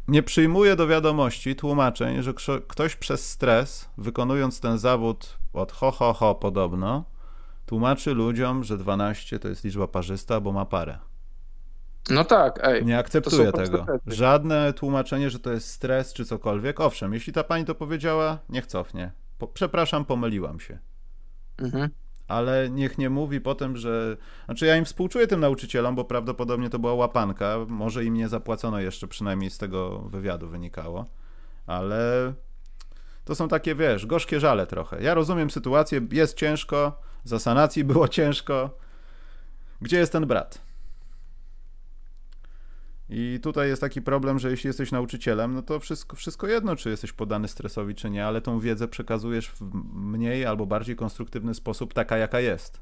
nie 0.08 0.24
przyjmuję 0.24 0.76
do 0.76 0.88
wiadomości 0.88 1.56
tłumaczeń, 1.56 2.24
że 2.24 2.34
ktoś 2.68 2.96
przez 2.96 3.30
stres, 3.30 3.90
wykonując 3.98 4.60
ten 4.60 4.78
zawód 4.78 5.38
od 5.54 5.72
ho, 5.72 5.92
ho, 5.92 6.14
ho 6.14 6.36
podobno, 6.36 7.04
tłumaczy 7.66 8.14
ludziom, 8.14 8.64
że 8.64 8.78
12 8.78 9.40
to 9.40 9.48
jest 9.48 9.64
liczba 9.64 9.88
parzysta, 9.88 10.40
bo 10.40 10.52
ma 10.52 10.66
parę. 10.66 10.98
No 12.10 12.24
tak, 12.24 12.60
ej. 12.64 12.86
Nie 12.86 12.98
akceptuję 12.98 13.52
tego. 13.52 13.86
Żadne 14.08 14.74
tłumaczenie, 14.74 15.30
że 15.30 15.40
to 15.40 15.52
jest 15.52 15.70
stres 15.70 16.14
czy 16.14 16.26
cokolwiek. 16.26 16.80
Owszem, 16.80 17.14
jeśli 17.14 17.34
ta 17.34 17.44
pani 17.44 17.66
to 17.66 17.76
powiedziała, 17.76 18.40
niech 18.50 18.66
cofnie. 18.66 19.12
Po, 19.38 19.48
przepraszam, 19.48 20.06
pomyliłam 20.06 20.60
się. 20.60 20.78
Mhm. 21.58 21.90
Ale 22.28 22.70
niech 22.70 22.98
nie 22.98 23.10
mówi 23.10 23.42
potem, 23.42 23.78
że. 23.78 24.18
Znaczy, 24.46 24.66
ja 24.66 24.78
im 24.78 24.86
współczuję 24.86 25.28
tym 25.28 25.40
nauczycielom, 25.40 25.96
bo 25.96 26.06
prawdopodobnie 26.06 26.70
to 26.70 26.80
była 26.80 26.94
łapanka. 26.94 27.58
Może 27.68 28.06
im 28.06 28.14
nie 28.14 28.28
zapłacono 28.28 28.80
jeszcze, 28.80 29.08
przynajmniej 29.08 29.50
z 29.50 29.58
tego 29.58 30.00
wywiadu 30.00 30.50
wynikało. 30.50 31.06
Ale 31.68 32.34
to 33.26 33.36
są 33.36 33.48
takie, 33.48 33.76
wiesz, 33.76 34.06
gorzkie 34.06 34.40
żale 34.40 34.68
trochę. 34.68 35.04
Ja 35.04 35.14
rozumiem 35.14 35.50
sytuację, 35.50 36.02
jest 36.12 36.38
ciężko, 36.38 37.02
za 37.24 37.40
sanacji 37.40 37.84
było 37.84 38.08
ciężko. 38.08 38.78
Gdzie 39.82 39.98
jest 39.98 40.12
ten 40.12 40.26
brat? 40.26 40.65
I 43.10 43.40
tutaj 43.44 43.68
jest 43.70 43.82
taki 43.82 44.02
problem, 44.02 44.40
że 44.40 44.52
jeśli 44.52 44.68
jesteś 44.68 44.92
nauczycielem, 44.92 45.54
no 45.54 45.62
to 45.62 45.80
wszystko, 45.80 46.16
wszystko 46.16 46.48
jedno, 46.48 46.76
czy 46.76 46.90
jesteś 46.90 47.14
podany 47.14 47.48
stresowi, 47.48 47.96
czy 47.96 48.10
nie, 48.10 48.26
ale 48.26 48.42
tą 48.42 48.60
wiedzę 48.60 48.88
przekazujesz 48.88 49.50
w 49.50 49.62
mniej 49.94 50.46
albo 50.46 50.66
bardziej 50.66 50.96
konstruktywny 50.96 51.54
sposób, 51.54 51.94
taka 51.94 52.18
jaka 52.18 52.40
jest. 52.40 52.82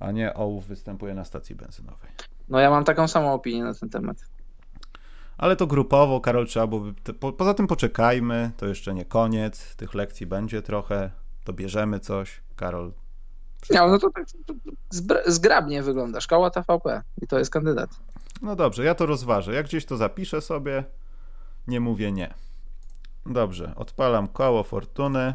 A 0.00 0.12
nie 0.12 0.34
ołów 0.34 0.66
występuje 0.66 1.14
na 1.14 1.24
stacji 1.24 1.54
benzynowej. 1.54 2.10
No 2.48 2.58
ja 2.58 2.70
mam 2.70 2.84
taką 2.84 3.08
samą 3.08 3.32
opinię 3.32 3.64
na 3.64 3.74
ten 3.74 3.88
temat. 3.88 4.16
Ale 5.38 5.56
to 5.56 5.66
grupowo, 5.66 6.20
Karol, 6.20 6.46
trzeba 6.46 6.66
byłoby. 6.66 6.94
Po, 7.20 7.32
poza 7.32 7.54
tym 7.54 7.66
poczekajmy, 7.66 8.50
to 8.56 8.66
jeszcze 8.66 8.94
nie 8.94 9.04
koniec. 9.04 9.76
Tych 9.76 9.94
lekcji 9.94 10.26
będzie 10.26 10.62
trochę, 10.62 11.10
to 11.44 11.52
bierzemy 11.52 12.00
coś. 12.00 12.40
Karol. 12.56 12.92
Nie, 13.70 13.78
no 13.80 13.98
to 13.98 14.10
tak 14.10 14.24
to 14.46 14.54
zbra- 14.92 15.22
zgrabnie 15.30 15.82
wygląda. 15.82 16.20
Szkoła 16.20 16.50
TVP 16.50 17.02
i 17.22 17.26
to 17.26 17.38
jest 17.38 17.50
kandydat. 17.50 17.90
No 18.42 18.56
dobrze, 18.56 18.84
ja 18.84 18.94
to 18.94 19.06
rozważę. 19.06 19.52
Jak 19.54 19.66
gdzieś 19.66 19.86
to 19.86 19.96
zapiszę 19.96 20.40
sobie, 20.40 20.84
nie 21.66 21.80
mówię 21.80 22.12
nie. 22.12 22.34
Dobrze, 23.26 23.72
odpalam 23.76 24.28
koło 24.28 24.62
fortuny. 24.62 25.34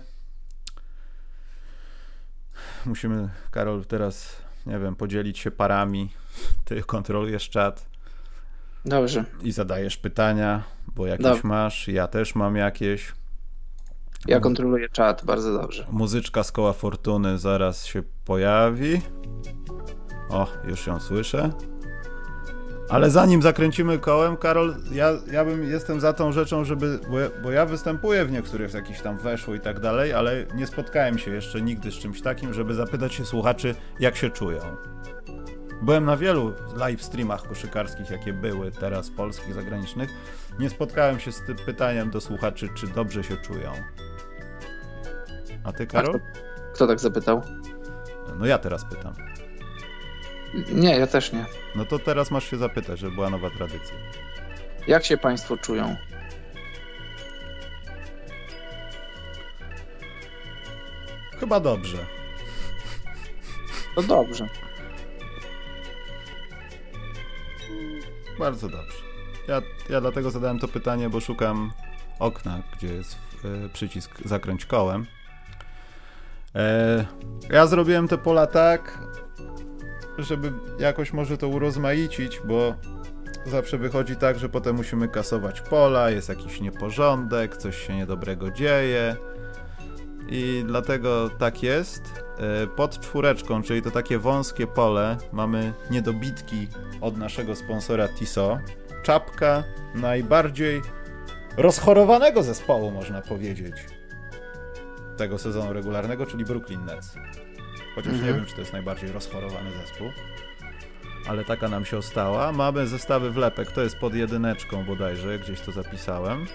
Musimy, 2.86 3.29
Karol, 3.51 3.86
teraz 3.86 4.36
nie 4.65 4.79
wiem, 4.79 4.95
podzielić 4.95 5.39
się 5.39 5.51
parami. 5.51 6.10
Ty 6.65 6.84
kontrolujesz 6.84 7.49
czat. 7.49 7.86
Dobrze. 8.86 9.25
I 9.43 9.51
zadajesz 9.51 9.97
pytania, 9.97 10.63
bo 10.95 11.07
jakieś 11.07 11.23
Dobrze. 11.23 11.41
masz, 11.47 11.88
ja 11.88 12.07
też 12.07 12.36
mam 12.36 12.55
jakieś. 12.55 13.12
Ja 14.27 14.39
kontroluję 14.39 14.89
czat, 14.89 15.25
bardzo 15.25 15.53
dobrze. 15.62 15.88
Muzyczka 15.91 16.43
z 16.43 16.51
koła 16.51 16.73
fortuny 16.73 17.38
zaraz 17.38 17.86
się 17.86 18.03
pojawi. 18.25 19.01
O, 20.29 20.47
już 20.67 20.88
ją 20.88 20.99
słyszę. 20.99 21.49
Ale 22.89 23.10
zanim 23.10 23.41
zakręcimy 23.41 23.99
kołem, 23.99 24.38
Karol, 24.38 24.75
ja, 24.91 25.12
ja 25.31 25.45
bym 25.45 25.63
jestem 25.63 25.99
za 25.99 26.13
tą 26.13 26.31
rzeczą, 26.31 26.63
żeby. 26.63 26.99
Bo 27.12 27.19
ja, 27.19 27.29
bo 27.43 27.51
ja 27.51 27.65
występuję 27.65 28.25
w 28.25 28.31
niektórych 28.31 28.73
jakiś 28.73 29.01
tam 29.01 29.17
weszło 29.17 29.55
i 29.55 29.60
tak 29.60 29.79
dalej, 29.79 30.13
ale 30.13 30.45
nie 30.55 30.67
spotkałem 30.67 31.17
się 31.17 31.31
jeszcze 31.31 31.62
nigdy 31.62 31.91
z 31.91 31.95
czymś 31.95 32.21
takim, 32.21 32.53
żeby 32.53 32.73
zapytać 32.73 33.13
się 33.13 33.25
słuchaczy, 33.25 33.75
jak 33.99 34.15
się 34.15 34.29
czują. 34.29 34.60
Byłem 35.81 36.05
na 36.05 36.17
wielu 36.17 36.53
live 36.75 37.03
streamach 37.03 37.43
koszykarskich, 37.47 38.10
jakie 38.10 38.34
były 38.34 38.71
teraz, 38.71 39.10
polskich, 39.10 39.53
zagranicznych. 39.53 40.10
Nie 40.60 40.69
spotkałem 40.69 41.19
się 41.19 41.31
z 41.31 41.45
tym 41.45 41.55
pytaniem 41.55 42.10
do 42.10 42.21
słuchaczy, 42.21 42.69
czy 42.75 42.88
dobrze 42.88 43.23
się 43.23 43.38
czują. 43.38 43.71
A 45.63 45.71
ty, 45.71 45.88
Karol? 45.88 46.15
A 46.15 46.19
kto, 46.19 46.28
kto 46.74 46.88
tak 46.88 47.00
zapytał? 47.00 47.41
No 48.38 48.45
ja 48.45 48.58
teraz 48.58 48.86
pytam. 48.86 49.13
Nie, 50.71 50.97
ja 50.97 51.08
też 51.08 51.34
nie. 51.34 51.45
No 51.76 51.86
to 51.86 52.00
teraz 52.00 52.32
masz 52.32 52.50
się 52.50 52.58
zapytać, 52.58 53.00
żeby 53.00 53.15
była 53.15 53.30
nowa 53.30 53.50
tradycja. 53.50 53.95
Jak 54.88 55.06
się 55.06 55.17
Państwo 55.17 55.58
czują? 55.58 55.95
Chyba 61.39 61.60
dobrze. 61.60 61.97
To 63.95 64.02
dobrze. 64.04 64.47
Bardzo 68.39 68.69
dobrze. 68.69 68.97
Ja, 69.47 69.62
ja 69.89 70.02
dlatego 70.02 70.32
zadałem 70.32 70.60
to 70.60 70.67
pytanie, 70.67 71.10
bo 71.10 71.19
szukam 71.19 71.71
okna, 72.19 72.62
gdzie 72.78 72.88
jest 72.88 73.17
y, 73.65 73.69
przycisk 73.74 74.21
zakręć 74.26 74.65
kołem. 74.65 75.06
E, 76.55 77.05
ja 77.49 77.67
zrobiłem 77.67 78.07
te 78.07 78.17
pola 78.17 78.47
tak, 78.47 78.99
żeby 80.17 80.51
jakoś 80.79 81.13
może 81.13 81.37
to 81.37 81.47
urozmaicić, 81.47 82.41
bo 82.45 82.73
zawsze 83.45 83.77
wychodzi 83.77 84.15
tak, 84.15 84.39
że 84.39 84.49
potem 84.49 84.75
musimy 84.75 85.07
kasować 85.07 85.61
pola, 85.61 86.09
jest 86.09 86.29
jakiś 86.29 86.61
nieporządek, 86.61 87.57
coś 87.57 87.87
się 87.87 87.95
niedobrego 87.95 88.51
dzieje. 88.51 89.15
I 90.29 90.63
dlatego 90.67 91.29
tak 91.29 91.63
jest. 91.63 92.23
E, 92.37 92.67
pod 92.67 92.99
czwóreczką, 92.99 93.63
czyli 93.63 93.81
to 93.81 93.91
takie 93.91 94.17
wąskie 94.17 94.67
pole, 94.67 95.17
mamy 95.31 95.73
niedobitki 95.91 96.67
od 97.01 97.17
naszego 97.17 97.55
sponsora 97.55 98.07
Tiso. 98.07 98.59
Czapka 99.03 99.63
najbardziej 99.95 100.81
rozchorowanego 101.57 102.43
zespołu, 102.43 102.91
można 102.91 103.21
powiedzieć, 103.21 103.75
tego 105.17 105.38
sezonu 105.38 105.74
regularnego, 105.74 106.26
czyli 106.26 106.45
Brooklyn 106.45 106.86
Nets. 106.86 107.15
Chociaż 107.95 108.13
mhm. 108.13 108.28
nie 108.28 108.34
wiem, 108.34 108.45
czy 108.45 108.54
to 108.54 108.60
jest 108.60 108.74
najbardziej 108.74 109.12
rozchorowany 109.12 109.71
zespół. 109.71 110.08
Ale 111.28 111.45
taka 111.45 111.67
nam 111.67 111.86
się 111.86 111.97
ostała. 111.97 112.52
Mamy 112.52 112.88
zestawy 112.88 113.32
wlepek, 113.32 113.71
to 113.71 113.82
jest 113.82 113.97
pod 113.97 114.15
jedyneczką 114.15 114.86
bodajże, 114.86 115.39
gdzieś 115.39 115.62
to 115.62 115.71
zapisałem. 115.71 116.45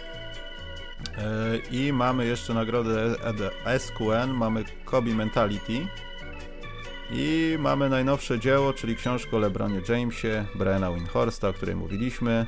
E, 1.19 1.57
I 1.71 1.93
mamy 1.93 2.27
jeszcze 2.27 2.55
nagrodę 2.55 3.15
SQN, 3.79 4.31
mamy 4.35 4.65
Kobe 4.85 5.15
Mentality. 5.15 5.87
I 7.11 7.57
mamy 7.59 7.89
najnowsze 7.89 8.39
dzieło, 8.39 8.73
czyli 8.73 8.97
książkę 8.97 9.37
o 9.37 9.39
LeBronie 9.39 9.81
Jamesie, 9.89 10.45
Briana 10.55 10.93
Winhorsta, 10.93 11.49
o 11.49 11.53
której 11.53 11.77
mówiliśmy. 11.77 12.47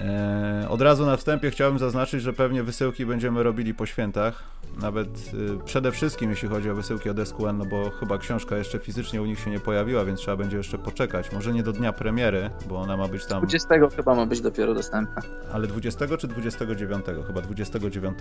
E, 0.00 0.66
od 0.68 0.82
razu 0.82 1.06
na 1.06 1.16
wstępie 1.16 1.50
chciałbym 1.50 1.78
zaznaczyć, 1.78 2.22
że 2.22 2.32
pewnie 2.32 2.62
wysyłki 2.62 3.06
będziemy 3.06 3.42
robili 3.42 3.74
po 3.74 3.86
świętach. 3.86 4.42
Nawet 4.80 5.08
y, 5.34 5.64
przede 5.64 5.92
wszystkim 5.92 6.30
jeśli 6.30 6.48
chodzi 6.48 6.70
o 6.70 6.74
wysyłki 6.74 7.10
od 7.10 7.28
SQN, 7.28 7.58
no 7.58 7.64
bo 7.64 7.90
chyba 7.90 8.18
książka 8.18 8.56
jeszcze 8.56 8.78
fizycznie 8.78 9.22
u 9.22 9.26
nich 9.26 9.40
się 9.40 9.50
nie 9.50 9.60
pojawiła, 9.60 10.04
więc 10.04 10.20
trzeba 10.20 10.36
będzie 10.36 10.56
jeszcze 10.56 10.78
poczekać. 10.78 11.32
Może 11.32 11.52
nie 11.52 11.62
do 11.62 11.72
dnia 11.72 11.92
premiery, 11.92 12.50
bo 12.68 12.76
ona 12.76 12.96
ma 12.96 13.08
być 13.08 13.26
tam. 13.26 13.38
20 13.38 13.68
chyba 13.96 14.14
ma 14.14 14.26
być 14.26 14.40
dopiero 14.40 14.74
dostępna. 14.74 15.22
Ale 15.52 15.66
20 15.66 16.16
czy 16.16 16.28
29? 16.28 17.04
Chyba 17.26 17.40
29. 17.40 18.18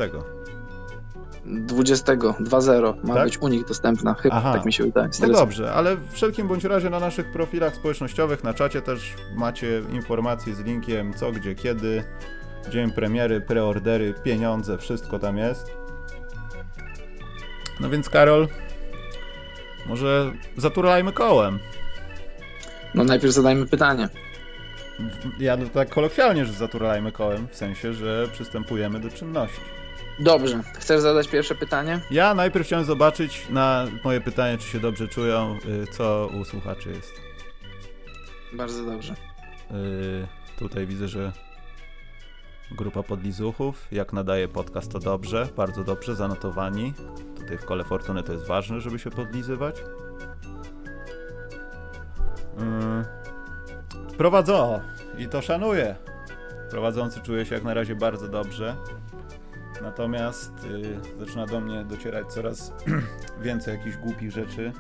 20, 1.48 2.16
2.0 2.16 2.94
ma 3.04 3.14
tak? 3.14 3.24
być 3.24 3.38
u 3.38 3.48
nich 3.48 3.66
dostępna, 3.66 4.14
chyba 4.14 4.36
Aha. 4.36 4.54
tak 4.54 4.66
mi 4.66 4.74
się 4.74 4.84
wydaje. 4.84 5.10
No 5.22 5.28
dobrze, 5.28 5.74
ale 5.74 5.96
w 5.96 6.12
wszelkim 6.12 6.48
bądź 6.48 6.64
razie 6.64 6.90
na 6.90 7.00
naszych 7.00 7.32
profilach 7.32 7.76
społecznościowych, 7.76 8.44
na 8.44 8.54
czacie 8.54 8.82
też 8.82 9.14
macie 9.36 9.82
informacje 9.94 10.56
z 10.56 10.60
linkiem 10.60 11.14
co, 11.14 11.32
gdzie, 11.32 11.56
kiedy, 11.56 12.04
dzień 12.70 12.92
premiery, 12.92 13.42
preordery, 13.42 14.14
pieniądze, 14.24 14.78
wszystko 14.78 15.20
tam 15.20 15.38
jest. 15.38 15.72
No 17.80 17.90
więc 17.90 18.10
Karol, 18.10 18.48
może 19.86 20.32
zaturlajmy 20.58 21.12
kołem. 21.12 21.60
No 22.96 23.04
najpierw 23.04 23.34
zadajmy 23.34 23.66
pytanie. 23.66 24.10
Ja 25.40 25.58
tak 25.74 25.90
kolokwialnie, 25.90 26.46
że 26.46 26.54
zaturlajmy 26.54 27.12
kołem, 27.12 27.48
w 27.48 27.56
sensie, 27.56 27.94
że 27.94 28.28
przystępujemy 28.32 29.00
do 29.00 29.10
czynności. 29.10 29.62
Dobrze. 30.20 30.64
Chcesz 30.74 31.02
zadać 31.02 31.28
pierwsze 31.28 31.56
pytanie? 31.56 32.00
Ja 32.12 32.34
najpierw 32.34 32.68
chciałem 32.68 32.86
zobaczyć 32.86 33.50
na 33.50 33.88
moje 34.04 34.22
pytanie, 34.22 34.58
czy 34.58 34.68
się 34.68 34.80
dobrze 34.80 35.08
czują, 35.08 35.58
y, 35.84 35.88
co 35.88 36.30
u 36.42 36.46
słuchaczy 36.46 36.90
jest. 36.90 37.14
Bardzo 38.54 38.86
dobrze. 38.86 39.16
Yy, 39.72 40.28
tutaj 40.60 40.88
widzę, 40.88 41.08
że 41.08 41.32
grupa 42.72 43.04
podlizuchów. 43.04 43.88
Jak 43.92 44.14
nadaje 44.14 44.48
podcast, 44.48 44.92
to 44.92 45.00
dobrze, 45.00 45.48
bardzo 45.56 45.84
dobrze, 45.84 46.16
zanotowani. 46.16 46.94
Tutaj 47.36 47.58
w 47.58 47.66
kole 47.66 47.84
fortuny 47.84 48.24
to 48.24 48.34
jest 48.34 48.48
ważne, 48.48 48.82
żeby 48.82 49.00
się 49.00 49.10
podlizywać. 49.10 49.76
Yy. 52.58 53.06
Prowadzo 54.18 54.82
i 55.18 55.28
to 55.28 55.42
szanuję. 55.42 55.96
Prowadzący 56.70 57.22
czuje 57.22 57.46
się 57.46 57.56
jak 57.56 57.64
na 57.64 57.74
razie 57.74 57.96
bardzo 57.96 58.28
dobrze. 58.28 58.76
Natomiast 59.82 60.52
yy, 60.64 61.26
zaczyna 61.26 61.46
do 61.46 61.60
mnie 61.60 61.86
docierać 61.86 62.28
coraz 62.34 62.74
więcej 63.42 63.78
jakichś 63.78 63.98
głupich 63.98 64.32
rzeczy 64.32 64.72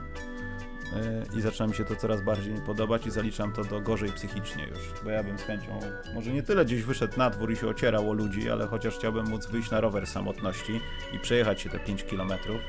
yy, 1.31 1.37
i 1.39 1.41
zaczyna 1.41 1.67
mi 1.67 1.75
się 1.75 1.85
to 1.85 1.95
coraz 1.95 2.21
bardziej 2.21 2.53
nie 2.53 2.61
podobać 2.61 3.05
i 3.05 3.11
zaliczam 3.11 3.53
to 3.53 3.63
do 3.63 3.81
gorzej 3.81 4.11
psychicznie 4.11 4.67
już, 4.67 5.03
bo 5.03 5.09
ja 5.09 5.23
bym 5.23 5.39
z 5.39 5.41
chęcią 5.41 5.79
może 6.15 6.31
nie 6.31 6.43
tyle 6.43 6.65
gdzieś 6.65 6.83
wyszedł 6.83 7.17
na 7.17 7.29
dwór 7.29 7.51
i 7.51 7.55
się 7.55 7.67
ocierał 7.67 8.09
o 8.09 8.13
ludzi, 8.13 8.49
ale 8.49 8.67
chociaż 8.67 8.95
chciałbym 8.95 9.25
móc 9.25 9.45
wyjść 9.45 9.71
na 9.71 9.81
rower 9.81 10.07
samotności 10.07 10.81
i 11.13 11.19
przejechać 11.19 11.61
się 11.61 11.69
te 11.69 11.79
5 11.79 12.03
kilometrów. 12.03 12.61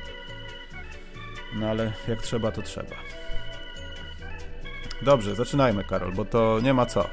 No 1.55 1.67
ale 1.67 1.91
jak 2.07 2.21
trzeba, 2.21 2.51
to 2.51 2.61
trzeba. 2.61 2.95
Dobrze, 5.01 5.35
zaczynajmy, 5.35 5.83
Karol, 5.83 6.11
bo 6.11 6.25
to 6.25 6.59
nie 6.63 6.73
ma 6.73 6.85
co. 6.85 7.09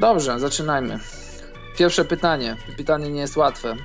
Dobrze, 0.00 0.38
zaczynajmy. 0.38 0.98
Pierwsze 1.80 2.04
pytanie. 2.04 2.56
Pytanie 2.76 3.10
nie 3.10 3.20
jest 3.20 3.36
łatwe, 3.36 3.76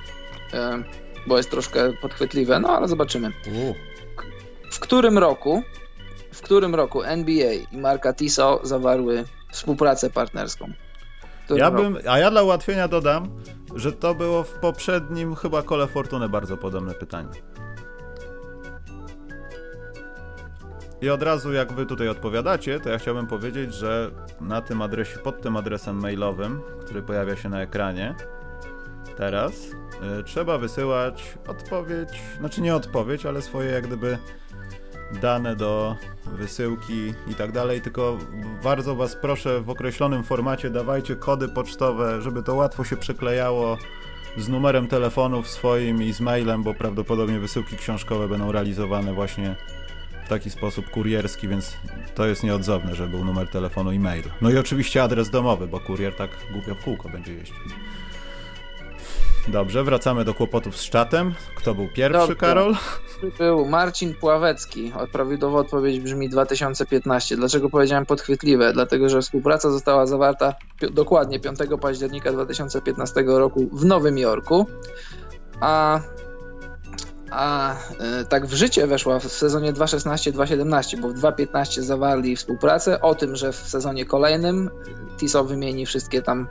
e, 0.54 0.84
bo 1.28 1.38
jest 1.38 1.52
troszkę 1.52 1.94
podchwytliwe, 1.94 2.60
no 2.60 2.70
ale 2.70 2.88
zobaczymy. 2.88 3.32
W 4.72 4.80
którym 4.80 5.18
roku 5.18 5.64
w 6.32 6.42
którym 6.42 6.76
roku 6.76 7.04
NBA 7.04 7.54
i 7.54 7.78
marka 7.78 8.14
Tiso 8.14 8.60
zawarły 8.64 9.26
współpracę 9.52 10.10
partnerską? 10.10 10.74
Ja 11.50 11.72
bym, 11.72 11.98
a 12.10 12.20
ja 12.20 12.32
dla 12.32 12.44
ułatwienia 12.44 12.88
dodam, 12.88 13.30
że 13.76 13.92
to 13.92 14.16
było 14.16 14.44
w 14.44 14.52
poprzednim 14.52 15.36
chyba 15.36 15.62
kole 15.62 15.88
Fortuny 15.88 16.30
bardzo 16.30 16.58
podobne 16.58 16.94
pytanie. 16.94 17.30
I 21.06 21.10
od 21.10 21.24
razu 21.24 21.54
jak 21.54 21.74
wy 21.74 21.86
tutaj 21.86 22.10
odpowiadacie, 22.10 22.80
to 22.80 22.90
ja 22.90 22.98
chciałbym 22.98 23.28
powiedzieć, 23.28 23.74
że 23.74 24.12
na 24.42 24.62
tym 24.62 24.82
adresie, 24.82 25.20
pod 25.20 25.42
tym 25.42 25.58
adresem 25.58 26.02
mailowym, 26.02 26.62
który 26.82 27.02
pojawia 27.02 27.36
się 27.36 27.50
na 27.50 27.62
ekranie 27.62 28.16
teraz, 29.18 29.54
y, 30.20 30.24
trzeba 30.24 30.58
wysyłać 30.58 31.38
odpowiedź, 31.48 32.22
znaczy 32.40 32.62
nie 32.62 32.76
odpowiedź, 32.76 33.26
ale 33.26 33.42
swoje 33.42 33.72
jak 33.72 33.88
gdyby 33.88 34.18
dane 35.22 35.56
do 35.56 35.96
wysyłki 36.26 37.14
i 37.28 37.36
tak 37.36 37.52
dalej, 37.52 37.82
tylko 37.82 38.18
bardzo 38.64 38.96
was 38.96 39.16
proszę 39.16 39.62
w 39.62 39.70
określonym 39.70 40.24
formacie 40.24 40.70
dawajcie 40.70 41.16
kody 41.16 41.50
pocztowe, 41.50 42.22
żeby 42.22 42.44
to 42.44 42.56
łatwo 42.56 42.84
się 42.84 42.98
przeklejało 42.98 43.78
z 44.38 44.50
numerem 44.50 44.88
telefonu 44.88 45.44
swoim 45.44 46.04
i 46.04 46.14
z 46.14 46.22
mailem, 46.22 46.64
bo 46.64 46.74
prawdopodobnie 46.74 47.40
wysyłki 47.40 47.78
książkowe 47.78 48.28
będą 48.28 48.52
realizowane 48.52 49.14
właśnie 49.14 49.56
w 50.26 50.30
taki 50.30 50.50
sposób 50.50 50.90
kurierski, 50.90 51.48
więc 51.48 51.78
to 52.16 52.26
jest 52.26 52.44
nieodzowne, 52.44 52.96
że 52.96 53.08
był 53.08 53.26
numer 53.26 53.48
telefonu 53.48 53.92
i 53.92 54.00
mail. 54.00 54.24
No 54.42 54.50
i 54.50 54.58
oczywiście 54.58 55.04
adres 55.04 55.30
domowy, 55.30 55.68
bo 55.68 55.80
kurier 55.80 56.16
tak 56.16 56.30
głupio 56.52 56.76
w 56.76 56.84
kółko 56.84 57.10
będzie 57.10 57.34
jeździł. 57.34 57.56
Dobrze, 59.48 59.84
wracamy 59.84 60.26
do 60.26 60.34
kłopotów 60.34 60.78
z 60.78 60.90
czatem. 60.90 61.34
Kto 61.56 61.76
był 61.76 61.88
pierwszy, 61.88 62.20
Dobrze. 62.20 62.36
Karol? 62.36 62.76
Był 63.38 63.66
Marcin 63.66 64.16
Pławecki. 64.16 64.92
Prawidłowa 65.12 65.60
odpowiedź 65.60 66.00
brzmi 66.00 66.30
2015. 66.30 67.36
Dlaczego 67.36 67.70
powiedziałem 67.70 68.06
podchwytliwe? 68.06 68.74
Dlatego, 68.74 69.10
że 69.10 69.22
współpraca 69.22 69.72
została 69.72 70.06
zawarta 70.06 70.54
dokładnie 70.92 71.40
5 71.40 71.60
października 71.82 72.32
2015 72.32 73.24
roku 73.26 73.70
w 73.74 73.86
Nowym 73.86 74.18
Jorku, 74.18 74.66
a 75.60 76.00
a 77.32 77.76
y, 78.22 78.26
tak 78.26 78.46
w 78.46 78.54
życie 78.54 78.88
weszła 78.88 79.20
w 79.20 79.24
sezonie 79.24 79.74
2.16-2.17, 79.74 81.00
bo 81.00 81.10
w 81.10 81.14
2.15 81.14 81.82
zawarli 81.82 82.36
współpracę 82.36 83.02
o 83.02 83.16
tym, 83.16 83.36
że 83.36 83.52
w 83.52 83.56
sezonie 83.56 84.06
kolejnym 84.06 84.70
TISO 85.18 85.44
wymieni 85.44 85.86
wszystkie 85.86 86.22
tam 86.22 86.48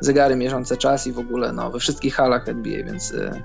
zegary 0.00 0.36
mierzące 0.36 0.76
czas 0.76 1.06
i 1.06 1.12
w 1.12 1.18
ogóle 1.18 1.52
no, 1.52 1.70
we 1.70 1.78
wszystkich 1.78 2.14
halach 2.14 2.48
NBA, 2.48 2.84
więc 2.84 3.10
y, 3.10 3.42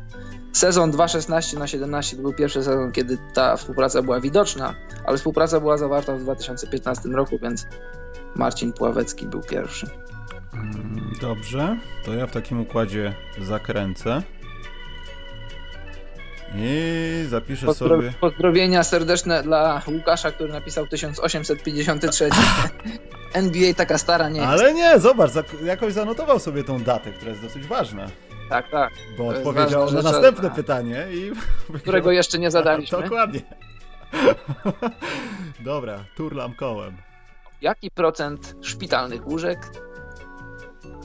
sezon 0.52 0.92
2.16 0.92 1.60
na 1.60 1.68
17 1.68 2.16
to 2.16 2.22
był 2.22 2.34
pierwszy 2.34 2.64
sezon, 2.64 2.92
kiedy 2.92 3.18
ta 3.34 3.58
współpraca 3.58 4.02
była 4.02 4.20
widoczna, 4.20 4.76
ale 5.06 5.18
współpraca 5.18 5.60
była 5.60 5.78
zawarta 5.78 6.16
w 6.16 6.20
2015 6.20 7.10
roku, 7.10 7.40
więc 7.42 7.68
Marcin 8.36 8.74
Pławecki 8.74 9.28
był 9.28 9.42
pierwszy. 9.42 9.88
Mm, 10.54 11.14
dobrze, 11.22 11.78
to 12.06 12.14
ja 12.14 12.28
w 12.28 12.32
takim 12.32 12.62
układzie 12.62 13.16
zakręcę. 13.42 14.22
I 16.56 17.26
zapiszę 17.30 17.66
Pozdro 17.66 17.90
sobie. 17.90 18.14
Pozdrowienia 18.22 18.84
serdeczne 18.84 19.44
dla 19.44 19.82
Łukasza, 19.88 20.32
który 20.32 20.54
napisał 20.54 20.88
1853. 20.88 22.30
NBA 23.34 23.74
taka 23.74 23.98
stara 23.98 24.30
nie 24.30 24.40
jest. 24.40 24.52
Ale 24.52 24.74
nie, 24.74 25.00
zobacz, 25.00 25.32
jakoś 25.64 25.94
zanotował 25.94 26.40
sobie 26.40 26.64
tą 26.64 26.84
datę, 26.84 27.12
która 27.12 27.32
jest 27.32 27.44
dosyć 27.44 27.68
ważna. 27.68 28.08
Tak, 28.50 28.70
tak. 28.70 28.94
Bo 29.18 29.28
odpowiedział 29.28 29.92
na 29.92 30.02
następne 30.02 30.52
pytanie 30.52 31.08
i. 31.12 31.32
Którego 31.82 32.12
jeszcze 32.12 32.40
nie 32.40 32.52
zadaliśmy. 32.52 33.02
Dokładnie. 33.02 33.42
Dobra, 35.60 36.06
turlam 36.16 36.54
kołem. 36.54 36.98
Jaki 37.62 37.92
procent 37.92 38.56
szpitalnych 38.62 39.28
łóżek? 39.28 39.60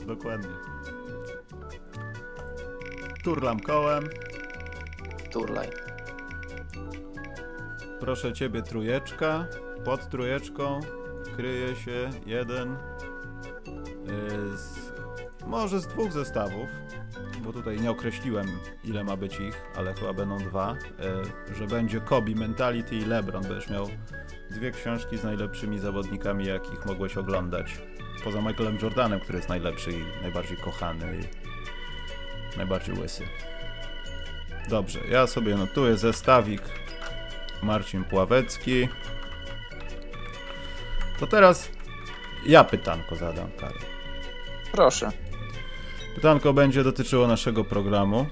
Dokładnie. 0.05 0.49
Turlam 3.23 3.59
kołem. 3.59 4.09
Turlaj. 5.31 5.69
Proszę 7.99 8.33
ciebie, 8.33 8.61
trójeczka. 8.61 9.45
Pod 9.85 10.09
trójeczką 10.09 10.79
kryje 11.35 11.75
się 11.75 12.09
jeden 12.25 12.73
y, 12.73 12.77
z, 14.57 14.91
może 15.47 15.79
z 15.79 15.87
dwóch 15.87 16.11
zestawów, 16.11 16.67
bo 17.43 17.53
tutaj 17.53 17.81
nie 17.81 17.91
określiłem 17.91 18.47
ile 18.83 19.03
ma 19.03 19.17
być 19.17 19.39
ich, 19.39 19.61
ale 19.75 19.93
chyba 19.93 20.13
będą 20.13 20.37
dwa, 20.37 20.73
y, 21.51 21.55
że 21.55 21.67
będzie 21.67 22.01
Kobe, 22.01 22.31
Mentality 22.35 22.95
i 22.95 23.05
LeBron. 23.05 23.43
Będziesz 23.43 23.69
miał 23.69 23.87
dwie 24.51 24.71
książki 24.71 25.17
z 25.17 25.23
najlepszymi 25.23 25.79
zawodnikami, 25.79 26.45
jakich 26.45 26.85
mogłeś 26.85 27.17
oglądać. 27.17 27.81
Poza 28.23 28.41
Michaelem 28.41 28.77
Jordanem, 28.81 29.19
który 29.19 29.37
jest 29.37 29.49
najlepszy 29.49 29.91
i 29.91 30.21
najbardziej 30.21 30.57
kochany 30.57 31.19
i 32.55 32.57
najbardziej 32.57 32.99
łysy. 32.99 33.23
Dobrze, 34.69 34.99
ja 35.11 35.27
sobie 35.27 35.55
notuję 35.55 35.97
zestawik 35.97 36.61
Marcin 37.63 38.03
Pławecki. 38.03 38.87
To 41.19 41.27
teraz 41.27 41.69
ja 42.45 42.63
pytanko 42.63 43.15
zadam, 43.15 43.51
Karol. 43.59 43.79
Proszę. 44.71 45.11
Pytanko 46.15 46.53
będzie 46.53 46.83
dotyczyło 46.83 47.27
naszego 47.27 47.63
programu. 47.63 48.25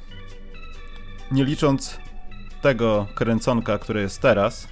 Nie 1.32 1.44
licząc 1.44 2.00
tego 2.62 3.08
kręconka, 3.16 3.78
które 3.78 4.02
jest 4.02 4.22
teraz, 4.22 4.68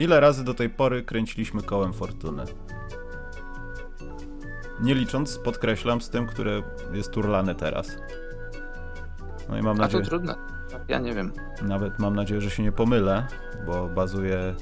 ile 0.00 0.20
razy 0.20 0.44
do 0.44 0.54
tej 0.54 0.70
pory 0.70 1.02
kręciliśmy 1.02 1.62
kołem 1.62 1.92
fortuny? 1.92 2.44
Nie 4.80 4.94
licząc, 4.94 5.38
podkreślam, 5.38 6.00
z 6.00 6.10
tym, 6.10 6.26
które 6.26 6.62
jest 6.92 7.10
turlane 7.10 7.54
teraz. 7.54 7.96
No 9.48 9.58
i 9.58 9.62
mam 9.62 9.78
nadzieję. 9.78 10.02
A 10.02 10.04
to 10.04 10.10
trudne. 10.10 10.51
Ja 10.88 10.98
nie 10.98 11.14
wiem. 11.14 11.32
Nawet 11.62 11.98
mam 11.98 12.16
nadzieję, 12.16 12.40
że 12.40 12.50
się 12.50 12.62
nie 12.62 12.72
pomylę, 12.72 13.26
bo 13.66 13.88
bazuję 13.88 14.54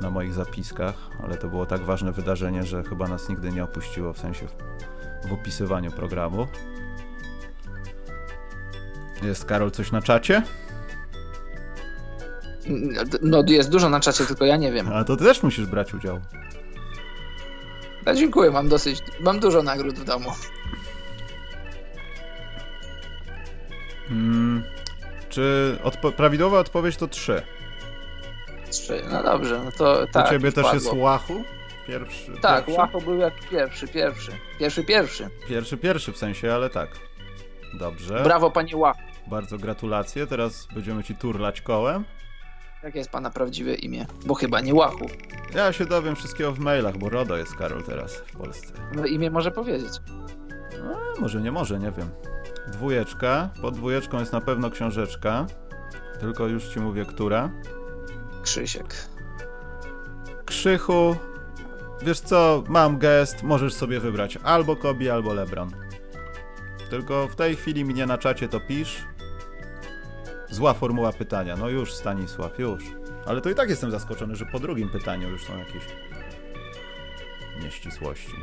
na 0.00 0.10
moich 0.10 0.34
zapiskach, 0.34 0.94
ale 1.22 1.36
to 1.36 1.48
było 1.48 1.66
tak 1.66 1.80
ważne 1.80 2.12
wydarzenie, 2.12 2.62
że 2.62 2.82
chyba 2.82 3.08
nas 3.08 3.28
nigdy 3.28 3.50
nie 3.50 3.64
opuściło 3.64 4.12
w 4.12 4.18
sensie 4.18 4.46
w, 4.48 5.28
w 5.28 5.32
opisywaniu 5.32 5.90
programu. 5.90 6.46
Jest 9.22 9.44
Karol 9.44 9.70
coś 9.70 9.92
na 9.92 10.02
czacie? 10.02 10.42
No 13.22 13.44
jest 13.46 13.70
dużo 13.70 13.88
na 13.88 14.00
czacie, 14.00 14.24
tylko 14.26 14.44
ja 14.44 14.56
nie 14.56 14.72
wiem. 14.72 14.92
A 14.92 15.04
to 15.04 15.16
ty 15.16 15.24
też 15.24 15.42
musisz 15.42 15.66
brać 15.66 15.94
udział. 15.94 16.20
No, 18.06 18.14
dziękuję, 18.14 18.50
mam 18.50 18.68
dosyć, 18.68 19.02
mam 19.20 19.40
dużo 19.40 19.62
nagród 19.62 19.98
w 19.98 20.04
domu. 20.04 20.30
Hmm, 24.08 24.62
czy 25.28 25.76
odpo 25.82 26.12
prawidłowa 26.12 26.58
odpowiedź 26.58 26.96
to 26.96 27.08
3? 27.08 27.42
3, 28.70 29.02
no 29.10 29.22
dobrze, 29.22 29.60
no 29.64 29.72
to 29.72 30.06
tak. 30.12 30.26
U 30.26 30.30
ciebie 30.30 30.52
też 30.52 30.72
jest 30.72 30.92
Łachu? 30.92 31.44
Pierwszy. 31.86 32.32
Tak, 32.40 32.64
pierwszy? 32.64 32.80
Łachu 32.80 33.00
był 33.00 33.16
jak 33.16 33.34
pierwszy, 33.50 33.88
pierwszy. 33.88 34.32
Pierwszy, 34.58 34.84
pierwszy. 34.84 35.30
Pierwszy, 35.48 35.76
pierwszy 35.76 36.12
w 36.12 36.16
sensie, 36.16 36.54
ale 36.54 36.70
tak. 36.70 36.88
Dobrze. 37.74 38.22
Brawo, 38.24 38.50
panie 38.50 38.76
Łachu. 38.76 39.00
Bardzo 39.26 39.58
gratulacje. 39.58 40.26
Teraz 40.26 40.68
będziemy 40.74 41.04
ci 41.04 41.14
turlać 41.14 41.60
kołem. 41.60 42.04
Jakie 42.82 42.98
jest 42.98 43.10
pana 43.10 43.30
prawdziwe 43.30 43.74
imię? 43.74 44.06
Bo 44.26 44.34
chyba 44.34 44.60
nie 44.60 44.74
Łachu. 44.74 45.06
Ja 45.54 45.72
się 45.72 45.86
dowiem 45.86 46.16
wszystkiego 46.16 46.52
w 46.52 46.58
mailach, 46.58 46.98
bo 46.98 47.08
RODO 47.08 47.36
jest 47.36 47.56
Karol 47.56 47.82
teraz 47.82 48.16
w 48.16 48.36
Polsce. 48.36 48.72
No 48.94 49.06
imię 49.06 49.30
może 49.30 49.50
powiedzieć. 49.50 49.92
No, 50.84 50.98
może 51.20 51.40
nie 51.40 51.52
może, 51.52 51.78
nie 51.78 51.90
wiem 51.90 52.10
dwójeczka. 52.70 53.50
Pod 53.62 53.74
dwójeczką 53.74 54.18
jest 54.20 54.32
na 54.32 54.40
pewno 54.40 54.70
książeczka. 54.70 55.46
Tylko 56.20 56.46
już 56.46 56.64
ci 56.64 56.80
mówię, 56.80 57.04
która. 57.04 57.50
Krzysiek. 58.42 58.94
Krzychu. 60.44 61.16
Wiesz 62.02 62.20
co, 62.20 62.64
mam 62.68 62.98
gest, 62.98 63.42
możesz 63.42 63.74
sobie 63.74 64.00
wybrać 64.00 64.38
albo 64.42 64.76
Kobi, 64.76 65.10
albo 65.10 65.34
Lebron. 65.34 65.70
Tylko 66.90 67.28
w 67.28 67.36
tej 67.36 67.56
chwili 67.56 67.84
mnie 67.84 68.06
na 68.06 68.18
czacie 68.18 68.48
to 68.48 68.60
pisz. 68.60 69.04
Zła 70.50 70.74
formuła 70.74 71.12
pytania. 71.12 71.56
No 71.56 71.68
już, 71.68 71.92
Stanisław, 71.92 72.58
już. 72.58 72.84
Ale 73.26 73.40
to 73.40 73.50
i 73.50 73.54
tak 73.54 73.70
jestem 73.70 73.90
zaskoczony, 73.90 74.36
że 74.36 74.46
po 74.46 74.58
drugim 74.58 74.88
pytaniu 74.88 75.30
już 75.30 75.44
są 75.44 75.58
jakieś 75.58 75.82
nieścisłości. 77.62 78.34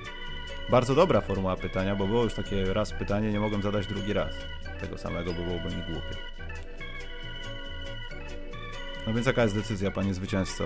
Bardzo 0.70 0.96
dobra 0.96 1.22
formuła 1.22 1.56
pytania, 1.56 1.96
bo 1.96 2.08
było 2.08 2.24
już 2.24 2.34
takie 2.34 2.74
raz 2.74 2.92
pytanie, 2.92 3.32
nie 3.32 3.40
mogłem 3.40 3.62
zadać 3.62 3.88
drugi 3.88 4.14
raz. 4.14 4.34
Tego 4.82 4.98
samego, 4.98 5.34
bo 5.34 5.44
byłoby 5.44 5.76
mi 5.76 5.84
głupie. 5.84 6.18
No 9.08 9.14
więc 9.14 9.28
jaka 9.28 9.44
jest 9.44 9.56
decyzja, 9.56 9.92
panie 9.92 10.14
zwycięzco? 10.14 10.64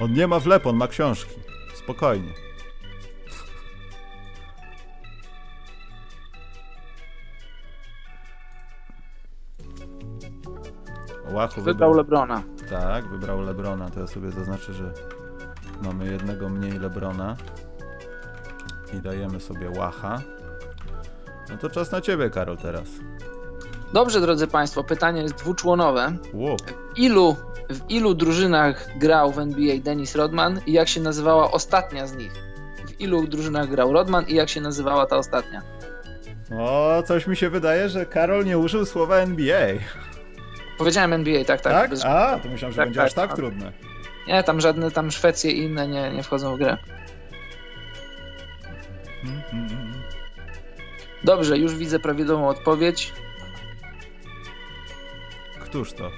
On 0.00 0.12
nie 0.12 0.26
ma 0.26 0.40
wlep, 0.40 0.66
on 0.66 0.76
ma 0.76 0.88
książki. 0.88 1.34
Spokojnie. 1.74 2.32
Łachu 11.30 11.54
wybrał, 11.54 11.74
wybrał 11.74 11.94
Lebrona. 11.94 12.42
Tak, 12.70 13.08
wybrał 13.08 13.42
Lebrona. 13.42 13.90
To 13.90 14.00
ja 14.00 14.06
sobie 14.06 14.30
zaznaczę, 14.30 14.72
że 14.72 14.92
Mamy 15.82 16.06
jednego 16.06 16.48
mniej 16.48 16.78
Lebrona. 16.78 17.36
I 18.92 19.00
dajemy 19.00 19.40
sobie 19.40 19.70
Łacha. 19.70 20.22
No 21.50 21.56
to 21.56 21.70
czas 21.70 21.92
na 21.92 22.00
ciebie, 22.00 22.30
Karol, 22.30 22.56
teraz. 22.56 22.88
Dobrze, 23.92 24.20
drodzy 24.20 24.46
Państwo, 24.46 24.84
pytanie 24.84 25.22
jest 25.22 25.34
dwuczłonowe. 25.34 26.16
Wow. 26.32 26.56
W 26.94 26.98
ilu, 26.98 27.36
w 27.70 27.90
ilu 27.90 28.14
drużynach 28.14 28.88
grał 28.98 29.32
w 29.32 29.38
NBA 29.38 29.76
Dennis 29.78 30.14
Rodman 30.14 30.60
i 30.66 30.72
jak 30.72 30.88
się 30.88 31.00
nazywała 31.00 31.50
ostatnia 31.50 32.06
z 32.06 32.16
nich? 32.16 32.32
W 32.86 33.00
ilu 33.00 33.26
drużynach 33.26 33.68
grał 33.68 33.92
Rodman 33.92 34.24
i 34.28 34.34
jak 34.34 34.48
się 34.48 34.60
nazywała 34.60 35.06
ta 35.06 35.16
ostatnia? 35.16 35.62
O, 36.58 37.02
coś 37.06 37.26
mi 37.26 37.36
się 37.36 37.50
wydaje, 37.50 37.88
że 37.88 38.06
Karol 38.06 38.44
nie 38.44 38.58
użył 38.58 38.86
słowa 38.86 39.16
NBA. 39.16 39.68
Powiedziałem 40.78 41.12
NBA, 41.12 41.44
tak, 41.44 41.60
tak. 41.60 41.72
Tak? 41.72 41.90
Bez... 41.90 42.04
A, 42.04 42.38
to 42.42 42.48
myślałem, 42.48 42.72
że 42.72 42.76
tak, 42.76 42.86
będzie 42.86 43.00
tak, 43.00 43.06
aż 43.06 43.14
tak, 43.14 43.28
tak 43.28 43.36
trudne. 43.36 43.72
Nie, 44.26 44.42
tam 44.42 44.60
żadne 44.60 44.90
tam 44.90 45.10
Szwecje 45.10 45.50
i 45.50 45.58
inne 45.58 45.88
nie, 45.88 46.10
nie 46.10 46.22
wchodzą 46.22 46.54
w 46.54 46.58
grę. 46.58 46.76
Dobrze, 51.24 51.58
już 51.58 51.74
widzę 51.74 51.98
prawidłową 51.98 52.48
odpowiedź. 52.48 53.12
Któż 55.60 55.92
to? 55.92 56.10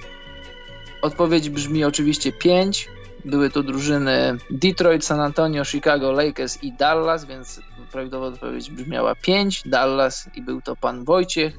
Odpowiedź 1.01 1.49
brzmi 1.49 1.83
oczywiście 1.83 2.31
5. 2.31 2.89
Były 3.25 3.49
to 3.49 3.63
drużyny 3.63 4.37
Detroit, 4.49 5.05
San 5.05 5.19
Antonio, 5.19 5.65
Chicago, 5.65 6.11
Lakers 6.11 6.63
i 6.63 6.73
Dallas, 6.73 7.25
więc 7.25 7.61
prawidłowa 7.91 8.27
odpowiedź 8.27 8.71
brzmiała 8.71 9.15
5, 9.15 9.63
Dallas 9.65 10.29
i 10.35 10.41
był 10.41 10.61
to 10.61 10.75
pan 10.75 11.05
Wojciech. 11.05 11.57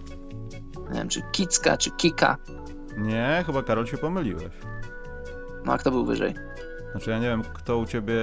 Nie 0.90 0.98
wiem, 0.98 1.09
czy 1.09 1.22
Kicka, 1.32 1.76
czy 1.76 1.90
Kika. 1.90 2.36
Nie, 2.96 3.42
chyba 3.46 3.62
Karol 3.62 3.86
się 3.86 3.98
pomyliłeś. 3.98 4.53
No 5.65 5.73
a 5.73 5.79
kto 5.79 5.91
był 5.91 6.05
wyżej? 6.07 6.35
Znaczy 6.91 7.11
ja 7.11 7.19
nie 7.19 7.29
wiem, 7.29 7.43
kto 7.55 7.79
u 7.79 7.87
ciebie 7.87 8.15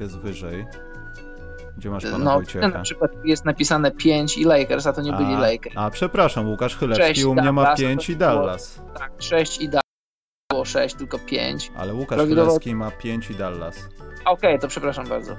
jest 0.00 0.18
wyżej. 0.18 0.66
Gdzie 1.78 1.90
masz 1.90 2.02
pana 2.04 2.18
No, 2.18 2.34
Wojciecha? 2.34 2.68
na 2.68 2.82
przykład 2.82 3.10
jest 3.24 3.44
napisane 3.44 3.90
5 3.90 4.38
i 4.38 4.44
Lakers, 4.44 4.86
a 4.86 4.92
to 4.92 5.02
nie 5.02 5.12
byli 5.12 5.34
a, 5.34 5.38
Lakers. 5.40 5.74
a 5.76 5.90
przepraszam, 5.90 6.48
Łukasz 6.48 6.76
Chylewski 6.76 7.24
u 7.24 7.34
mnie 7.34 7.52
ma 7.52 7.62
Dallas, 7.62 7.78
5 7.80 8.06
to 8.06 8.12
i 8.12 8.16
było- 8.16 8.30
Dallas. 8.30 8.80
Tak, 8.98 9.12
6 9.18 9.60
i 9.60 9.68
Dallas. 9.68 9.82
Było 10.52 10.64
6, 10.64 10.94
tylko 10.94 11.18
5. 11.18 11.72
Ale 11.76 11.94
Łukasz 11.94 12.18
Prawidłowo- 12.18 12.44
Chylewski 12.48 12.74
ma 12.74 12.90
5 12.90 13.30
i 13.30 13.34
Dallas. 13.34 13.88
Okej, 14.24 14.58
to 14.58 14.68
przepraszam 14.68 15.06
bardzo. 15.08 15.36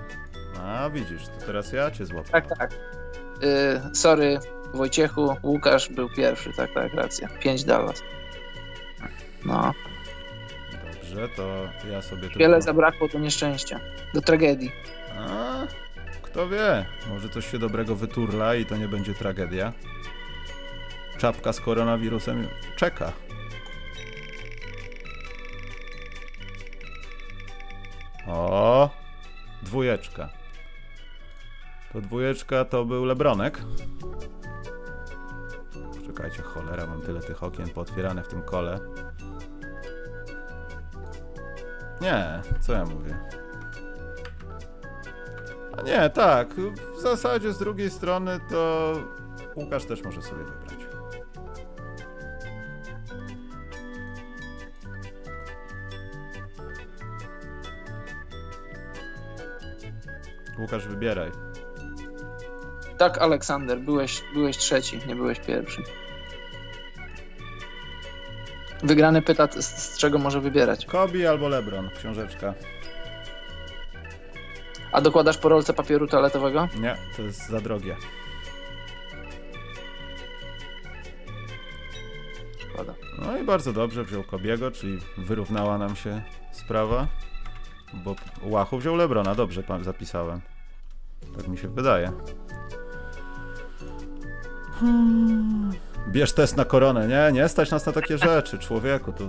A 0.63 0.89
widzisz, 0.89 1.23
to 1.25 1.45
teraz 1.45 1.71
ja 1.73 1.91
cię 1.91 2.05
złapię. 2.05 2.29
Tak, 2.31 2.57
tak. 2.57 2.71
Y, 2.73 3.95
sorry, 3.95 4.39
Wojciechu, 4.73 5.35
Łukasz 5.43 5.89
był 5.89 6.09
pierwszy, 6.09 6.53
tak, 6.57 6.73
tak, 6.73 6.93
racja. 6.93 7.27
5 7.39 7.63
Dallas. 7.63 8.03
No, 9.45 9.71
Dobrze, 11.09 11.29
to 11.29 11.67
ja 11.91 12.01
sobie 12.01 12.21
tylko... 12.21 12.39
wiele 12.39 12.61
zabrakło 12.61 13.07
do 13.07 13.19
nieszczęścia, 13.19 13.79
do 14.13 14.21
tragedii. 14.21 14.71
A, 15.17 15.67
kto 16.21 16.49
wie, 16.49 16.85
może 17.09 17.29
coś 17.29 17.51
się 17.51 17.59
dobrego 17.59 17.95
wyturla 17.95 18.55
i 18.55 18.65
to 18.65 18.77
nie 18.77 18.87
będzie 18.87 19.13
tragedia. 19.13 19.73
Czapka 21.17 21.53
z 21.53 21.59
koronawirusem 21.59 22.47
czeka. 22.75 23.11
O, 28.27 28.89
dwójeczka. 29.63 30.29
To 31.93 32.01
dwójeczka 32.01 32.65
to 32.65 32.85
był 32.85 33.05
Lebronek. 33.05 33.61
Czekajcie, 36.07 36.41
cholera, 36.41 36.85
mam 36.85 37.01
tyle 37.01 37.19
tych 37.19 37.43
okien 37.43 37.69
pootwierane 37.69 38.23
w 38.23 38.27
tym 38.27 38.41
kole. 38.41 38.79
Nie, 42.01 42.41
co 42.59 42.73
ja 42.73 42.85
mówię? 42.85 43.17
A 45.77 45.81
nie, 45.81 46.09
tak. 46.09 46.53
W 46.97 47.01
zasadzie 47.01 47.53
z 47.53 47.57
drugiej 47.57 47.89
strony 47.89 48.39
to 48.49 48.93
Łukasz 49.55 49.85
też 49.85 50.03
może 50.03 50.21
sobie 50.21 50.43
wybrać. 50.43 50.79
Łukasz, 60.59 60.87
wybieraj. 60.87 61.31
Tak, 62.97 63.17
Aleksander, 63.17 63.79
byłeś, 63.79 64.23
byłeś 64.33 64.57
trzeci, 64.57 65.01
nie 65.07 65.15
byłeś 65.15 65.39
pierwszy. 65.39 65.83
Wygrany 68.83 69.21
pyta, 69.21 69.47
z, 69.47 69.93
z 69.93 69.97
czego 69.97 70.19
może 70.19 70.41
wybierać. 70.41 70.85
Kobi 70.85 71.27
albo 71.27 71.49
Lebron, 71.49 71.89
książeczka. 71.97 72.53
A 74.91 75.01
dokładasz 75.01 75.37
po 75.37 75.49
rolce 75.49 75.73
papieru 75.73 76.07
toaletowego? 76.07 76.67
Nie, 76.79 76.95
to 77.17 77.21
jest 77.21 77.49
za 77.49 77.61
drogie. 77.61 77.95
Szkoda. 82.57 82.93
No 83.21 83.37
i 83.37 83.43
bardzo 83.43 83.73
dobrze 83.73 84.03
wziął 84.03 84.23
Kobiego, 84.23 84.71
czyli 84.71 84.99
wyrównała 85.17 85.77
nam 85.77 85.95
się 85.95 86.21
sprawa. 86.51 87.07
Bo 87.93 88.15
Łachu 88.43 88.77
wziął 88.77 88.95
Lebrona, 88.95 89.35
dobrze 89.35 89.63
zapisałem. 89.81 90.41
Tak 91.37 91.47
mi 91.47 91.57
się 91.57 91.67
wydaje. 91.67 92.11
Hmm. 94.79 95.88
Bierz 96.11 96.33
test 96.33 96.57
na 96.57 96.65
koronę. 96.65 97.07
Nie, 97.07 97.29
nie 97.41 97.47
stać 97.49 97.71
nas 97.71 97.85
na 97.85 97.91
takie 97.91 98.17
rzeczy, 98.17 98.59
człowieku. 98.59 99.13
To, 99.13 99.23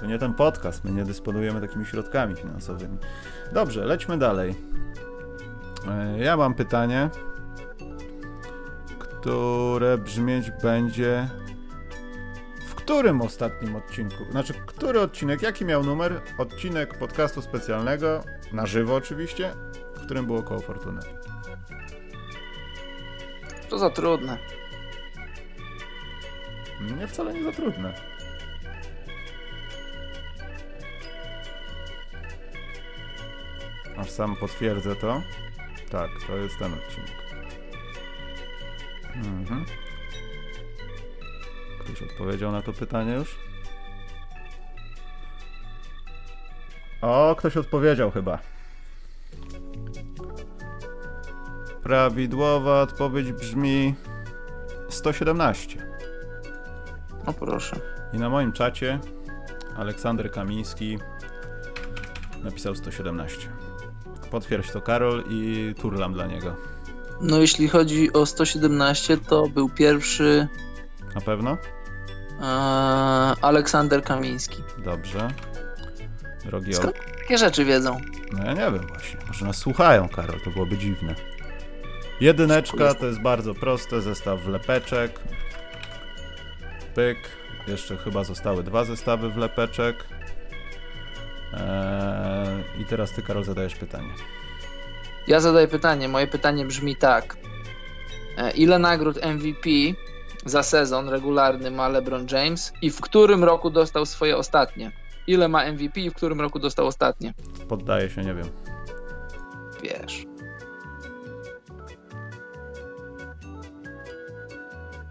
to 0.00 0.06
nie 0.06 0.18
ten 0.18 0.34
podcast. 0.34 0.84
My 0.84 0.90
nie 0.92 1.04
dysponujemy 1.04 1.60
takimi 1.60 1.86
środkami 1.86 2.36
finansowymi. 2.36 2.98
Dobrze, 3.52 3.84
lećmy 3.84 4.18
dalej. 4.18 4.54
E, 5.88 6.18
Ja 6.18 6.36
mam 6.36 6.54
pytanie, 6.54 7.10
które 8.98 9.98
brzmieć 9.98 10.50
będzie. 10.62 11.28
W 12.66 12.74
którym 12.74 13.20
ostatnim 13.22 13.76
odcinku? 13.76 14.24
Znaczy, 14.30 14.54
który 14.66 15.00
odcinek? 15.00 15.42
Jaki 15.42 15.64
miał 15.64 15.84
numer? 15.84 16.20
Odcinek 16.38 16.98
podcastu 16.98 17.42
specjalnego, 17.42 18.24
na 18.52 18.66
żywo 18.66 18.94
oczywiście, 18.94 19.50
w 19.96 20.00
którym 20.04 20.26
było 20.26 20.42
koło 20.42 20.60
Fortuny. 20.60 21.00
To 23.70 23.78
za 23.78 23.90
trudne. 23.90 24.38
Nie 26.82 27.06
wcale 27.06 27.34
nie 27.34 27.44
za 27.44 27.52
trudne. 27.52 27.94
Aż 33.96 34.10
sam 34.10 34.36
potwierdzę 34.36 34.96
to. 34.96 35.22
Tak, 35.90 36.10
to 36.26 36.36
jest 36.36 36.58
ten 36.58 36.74
odcinek. 36.74 37.22
Mhm. 39.14 39.64
Ktoś 41.80 42.02
odpowiedział 42.02 42.52
na 42.52 42.62
to 42.62 42.72
pytanie 42.72 43.14
już? 43.14 43.38
O, 47.00 47.36
ktoś 47.38 47.56
odpowiedział 47.56 48.10
chyba. 48.10 48.38
Prawidłowa 51.82 52.80
odpowiedź 52.82 53.32
brzmi 53.32 53.94
117. 54.88 55.91
No 57.26 57.32
proszę. 57.32 57.76
I 58.12 58.18
na 58.18 58.28
moim 58.28 58.52
czacie 58.52 58.98
Aleksander 59.76 60.30
Kamiński 60.30 60.98
napisał 62.42 62.74
117. 62.74 63.48
Potwierdź 64.30 64.70
to 64.70 64.80
Karol 64.80 65.24
i 65.30 65.74
turlam 65.80 66.12
dla 66.12 66.26
niego. 66.26 66.56
No 67.20 67.38
jeśli 67.38 67.68
chodzi 67.68 68.12
o 68.12 68.26
117, 68.26 69.16
to 69.16 69.46
był 69.46 69.68
pierwszy 69.68 70.48
Na 71.14 71.20
pewno? 71.20 71.58
e, 72.40 72.44
Aleksander 73.44 74.02
Kamiński. 74.02 74.62
Dobrze. 74.78 75.28
Drogi 76.44 76.74
Skąd 76.74 76.94
takie 77.20 77.38
rzeczy 77.38 77.64
wiedzą? 77.64 78.00
No 78.32 78.44
ja 78.44 78.52
nie 78.52 78.78
wiem 78.78 78.86
właśnie. 78.88 79.20
Może 79.28 79.46
nas 79.46 79.56
słuchają, 79.56 80.08
Karol, 80.08 80.40
to 80.44 80.50
byłoby 80.50 80.78
dziwne. 80.78 81.14
Jedyneczka 82.20 82.94
to 82.94 83.06
jest 83.06 83.20
bardzo 83.20 83.54
proste, 83.54 84.00
zestaw 84.00 84.40
wlepeczek. 84.40 85.20
Pyk. 86.94 87.18
Jeszcze 87.68 87.96
chyba 87.96 88.24
zostały 88.24 88.62
dwa 88.62 88.84
zestawy 88.84 89.30
wlepeczek. 89.30 90.04
Eee, 91.52 92.82
I 92.82 92.84
teraz 92.84 93.12
ty, 93.12 93.22
Karol, 93.22 93.44
zadajesz 93.44 93.74
pytanie. 93.74 94.12
Ja 95.26 95.40
zadaję 95.40 95.68
pytanie. 95.68 96.08
Moje 96.08 96.26
pytanie 96.26 96.64
brzmi 96.64 96.96
tak. 96.96 97.36
E, 98.36 98.50
Ile 98.50 98.78
nagród 98.78 99.16
MVP 99.24 99.70
za 100.44 100.62
sezon 100.62 101.08
regularny 101.08 101.70
ma 101.70 101.88
LeBron 101.88 102.26
James 102.30 102.72
i 102.82 102.90
w 102.90 103.00
którym 103.00 103.44
roku 103.44 103.70
dostał 103.70 104.06
swoje 104.06 104.36
ostatnie? 104.36 104.92
Ile 105.26 105.48
ma 105.48 105.72
MVP 105.72 106.00
i 106.00 106.10
w 106.10 106.14
którym 106.14 106.40
roku 106.40 106.58
dostał 106.58 106.86
ostatnie? 106.86 107.34
Poddaję 107.68 108.10
się, 108.10 108.22
nie 108.22 108.34
wiem. 108.34 108.48
Wiesz. 109.82 110.31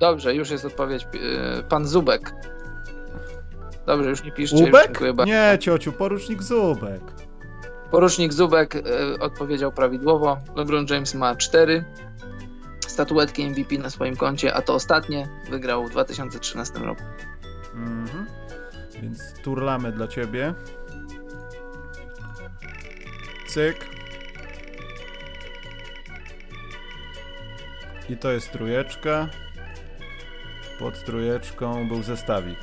Dobrze, 0.02 0.36
już 0.36 0.50
jest 0.50 0.66
odpowiedź. 0.66 1.04
e, 1.04 1.64
Pan 1.64 1.88
Zubek. 1.88 2.34
Dobrze, 3.86 4.10
już 4.10 4.24
nie 4.24 4.32
piszcie. 4.32 4.58
już 4.58 4.66
Zubek? 4.66 4.86
Dziękuję 4.86 5.14
bardzo. 5.14 5.34
Nie, 5.34 5.58
ciociu, 5.60 5.92
porucznik 5.92 6.44
Zubek. 6.44 7.02
Porucznik 7.92 8.34
Zubek 8.34 8.76
e, 8.76 8.82
odpowiedział 9.20 9.72
prawidłowo. 9.72 10.38
LeBron 10.56 10.86
James 10.90 11.16
ma 11.16 11.36
cztery 11.36 11.86
statuetki 12.88 13.50
MVP 13.50 13.78
na 13.78 13.90
swoim 13.90 14.16
koncie, 14.16 14.54
a 14.54 14.62
to 14.62 14.74
ostatnie 14.74 15.28
wygrał 15.50 15.88
w 15.88 15.92
2013 15.92 16.80
roku. 16.80 17.04
Mhm. 17.74 18.26
Więc 19.02 19.20
turlamy 19.44 19.92
dla 19.92 20.08
ciebie. 20.08 20.54
Cyk. 23.48 23.86
I 28.10 28.18
to 28.18 28.32
jest 28.32 28.52
trójeczka. 28.52 29.28
Pod 30.82 31.04
trójeczką 31.04 31.88
był 31.88 32.04
zestawik. 32.04 32.60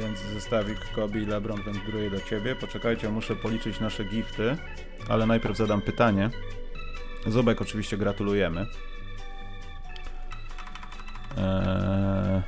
Więc 0.00 0.18
zestawik 0.18 0.78
Kobe 0.94 1.18
i 1.18 1.26
LeBron 1.26 1.62
wędruje 1.62 2.10
do 2.10 2.20
ciebie. 2.20 2.56
Poczekajcie, 2.56 3.08
muszę 3.08 3.36
policzyć 3.36 3.80
nasze 3.80 4.04
gifty, 4.04 4.56
ale 5.08 5.26
najpierw 5.26 5.56
zadam 5.56 5.82
pytanie. 5.82 6.30
Zubek 7.26 7.62
oczywiście 7.62 7.96
gratulujemy. 7.96 8.66
Eee... 11.38 12.42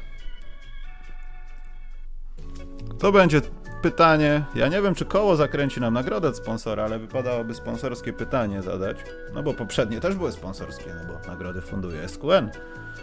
To 2.98 3.12
będzie 3.12 3.40
pytanie. 3.84 4.44
Ja 4.54 4.68
nie 4.68 4.82
wiem, 4.82 4.94
czy 4.94 5.04
koło 5.04 5.36
zakręci 5.36 5.80
nam 5.80 5.94
nagrodę 5.94 6.28
od 6.28 6.36
sponsora, 6.36 6.84
ale 6.84 6.98
wypadałoby 6.98 7.54
sponsorskie 7.54 8.12
pytanie 8.12 8.62
zadać. 8.62 8.96
No 9.34 9.42
bo 9.42 9.54
poprzednie 9.54 10.00
też 10.00 10.14
były 10.14 10.32
sponsorskie, 10.32 10.94
no 10.94 11.12
bo 11.12 11.28
nagrody 11.28 11.60
funduje 11.60 12.08
SQN. 12.08 12.50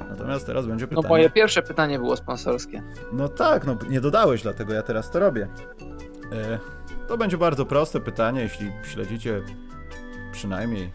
Natomiast 0.09 0.45
teraz 0.45 0.65
będzie 0.65 0.88
pytanie. 0.88 1.03
No 1.03 1.09
moje 1.09 1.29
pierwsze 1.29 1.61
pytanie 1.61 1.99
było 1.99 2.17
sponsorskie. 2.17 2.84
No 3.13 3.29
tak, 3.29 3.65
no 3.65 3.77
nie 3.89 4.01
dodałeś, 4.01 4.41
dlatego 4.41 4.73
ja 4.73 4.82
teraz 4.82 5.11
to 5.11 5.19
robię. 5.19 5.47
E, 6.32 6.59
to 7.07 7.17
będzie 7.17 7.38
bardzo 7.38 7.65
proste 7.65 7.99
pytanie, 7.99 8.41
jeśli 8.41 8.71
śledzicie 8.84 9.41
przynajmniej 10.32 10.91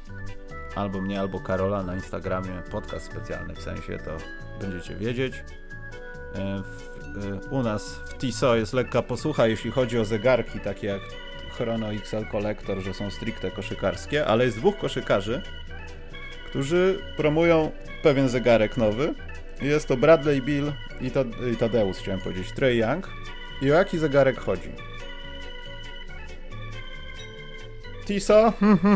albo 0.75 1.01
mnie, 1.01 1.21
albo 1.21 1.41
Karola 1.41 1.83
na 1.83 1.95
Instagramie, 1.95 2.63
podcast 2.71 3.07
specjalny 3.07 3.55
w 3.55 3.63
sensie, 3.63 3.99
to 3.99 4.17
będziecie 4.61 4.97
wiedzieć. 4.97 5.45
E, 7.17 7.51
u 7.51 7.63
nas 7.63 7.95
w 7.95 8.19
TISO 8.19 8.57
jest 8.57 8.73
lekka 8.73 9.03
posłucha, 9.03 9.47
jeśli 9.47 9.71
chodzi 9.71 9.99
o 9.99 10.05
zegarki, 10.05 10.61
takie 10.61 10.87
jak 10.87 11.01
Chrono 11.51 11.93
XL 11.93 12.25
Collector, 12.33 12.79
że 12.79 12.95
są 12.95 13.11
stricte 13.11 13.51
koszykarskie, 13.51 14.27
ale 14.27 14.45
jest 14.45 14.59
dwóch 14.59 14.79
koszykarzy, 14.79 15.43
którzy 16.51 16.99
promują 17.17 17.71
pewien 18.03 18.29
zegarek 18.29 18.77
nowy. 18.77 19.15
Jest 19.63 19.89
to 19.89 19.97
Bradley 19.97 20.43
Bill 20.43 20.73
i, 21.01 21.11
Tad 21.11 21.27
i 21.53 21.57
Tadeusz, 21.57 21.97
chciałem 21.97 22.21
powiedzieć, 22.21 22.53
Trey 22.53 22.79
Young. 22.79 23.11
I 23.63 23.73
o 23.73 23.75
jaki 23.75 23.99
zegarek 23.99 24.41
chodzi? 24.41 24.71
TISO? 28.05 28.53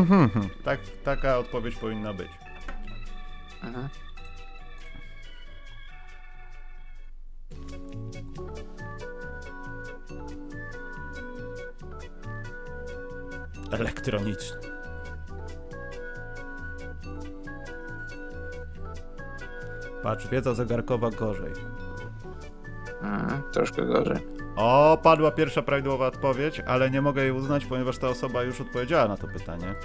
tak, 0.65 0.79
taka 1.03 1.37
odpowiedź 1.37 1.75
powinna 1.75 2.13
być. 2.13 2.29
Mhm. 3.63 3.89
Elektroniczny. 13.71 14.57
Patrz, 20.03 20.27
wiedza 20.27 20.53
zegarkowa 20.53 21.09
gorzej. 21.09 21.53
Mhm, 23.01 23.43
troszkę 23.51 23.85
gorzej. 23.85 24.17
O, 24.55 24.97
padła 25.03 25.31
pierwsza 25.31 25.61
prawidłowa 25.61 26.07
odpowiedź, 26.07 26.59
ale 26.59 26.89
nie 26.89 27.01
mogę 27.01 27.21
jej 27.21 27.31
uznać, 27.31 27.65
ponieważ 27.65 27.97
ta 27.97 28.07
osoba 28.07 28.43
już 28.43 28.61
odpowiedziała 28.61 29.07
na 29.07 29.17
to 29.17 29.27
pytanie. 29.27 29.75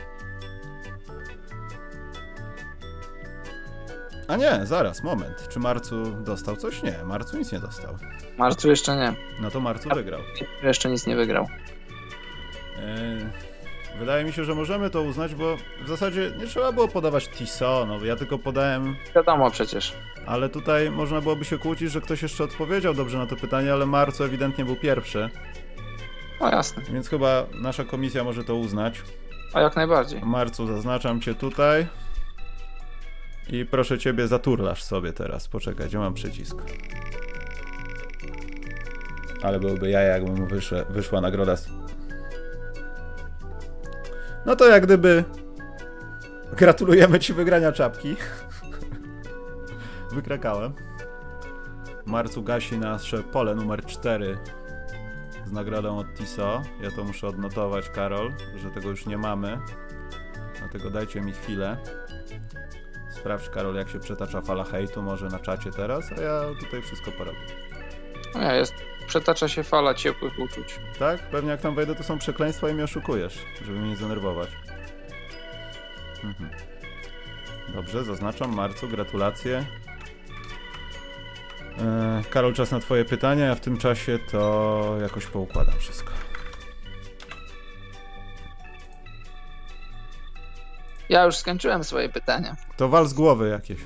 A 4.28 4.36
nie, 4.36 4.60
zaraz, 4.66 5.02
moment. 5.02 5.48
Czy 5.48 5.58
Marcu 5.58 6.02
dostał 6.04 6.56
coś? 6.56 6.82
Nie, 6.82 7.04
Marcu 7.04 7.38
nic 7.38 7.52
nie 7.52 7.60
dostał. 7.60 7.96
Marcu 8.38 8.68
jeszcze 8.68 8.96
nie. 8.96 9.14
No 9.40 9.50
to 9.50 9.60
Marcu 9.60 9.88
wygrał. 9.88 10.20
Jeszcze 10.62 10.90
nic 10.90 11.06
nie 11.06 11.16
wygrał. 11.16 11.46
Yy, 12.76 13.30
Wydaje 13.98 14.24
mi 14.24 14.32
się, 14.32 14.44
że 14.44 14.54
możemy 14.54 14.90
to 14.90 15.02
uznać, 15.02 15.34
bo 15.34 15.56
w 15.84 15.88
zasadzie 15.88 16.32
nie 16.38 16.46
trzeba 16.46 16.72
było 16.72 16.88
podawać 16.88 17.28
TISO, 17.28 17.84
no 17.88 18.04
ja 18.04 18.16
tylko 18.16 18.38
podałem... 18.38 18.96
Wiadomo 19.14 19.50
przecież. 19.50 19.92
Ale 20.26 20.48
tutaj 20.48 20.90
można 20.90 21.20
byłoby 21.20 21.44
się 21.44 21.58
kłócić, 21.58 21.92
że 21.92 22.00
ktoś 22.00 22.22
jeszcze 22.22 22.44
odpowiedział 22.44 22.94
dobrze 22.94 23.18
na 23.18 23.26
to 23.26 23.36
pytanie, 23.36 23.72
ale 23.72 23.86
Marco 23.86 24.24
ewidentnie 24.24 24.64
był 24.64 24.76
pierwszy. 24.76 25.30
No 26.40 26.50
jasne. 26.50 26.82
Więc 26.92 27.08
chyba 27.08 27.46
nasza 27.54 27.84
komisja 27.84 28.24
może 28.24 28.44
to 28.44 28.54
uznać. 28.56 29.02
A 29.52 29.60
jak 29.60 29.76
najbardziej. 29.76 30.20
Marcu, 30.22 30.66
zaznaczam 30.66 31.20
cię 31.20 31.34
tutaj. 31.34 31.86
I 33.48 33.64
proszę 33.64 33.98
ciebie, 33.98 34.28
zaturlasz 34.28 34.82
sobie 34.82 35.12
teraz. 35.12 35.48
Poczekaj, 35.48 35.86
gdzie 35.86 35.98
mam 35.98 36.14
przycisk? 36.14 36.56
Ale 39.42 39.60
byłby 39.60 39.90
ja, 39.90 40.00
jakby 40.00 40.32
mu 40.32 40.46
wyszła, 40.46 40.84
wyszła 40.84 41.20
nagroda 41.20 41.56
no 44.46 44.56
to 44.56 44.68
jak 44.68 44.82
gdyby 44.86 45.24
gratulujemy 46.52 47.18
ci 47.18 47.32
wygrania 47.32 47.72
czapki. 47.72 48.16
Wykrakałem. 50.12 50.72
Marcu 52.06 52.42
gasi 52.42 52.78
nasze 52.78 53.22
pole 53.22 53.54
numer 53.54 53.84
4 53.84 54.38
z 55.46 55.52
nagrodą 55.52 55.98
od 55.98 56.14
TISO. 56.14 56.62
Ja 56.82 56.90
to 56.90 57.04
muszę 57.04 57.26
odnotować, 57.26 57.90
Karol, 57.90 58.32
że 58.56 58.70
tego 58.70 58.88
już 58.88 59.06
nie 59.06 59.18
mamy. 59.18 59.58
Dlatego 60.58 60.90
dajcie 60.90 61.20
mi 61.20 61.32
chwilę. 61.32 61.76
Sprawdź, 63.10 63.48
Karol, 63.48 63.74
jak 63.74 63.88
się 63.88 63.98
przetacza 63.98 64.40
fala 64.40 64.64
hejtu, 64.64 65.02
może 65.02 65.28
na 65.28 65.38
czacie 65.38 65.70
teraz, 65.70 66.12
a 66.18 66.20
ja 66.20 66.42
tutaj 66.60 66.82
wszystko 66.82 67.12
porobię. 67.12 67.65
Ja 68.34 68.54
jest 68.54 68.74
przetacza 69.06 69.48
się 69.48 69.62
fala 69.62 69.94
ciepłych 69.94 70.38
uczuć. 70.38 70.80
Tak? 70.98 71.30
Pewnie 71.30 71.50
jak 71.50 71.60
tam 71.60 71.74
wejdę, 71.74 71.94
to 71.94 72.02
są 72.02 72.18
przekleństwa 72.18 72.68
i 72.70 72.74
mnie 72.74 72.84
oszukujesz, 72.84 73.38
żeby 73.64 73.78
mnie 73.78 73.88
nie 73.88 73.96
zdenerwować. 73.96 74.50
Mhm. 76.24 76.50
Dobrze, 77.74 78.04
zaznaczam. 78.04 78.54
Marcu, 78.54 78.88
gratulacje. 78.88 79.66
E, 81.78 82.22
Karol, 82.30 82.54
czas 82.54 82.70
na 82.70 82.80
twoje 82.80 83.04
pytania, 83.04 83.46
ja 83.46 83.54
w 83.54 83.60
tym 83.60 83.78
czasie 83.78 84.18
to 84.30 84.96
jakoś 85.02 85.26
poukładam 85.26 85.78
wszystko. 85.78 86.12
Ja 91.08 91.24
już 91.24 91.36
skończyłem 91.36 91.84
swoje 91.84 92.08
pytania. 92.08 92.56
To 92.76 92.88
wal 92.88 93.06
z 93.06 93.14
głowy 93.14 93.48
jakieś. 93.48 93.80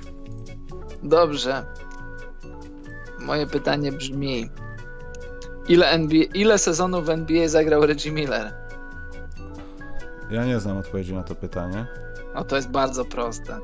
Dobrze. 1.03 1.65
Moje 3.25 3.47
pytanie 3.47 3.91
brzmi: 3.91 4.49
Ile, 5.67 5.89
NBA, 5.89 6.23
ile 6.33 6.57
sezonów 6.57 7.05
w 7.05 7.09
NBA 7.09 7.47
zagrał 7.47 7.85
Reggie 7.85 8.11
Miller? 8.11 8.53
Ja 10.31 10.45
nie 10.45 10.59
znam 10.59 10.77
odpowiedzi 10.77 11.13
na 11.13 11.23
to 11.23 11.35
pytanie. 11.35 11.85
No 12.35 12.43
to 12.43 12.55
jest 12.55 12.69
bardzo 12.69 13.05
proste. 13.05 13.57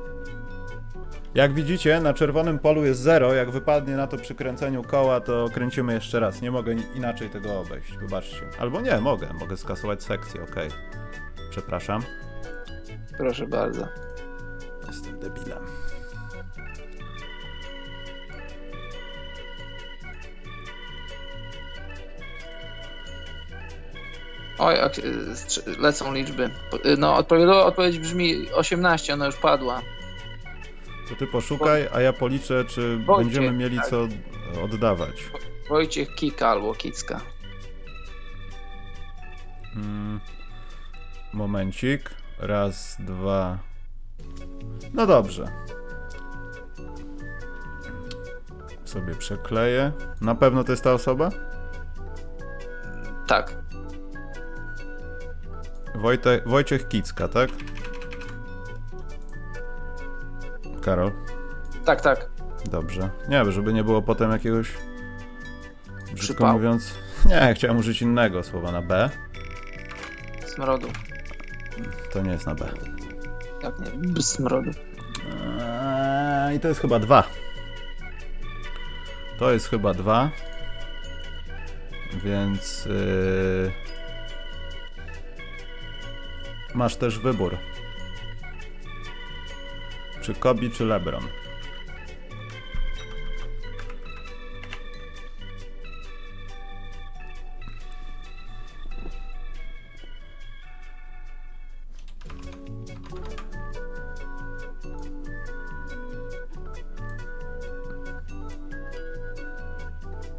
Jak 1.34 1.54
widzicie, 1.54 2.00
na 2.00 2.14
czerwonym 2.14 2.58
polu 2.58 2.84
jest 2.84 3.00
zero. 3.00 3.34
Jak 3.34 3.50
wypadnie 3.50 3.96
na 3.96 4.06
to 4.06 4.16
przy 4.16 4.34
kręceniu 4.34 4.82
koła, 4.82 5.20
to 5.20 5.48
kręcimy 5.54 5.94
jeszcze 5.94 6.20
raz. 6.20 6.42
Nie 6.42 6.50
mogę 6.50 6.74
inaczej 6.94 7.30
tego 7.30 7.60
obejść, 7.60 7.96
wybaczcie. 7.96 8.42
Albo 8.58 8.80
nie, 8.80 9.00
mogę. 9.00 9.32
Mogę 9.40 9.56
skasować 9.56 10.02
sekcję, 10.02 10.42
ok. 10.42 10.56
Przepraszam. 11.50 12.02
Proszę 13.18 13.46
bardzo. 13.46 13.88
Jestem 14.88 15.18
debilem. 15.18 15.64
Oj, 24.58 24.74
lecą 25.78 26.14
liczby. 26.14 26.50
No, 26.98 27.16
odpowiedź, 27.16 27.48
odpowiedź 27.48 27.98
brzmi 27.98 28.52
18, 28.52 29.14
ona 29.14 29.26
już 29.26 29.36
padła. 29.36 29.82
To 31.08 31.14
ty 31.14 31.26
poszukaj, 31.26 31.88
a 31.92 32.00
ja 32.00 32.12
policzę, 32.12 32.64
czy 32.64 32.98
Wojciech, 32.98 33.24
będziemy 33.24 33.58
mieli 33.58 33.76
tak. 33.76 33.88
co 33.88 34.08
oddawać. 34.64 35.24
Wojciech 35.68 36.14
Kika 36.14 36.48
albo 36.48 36.74
Kicka. 36.74 37.20
Hmm. 39.74 40.20
Momencik. 41.32 42.10
Raz, 42.38 42.96
dwa. 42.98 43.58
No 44.94 45.06
dobrze. 45.06 45.48
Sobie 48.84 49.14
przekleję. 49.14 49.92
Na 50.20 50.34
pewno 50.34 50.64
to 50.64 50.72
jest 50.72 50.84
ta 50.84 50.92
osoba? 50.92 51.30
Tak. 53.26 53.67
Wojtek, 55.94 56.48
Wojciech 56.48 56.88
Kicka, 56.88 57.28
tak? 57.28 57.50
Karol? 60.82 61.12
Tak, 61.84 62.00
tak. 62.00 62.30
Dobrze. 62.70 63.10
Nie, 63.28 63.52
żeby 63.52 63.72
nie 63.72 63.84
było 63.84 64.02
potem 64.02 64.30
jakiegoś. 64.30 64.72
Brzydko 66.04 66.34
Przypał. 66.34 66.52
mówiąc. 66.52 66.94
Nie, 67.30 67.54
chciałem 67.54 67.76
użyć 67.76 68.02
innego 68.02 68.42
słowa 68.42 68.72
na 68.72 68.82
B. 68.82 69.10
Smrodu. 70.46 70.88
To 72.12 72.20
nie 72.22 72.30
jest 72.30 72.46
na 72.46 72.54
B. 72.54 72.68
Jak 73.62 73.74
nie? 73.78 74.22
Smrodu. 74.22 74.70
Eee, 75.60 76.56
I 76.56 76.60
to 76.60 76.68
jest 76.68 76.80
chyba 76.80 76.98
dwa. 76.98 77.24
To 79.38 79.52
jest 79.52 79.68
chyba 79.68 79.94
dwa. 79.94 80.30
Więc. 82.24 82.86
Yy... 82.86 83.72
Masz 86.74 86.96
też 86.96 87.18
wybór. 87.18 87.56
Czy 90.22 90.34
Kobi, 90.34 90.70
czy 90.70 90.84
LeBron? 90.84 91.22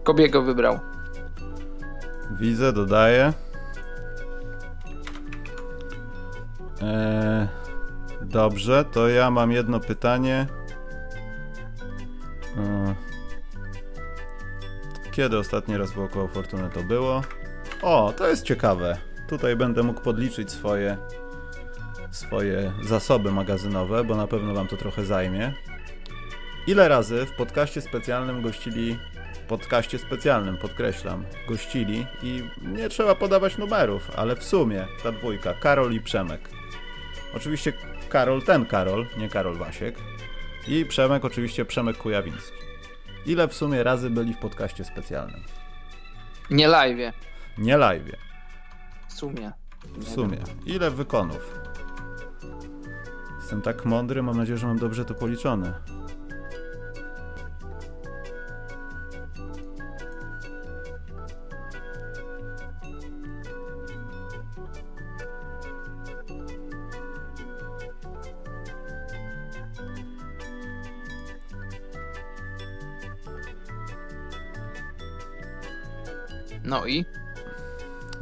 Kobiego 0.03 0.41
wybrał. 0.43 0.79
Widzę, 2.31 2.73
dodaję. 2.73 3.33
Dobrze, 8.29 8.85
to 8.85 9.09
ja 9.09 9.31
mam 9.31 9.51
jedno 9.51 9.79
pytanie. 9.79 10.47
Eee, 12.57 12.95
kiedy 15.11 15.37
ostatni 15.37 15.77
raz 15.77 15.91
było 15.91 16.07
koło 16.07 16.27
Fortuny 16.27 16.69
to 16.73 16.83
było? 16.83 17.21
O, 17.81 18.13
to 18.17 18.27
jest 18.27 18.43
ciekawe. 18.43 18.97
Tutaj 19.27 19.55
będę 19.55 19.83
mógł 19.83 20.01
podliczyć 20.01 20.51
swoje 20.51 20.97
swoje 22.11 22.71
zasoby 22.81 23.31
magazynowe, 23.31 24.03
bo 24.03 24.15
na 24.15 24.27
pewno 24.27 24.53
wam 24.53 24.67
to 24.67 24.77
trochę 24.77 25.05
zajmie. 25.05 25.53
Ile 26.67 26.87
razy 26.87 27.25
w 27.25 27.31
podcaście 27.31 27.81
specjalnym 27.81 28.41
gościli 28.41 28.97
podcaście 29.49 29.99
specjalnym, 29.99 30.57
podkreślam, 30.57 31.25
gościli 31.47 32.05
i 32.23 32.43
nie 32.61 32.89
trzeba 32.89 33.15
podawać 33.15 33.57
numerów, 33.57 34.11
ale 34.15 34.35
w 34.35 34.43
sumie 34.43 34.87
ta 35.03 35.11
dwójka, 35.11 35.53
Karol 35.53 35.93
i 35.93 36.01
Przemek. 36.01 36.49
Oczywiście 37.35 37.73
Karol, 38.09 38.41
ten 38.41 38.65
Karol, 38.65 39.07
nie 39.17 39.29
Karol 39.29 39.57
Wasiek. 39.57 39.95
I 40.67 40.85
Przemek, 40.85 41.25
oczywiście 41.25 41.65
Przemek 41.65 41.97
Kujawiński. 41.97 42.57
Ile 43.25 43.47
w 43.47 43.53
sumie 43.53 43.83
razy 43.83 44.09
byli 44.09 44.33
w 44.33 44.37
podcaście 44.37 44.83
specjalnym? 44.83 45.43
Nie 46.49 46.67
live. 46.67 47.13
Nie 47.57 47.77
live. 47.77 48.15
W 49.07 49.13
sumie. 49.13 49.51
W 49.97 50.09
sumie. 50.09 50.37
Ile 50.65 50.91
wykonów? 50.91 51.59
Jestem 53.39 53.61
tak 53.61 53.85
mądry, 53.85 54.23
mam 54.23 54.37
nadzieję, 54.37 54.57
że 54.57 54.67
mam 54.67 54.79
dobrze 54.79 55.05
to 55.05 55.13
policzone. 55.13 55.73
No 76.69 76.85
i? 76.85 77.05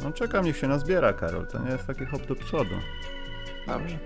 No 0.03 0.11
czekam, 0.11 0.45
niech 0.45 0.57
się 0.57 0.67
nazbiera, 0.67 1.13
Karol. 1.13 1.47
To 1.47 1.59
nie 1.59 1.71
jest 1.71 1.87
taki 1.87 2.05
hop 2.05 2.25
do 2.25 2.35
przodu. 2.35 2.75
Dobrze. 3.67 3.97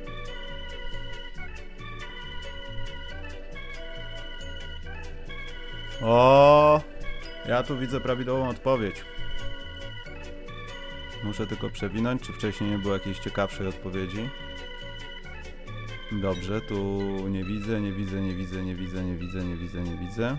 O, 6.02 6.82
ja 7.48 7.64
tu 7.64 7.78
widzę 7.78 8.00
prawidłową 8.00 8.50
odpowiedź. 8.50 9.06
Muszę 11.24 11.48
tylko 11.48 11.70
przewinąć, 11.70 12.22
czy 12.22 12.34
wcześniej 12.34 12.70
nie 12.70 12.78
było 12.78 12.94
jakiejś 12.94 13.20
ciekawszej 13.20 13.68
odpowiedzi. 13.68 14.30
Dobrze, 16.12 16.62
tu 16.62 17.00
nie 17.30 17.44
widzę, 17.44 17.82
nie 17.82 17.92
widzę, 17.92 18.22
nie 18.22 18.36
widzę, 18.36 18.64
nie 18.64 18.76
widzę, 18.76 19.04
nie 19.04 19.16
widzę, 19.16 19.44
nie 19.44 19.56
widzę, 19.56 19.82
nie 19.82 19.98
widzę. 19.98 20.38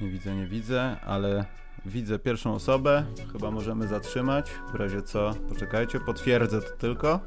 Nie 0.00 0.10
widzę, 0.10 0.34
nie 0.34 0.46
widzę, 0.46 0.96
ale 1.00 1.44
widzę 1.86 2.18
pierwszą 2.18 2.54
osobę. 2.54 3.04
Chyba 3.32 3.50
możemy 3.50 3.88
zatrzymać. 3.88 4.50
W 4.72 4.74
razie 4.74 5.02
co, 5.02 5.34
poczekajcie, 5.48 6.00
potwierdzę 6.00 6.62
to 6.62 6.70
tylko. 6.70 7.20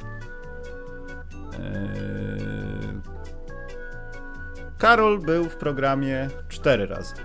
Eee... 1.53 3.17
Karol 4.77 5.19
był 5.19 5.43
w 5.43 5.55
programie 5.55 6.29
4 6.49 6.85
razy. 6.85 7.15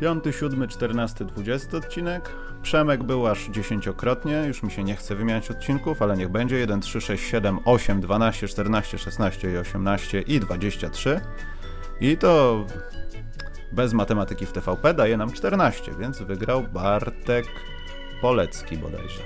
5, 0.00 0.24
7, 0.40 0.68
14, 0.68 1.24
20 1.24 1.76
odcinek. 1.76 2.32
Przemek 2.62 3.02
był 3.04 3.26
aż 3.26 3.48
dziesięciokrotnie. 3.48 4.44
Już 4.46 4.62
mi 4.62 4.70
się 4.70 4.84
nie 4.84 4.96
chce 4.96 5.14
wymieniać 5.14 5.50
odcinków, 5.50 6.02
ale 6.02 6.16
niech 6.16 6.28
będzie. 6.28 6.56
1, 6.56 6.80
3, 6.80 7.00
6, 7.00 7.24
7, 7.24 7.58
8, 7.64 8.00
12, 8.00 8.48
14, 8.48 8.98
16 8.98 9.52
i 9.52 9.56
18 9.56 10.20
i 10.20 10.40
23. 10.40 11.20
I 12.00 12.16
to 12.16 12.64
bez 13.76 13.92
matematyki 13.92 14.46
w 14.46 14.52
TVP 14.52 14.94
daje 14.94 15.16
nam 15.16 15.32
14, 15.32 15.92
więc 15.98 16.22
wygrał 16.22 16.62
Bartek 16.62 17.46
Polecki 18.20 18.78
bodajże. 18.78 19.22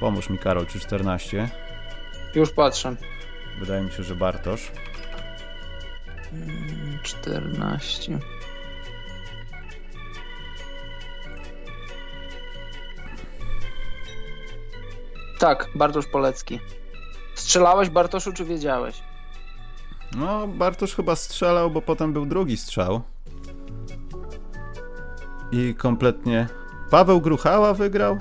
Pomóż 0.00 0.30
mi 0.30 0.38
Karol, 0.38 0.66
czy 0.66 0.80
14? 0.80 1.48
Już 2.34 2.50
patrzę. 2.50 2.96
Wydaje 3.60 3.82
mi 3.82 3.92
się, 3.92 4.02
że 4.02 4.14
Bartosz. 4.14 4.72
14. 7.02 8.18
Tak, 15.38 15.68
Bartosz 15.74 16.06
Polecki. 16.06 16.60
Strzelałeś 17.34 17.90
Bartoszu, 17.90 18.32
czy 18.32 18.44
wiedziałeś? 18.44 19.07
No, 20.16 20.48
Bartosz 20.48 20.94
chyba 20.94 21.16
strzelał, 21.16 21.70
bo 21.70 21.82
potem 21.82 22.12
był 22.12 22.26
drugi 22.26 22.56
strzał. 22.56 23.00
I 25.52 25.74
kompletnie. 25.74 26.46
Paweł 26.90 27.20
Gruchała 27.20 27.74
wygrał? 27.74 28.18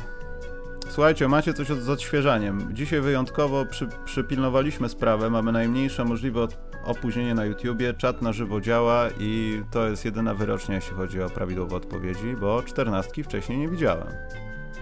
Słuchajcie, 0.89 1.27
macie 1.27 1.53
coś 1.53 1.67
z 1.67 1.89
odświeżaniem. 1.89 2.69
Dzisiaj 2.73 3.01
wyjątkowo 3.01 3.65
przy, 3.65 3.87
przypilnowaliśmy 4.05 4.89
sprawę. 4.89 5.29
Mamy 5.29 5.51
najmniejsze 5.51 6.05
możliwe 6.05 6.47
opóźnienie 6.85 7.33
na 7.33 7.45
YouTubie. 7.45 7.93
Czat 7.93 8.21
na 8.21 8.33
żywo 8.33 8.61
działa 8.61 9.09
i 9.19 9.61
to 9.71 9.87
jest 9.89 10.05
jedyna 10.05 10.33
wyrocznia, 10.33 10.75
jeśli 10.75 10.95
chodzi 10.95 11.21
o 11.21 11.29
prawidłowe 11.29 11.75
odpowiedzi, 11.75 12.35
bo 12.41 12.63
czternastki 12.63 13.23
wcześniej 13.23 13.57
nie 13.57 13.67
widziałem. 13.69 14.07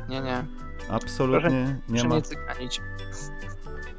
Nie, 0.09 0.21
nie. 0.21 0.45
Absolutnie 0.89 1.81
nie 1.89 1.99
Proszę 2.01 2.07
ma. 2.07 2.15
nie. 2.15 2.69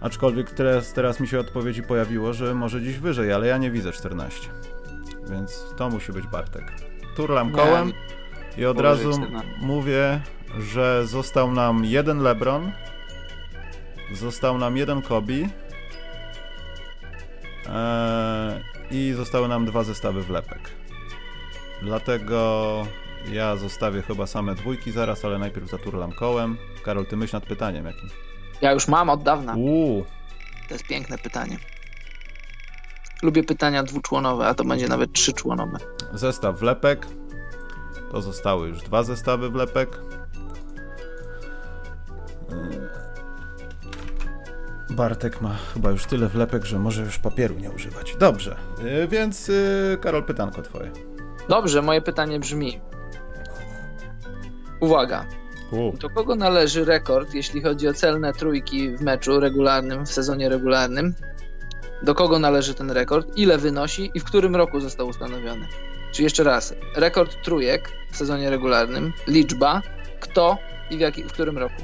Aczkolwiek 0.00 0.50
teraz, 0.50 0.92
teraz 0.92 1.20
mi 1.20 1.28
się 1.28 1.40
odpowiedzi 1.40 1.82
pojawiło, 1.82 2.32
że 2.32 2.54
może 2.54 2.82
dziś 2.82 2.98
wyżej, 2.98 3.32
ale 3.32 3.46
ja 3.46 3.58
nie 3.58 3.70
widzę 3.70 3.92
14. 3.92 4.48
Więc 5.30 5.64
to 5.76 5.90
musi 5.90 6.12
być 6.12 6.26
Bartek. 6.26 6.72
Turlam 7.16 7.48
Nie, 7.48 7.54
kołem 7.54 7.92
i 8.58 8.64
od 8.64 8.80
razu 8.80 9.12
14. 9.12 9.48
mówię, 9.60 10.20
że 10.58 11.06
został 11.06 11.52
nam 11.52 11.84
jeden 11.84 12.22
LeBron, 12.22 12.72
został 14.12 14.58
nam 14.58 14.76
jeden 14.76 15.02
Kobe 15.02 15.32
eee, 15.34 15.48
i 18.90 19.12
zostały 19.12 19.48
nam 19.48 19.64
dwa 19.64 19.84
zestawy 19.84 20.22
wlepek. 20.22 20.70
Dlatego 21.82 22.86
ja 23.32 23.56
zostawię 23.56 24.02
chyba 24.02 24.26
same 24.26 24.54
dwójki 24.54 24.92
zaraz, 24.92 25.24
ale 25.24 25.38
najpierw 25.38 25.70
zaturlam 25.70 26.12
kołem. 26.12 26.56
Karol, 26.84 27.06
ty 27.06 27.16
myśl 27.16 27.36
nad 27.36 27.46
pytaniem 27.46 27.86
jakim. 27.86 28.25
Ja 28.60 28.72
już 28.72 28.88
mam 28.88 29.10
od 29.10 29.22
dawna. 29.22 29.54
Uuu, 29.54 30.04
To 30.68 30.74
jest 30.74 30.86
piękne 30.86 31.18
pytanie. 31.18 31.56
Lubię 33.22 33.44
pytania 33.44 33.82
dwuczłonowe, 33.82 34.46
a 34.46 34.54
to 34.54 34.64
będzie 34.64 34.88
nawet 34.88 35.12
trzyczłonowe. 35.12 35.78
Zestaw 36.12 36.58
wlepek. 36.58 37.06
To 38.12 38.22
zostały 38.22 38.68
już 38.68 38.82
dwa 38.82 39.02
zestawy 39.02 39.50
wlepek. 39.50 39.98
Yy. 42.50 42.88
Bartek 44.90 45.40
ma 45.40 45.54
chyba 45.74 45.90
już 45.90 46.06
tyle 46.06 46.28
wlepek, 46.28 46.64
że 46.64 46.78
może 46.78 47.02
już 47.02 47.18
papieru 47.18 47.54
nie 47.54 47.70
używać. 47.70 48.16
Dobrze, 48.16 48.56
yy, 48.84 49.08
więc 49.08 49.48
yy, 49.48 49.98
Karol, 50.00 50.24
pytanko 50.24 50.62
twoje. 50.62 50.90
Dobrze, 51.48 51.82
moje 51.82 52.02
pytanie 52.02 52.40
brzmi. 52.40 52.80
Uwaga. 54.80 55.24
U. 55.70 55.92
Do 55.96 56.10
kogo 56.10 56.36
należy 56.36 56.84
rekord, 56.84 57.34
jeśli 57.34 57.62
chodzi 57.62 57.88
o 57.88 57.94
celne 57.94 58.32
trójki 58.32 58.96
w 58.96 59.00
meczu 59.00 59.40
regularnym, 59.40 60.06
w 60.06 60.12
sezonie 60.12 60.48
regularnym? 60.48 61.14
Do 62.02 62.14
kogo 62.14 62.38
należy 62.38 62.74
ten 62.74 62.90
rekord? 62.90 63.36
Ile 63.36 63.58
wynosi 63.58 64.10
i 64.14 64.20
w 64.20 64.24
którym 64.24 64.56
roku 64.56 64.80
został 64.80 65.08
ustanowiony? 65.08 65.66
Czy 66.12 66.22
jeszcze 66.22 66.44
raz, 66.44 66.74
rekord 66.94 67.42
trójek 67.42 67.92
w 68.12 68.16
sezonie 68.16 68.50
regularnym, 68.50 69.12
liczba, 69.26 69.82
kto 70.20 70.58
i 70.90 70.96
w, 70.96 71.00
jaki, 71.00 71.22
w 71.22 71.32
którym 71.32 71.58
roku? 71.58 71.82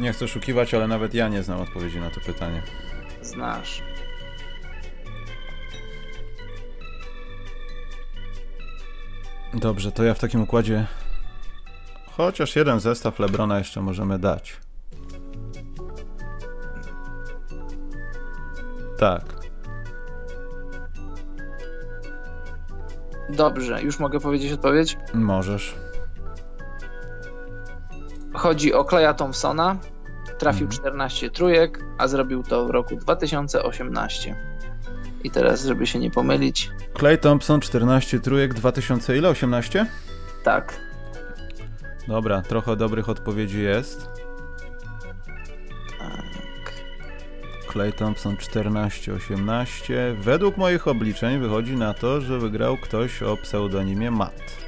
Nie 0.00 0.12
chcę 0.12 0.24
oszukiwać, 0.24 0.74
ale 0.74 0.88
nawet 0.88 1.14
ja 1.14 1.28
nie 1.28 1.42
znam 1.42 1.60
odpowiedzi 1.60 1.98
na 1.98 2.10
to 2.10 2.20
pytanie. 2.20 2.62
Znasz. 3.22 3.82
Dobrze, 9.54 9.92
to 9.92 10.04
ja 10.04 10.14
w 10.14 10.18
takim 10.18 10.42
układzie 10.42 10.86
chociaż 12.20 12.56
jeden 12.56 12.80
zestaw 12.80 13.18
Lebrona 13.18 13.58
jeszcze 13.58 13.80
możemy 13.80 14.18
dać. 14.18 14.56
Tak. 18.98 19.22
Dobrze, 23.30 23.82
już 23.82 23.98
mogę 23.98 24.20
powiedzieć 24.20 24.52
odpowiedź? 24.52 24.98
Możesz. 25.14 25.74
Chodzi 28.34 28.74
o 28.74 28.84
Kleja 28.84 29.14
Thompsona. 29.14 29.76
Trafił 30.38 30.66
Mhm. 30.66 30.80
14 30.80 31.30
trójek, 31.30 31.84
a 31.98 32.08
zrobił 32.08 32.42
to 32.42 32.66
w 32.66 32.70
roku 32.70 32.96
2018. 32.96 34.49
I 35.24 35.30
teraz, 35.30 35.64
żeby 35.64 35.86
się 35.86 35.98
nie 35.98 36.10
pomylić. 36.10 36.70
Clay 36.98 37.18
Thompson, 37.18 37.60
14 37.60 38.20
trójek, 38.20 38.54
2000 38.54 39.16
ile? 39.16 39.28
18? 39.28 39.86
Tak. 40.44 40.80
Dobra, 42.08 42.42
trochę 42.42 42.76
dobrych 42.76 43.08
odpowiedzi 43.08 43.62
jest. 43.62 44.08
tak. 45.98 46.72
Clay 47.72 47.92
Thompson 47.92 48.36
14-18. 48.36 50.14
Według 50.20 50.56
moich 50.56 50.88
obliczeń 50.88 51.38
wychodzi 51.38 51.76
na 51.76 51.94
to, 51.94 52.20
że 52.20 52.38
wygrał 52.38 52.76
ktoś 52.76 53.22
o 53.22 53.36
pseudonimie 53.36 54.10
Matt. 54.10 54.60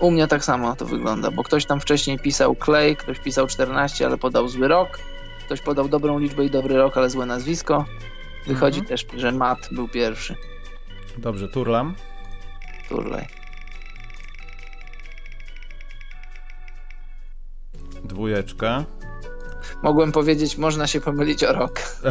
U 0.00 0.10
mnie 0.10 0.26
tak 0.28 0.44
samo 0.44 0.76
to 0.76 0.84
wygląda, 0.86 1.30
bo 1.30 1.42
ktoś 1.42 1.66
tam 1.66 1.80
wcześniej 1.80 2.18
pisał 2.18 2.56
Clay, 2.64 2.96
ktoś 2.96 3.18
pisał 3.18 3.46
14, 3.46 4.06
ale 4.06 4.18
podał 4.18 4.48
zły 4.48 4.68
rok. 4.68 4.98
Ktoś 5.46 5.60
podał 5.60 5.88
dobrą 5.88 6.18
liczbę 6.18 6.44
i 6.44 6.50
dobry 6.50 6.76
rok, 6.76 6.96
ale 6.96 7.10
złe 7.10 7.26
nazwisko. 7.26 7.84
Wychodzi 8.46 8.80
Mhm. 8.80 8.88
też, 8.98 9.06
że 9.20 9.32
Matt 9.32 9.68
był 9.72 9.88
pierwszy. 9.88 10.34
Dobrze, 11.18 11.48
turlam. 11.48 11.94
Turlej. 12.88 13.26
Dwójeczka. 18.04 18.84
Mogłem 19.82 20.12
powiedzieć, 20.12 20.58
można 20.58 20.86
się 20.86 21.00
pomylić 21.00 21.44
o 21.44 21.52
rok. 21.52 21.80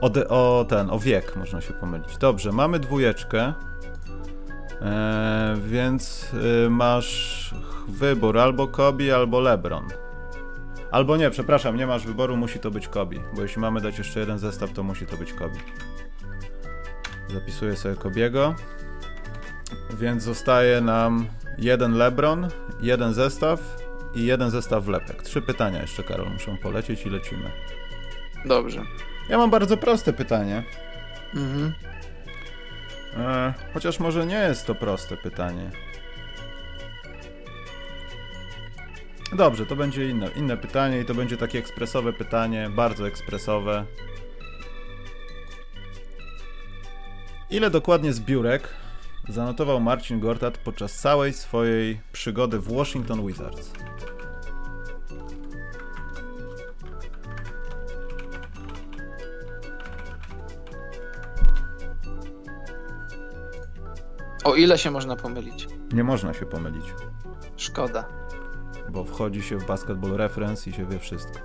O, 0.00 0.10
de, 0.10 0.28
o 0.28 0.66
ten, 0.68 0.90
o 0.90 0.98
wiek 0.98 1.36
można 1.36 1.60
się 1.60 1.72
pomylić. 1.72 2.16
Dobrze, 2.16 2.52
mamy 2.52 2.78
dwójeczkę. 2.78 3.52
E, 4.82 5.56
więc 5.66 6.30
y, 6.66 6.70
masz 6.70 7.54
wybór 7.88 8.38
albo 8.38 8.68
Kobe, 8.68 9.16
albo 9.16 9.40
LeBron. 9.40 9.88
Albo 10.90 11.16
nie, 11.16 11.30
przepraszam, 11.30 11.76
nie 11.76 11.86
masz 11.86 12.06
wyboru, 12.06 12.36
musi 12.36 12.58
to 12.58 12.70
być 12.70 12.88
Kobe. 12.88 13.16
Bo 13.34 13.42
jeśli 13.42 13.60
mamy 13.60 13.80
dać 13.80 13.98
jeszcze 13.98 14.20
jeden 14.20 14.38
zestaw, 14.38 14.72
to 14.72 14.82
musi 14.82 15.06
to 15.06 15.16
być 15.16 15.32
Kobe. 15.32 15.56
Zapisuję 17.28 17.76
sobie 17.76 17.96
Kobiego. 17.96 18.54
Więc 19.98 20.22
zostaje 20.22 20.80
nam 20.80 21.26
jeden 21.58 21.94
LeBron, 21.94 22.48
jeden 22.80 23.14
zestaw 23.14 23.60
i 24.14 24.26
jeden 24.26 24.50
zestaw 24.50 24.84
wlepek. 24.84 25.22
Trzy 25.22 25.42
pytania 25.42 25.80
jeszcze, 25.80 26.02
Karol, 26.02 26.32
muszą 26.32 26.56
polecieć 26.56 27.06
i 27.06 27.10
lecimy. 27.10 27.50
Dobrze. 28.44 28.82
Ja 29.28 29.38
mam 29.38 29.50
bardzo 29.50 29.76
proste 29.76 30.12
pytanie. 30.12 30.62
Mhm. 31.34 31.72
E, 33.16 33.54
chociaż 33.74 34.00
może 34.00 34.26
nie 34.26 34.38
jest 34.38 34.66
to 34.66 34.74
proste 34.74 35.16
pytanie. 35.16 35.70
Dobrze, 39.32 39.66
to 39.66 39.76
będzie 39.76 40.10
inne, 40.10 40.30
inne 40.36 40.56
pytanie 40.56 41.00
i 41.00 41.04
to 41.04 41.14
będzie 41.14 41.36
takie 41.36 41.58
ekspresowe 41.58 42.12
pytanie, 42.12 42.70
bardzo 42.76 43.08
ekspresowe. 43.08 43.86
Ile 47.50 47.70
dokładnie 47.70 48.12
zbiórek 48.12 48.68
zanotował 49.28 49.80
Marcin 49.80 50.20
Gortat 50.20 50.58
podczas 50.58 50.94
całej 50.94 51.32
swojej 51.32 52.00
przygody 52.12 52.58
w 52.58 52.74
Washington 52.74 53.26
Wizards? 53.26 53.72
O 64.44 64.54
ile 64.54 64.78
się 64.78 64.90
można 64.90 65.16
pomylić? 65.16 65.68
Nie 65.92 66.04
można 66.04 66.34
się 66.34 66.46
pomylić, 66.46 66.84
Szkoda. 67.56 68.25
Bo 68.90 69.04
wchodzi 69.04 69.42
się 69.42 69.58
w 69.58 69.66
basketball 69.66 70.16
reference 70.16 70.70
i 70.70 70.72
się 70.72 70.86
wie 70.86 70.98
wszystko. 70.98 71.38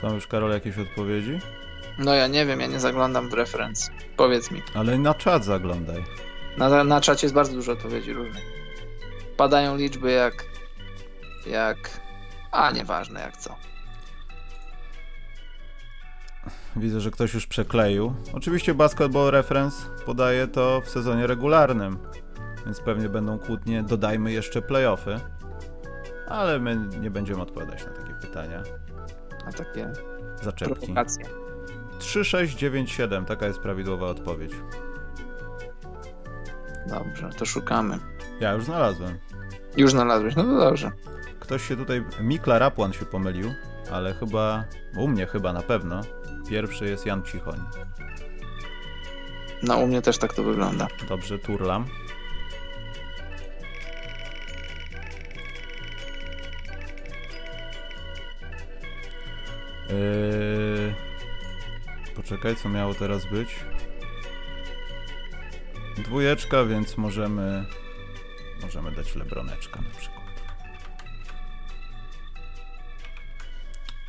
Są 0.00 0.14
już, 0.14 0.26
Karol, 0.26 0.50
jakieś 0.50 0.78
odpowiedzi? 0.78 1.38
No 1.98 2.14
ja 2.14 2.26
nie 2.26 2.46
wiem, 2.46 2.60
ja 2.60 2.66
nie 2.66 2.80
zaglądam 2.80 3.28
w 3.28 3.32
reference. 3.32 3.92
Powiedz 4.16 4.50
mi. 4.50 4.62
Ale 4.74 4.98
na 4.98 5.14
czat 5.14 5.44
zaglądaj. 5.44 6.04
Na, 6.56 6.84
na 6.84 7.00
czacie 7.00 7.26
jest 7.26 7.34
bardzo 7.34 7.52
dużo 7.52 7.72
odpowiedzi 7.72 8.12
różnych. 8.12 8.44
Padają 9.36 9.76
liczby 9.76 10.10
jak... 10.10 10.44
jak... 11.46 12.00
A, 12.52 12.70
nieważne 12.70 13.20
jak 13.20 13.36
co. 13.36 13.56
Widzę, 16.76 17.00
że 17.00 17.10
ktoś 17.10 17.34
już 17.34 17.46
przekleił. 17.46 18.14
Oczywiście 18.32 18.74
Basketball 18.74 19.30
Reference 19.30 19.76
podaje 20.06 20.46
to 20.48 20.80
w 20.80 20.88
sezonie 20.88 21.26
regularnym, 21.26 21.98
więc 22.64 22.80
pewnie 22.80 23.08
będą 23.08 23.38
kłótnie. 23.38 23.82
Dodajmy 23.82 24.32
jeszcze 24.32 24.62
playoffy. 24.62 25.20
Ale 26.28 26.58
my 26.58 26.76
nie 26.76 27.10
będziemy 27.10 27.42
odpowiadać 27.42 27.86
na 27.86 27.92
takie 27.92 28.14
pytania. 28.14 28.62
Na 29.46 29.52
takie 29.52 29.92
Zaczepki. 30.42 30.74
prowokacje. 30.74 31.24
3, 31.98 32.24
6, 32.24 32.56
9, 32.56 32.92
7. 32.92 33.24
Taka 33.24 33.46
jest 33.46 33.58
prawidłowa 33.58 34.06
odpowiedź. 34.06 34.52
Dobrze, 36.86 37.30
to 37.38 37.46
szukamy. 37.46 37.98
Ja 38.40 38.52
już 38.52 38.64
znalazłem. 38.64 39.18
Już 39.76 39.90
znalazłeś, 39.90 40.36
no 40.36 40.42
to 40.42 40.58
dobrze. 40.58 40.92
Ktoś 41.40 41.68
się 41.68 41.76
tutaj. 41.76 42.04
Mikla 42.20 42.58
Rapłan 42.58 42.92
się 42.92 43.06
pomylił, 43.06 43.52
ale 43.92 44.14
chyba. 44.14 44.64
U 44.96 45.08
mnie 45.08 45.26
chyba 45.26 45.52
na 45.52 45.62
pewno. 45.62 46.00
Pierwszy 46.48 46.84
jest 46.84 47.06
Jan 47.06 47.22
Cichoń. 47.22 47.60
No 49.62 49.78
u 49.78 49.86
mnie 49.86 50.02
też 50.02 50.18
tak 50.18 50.34
to 50.34 50.42
wygląda. 50.42 50.88
Dobrze, 51.08 51.38
turlam. 51.38 51.86
Poczekaj, 62.32 62.56
co 62.56 62.68
miało 62.68 62.94
teraz 62.94 63.26
być? 63.26 63.64
Dwójeczka, 65.96 66.64
więc 66.64 66.98
możemy 66.98 67.64
możemy 68.62 68.92
dać 68.92 69.14
lebroneczka 69.14 69.80
na 69.80 69.90
przykład. 69.98 70.22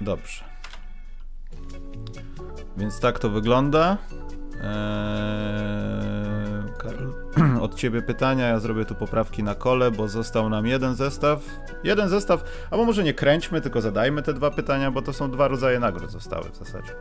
Dobrze. 0.01 0.43
Więc 2.78 2.99
tak 2.99 3.19
to 3.19 3.30
wygląda. 3.30 3.97
Eee, 4.63 4.63
Karol, 6.78 7.13
od 7.65 7.76
ciebie 7.76 8.01
pytania, 8.01 8.47
ja 8.47 8.59
zrobię 8.59 8.86
tu 8.86 8.95
poprawki 8.95 9.43
na 9.43 9.55
kole, 9.55 9.91
bo 9.91 10.07
został 10.07 10.49
nam 10.49 10.65
jeden 10.65 10.95
zestaw. 10.95 11.39
Jeden 11.84 12.09
zestaw, 12.09 12.67
albo 12.71 12.86
może 12.86 13.03
nie 13.03 13.13
kręćmy, 13.13 13.61
tylko 13.61 13.82
zadajmy 13.82 14.21
te 14.21 14.34
dwa 14.34 14.51
pytania, 14.51 14.91
bo 14.91 15.01
to 15.01 15.13
są 15.13 15.32
dwa 15.32 15.47
rodzaje 15.47 15.80
nagród 15.80 16.11
zostały 16.11 16.49
w 16.49 16.55
zasadzie. 16.55 16.93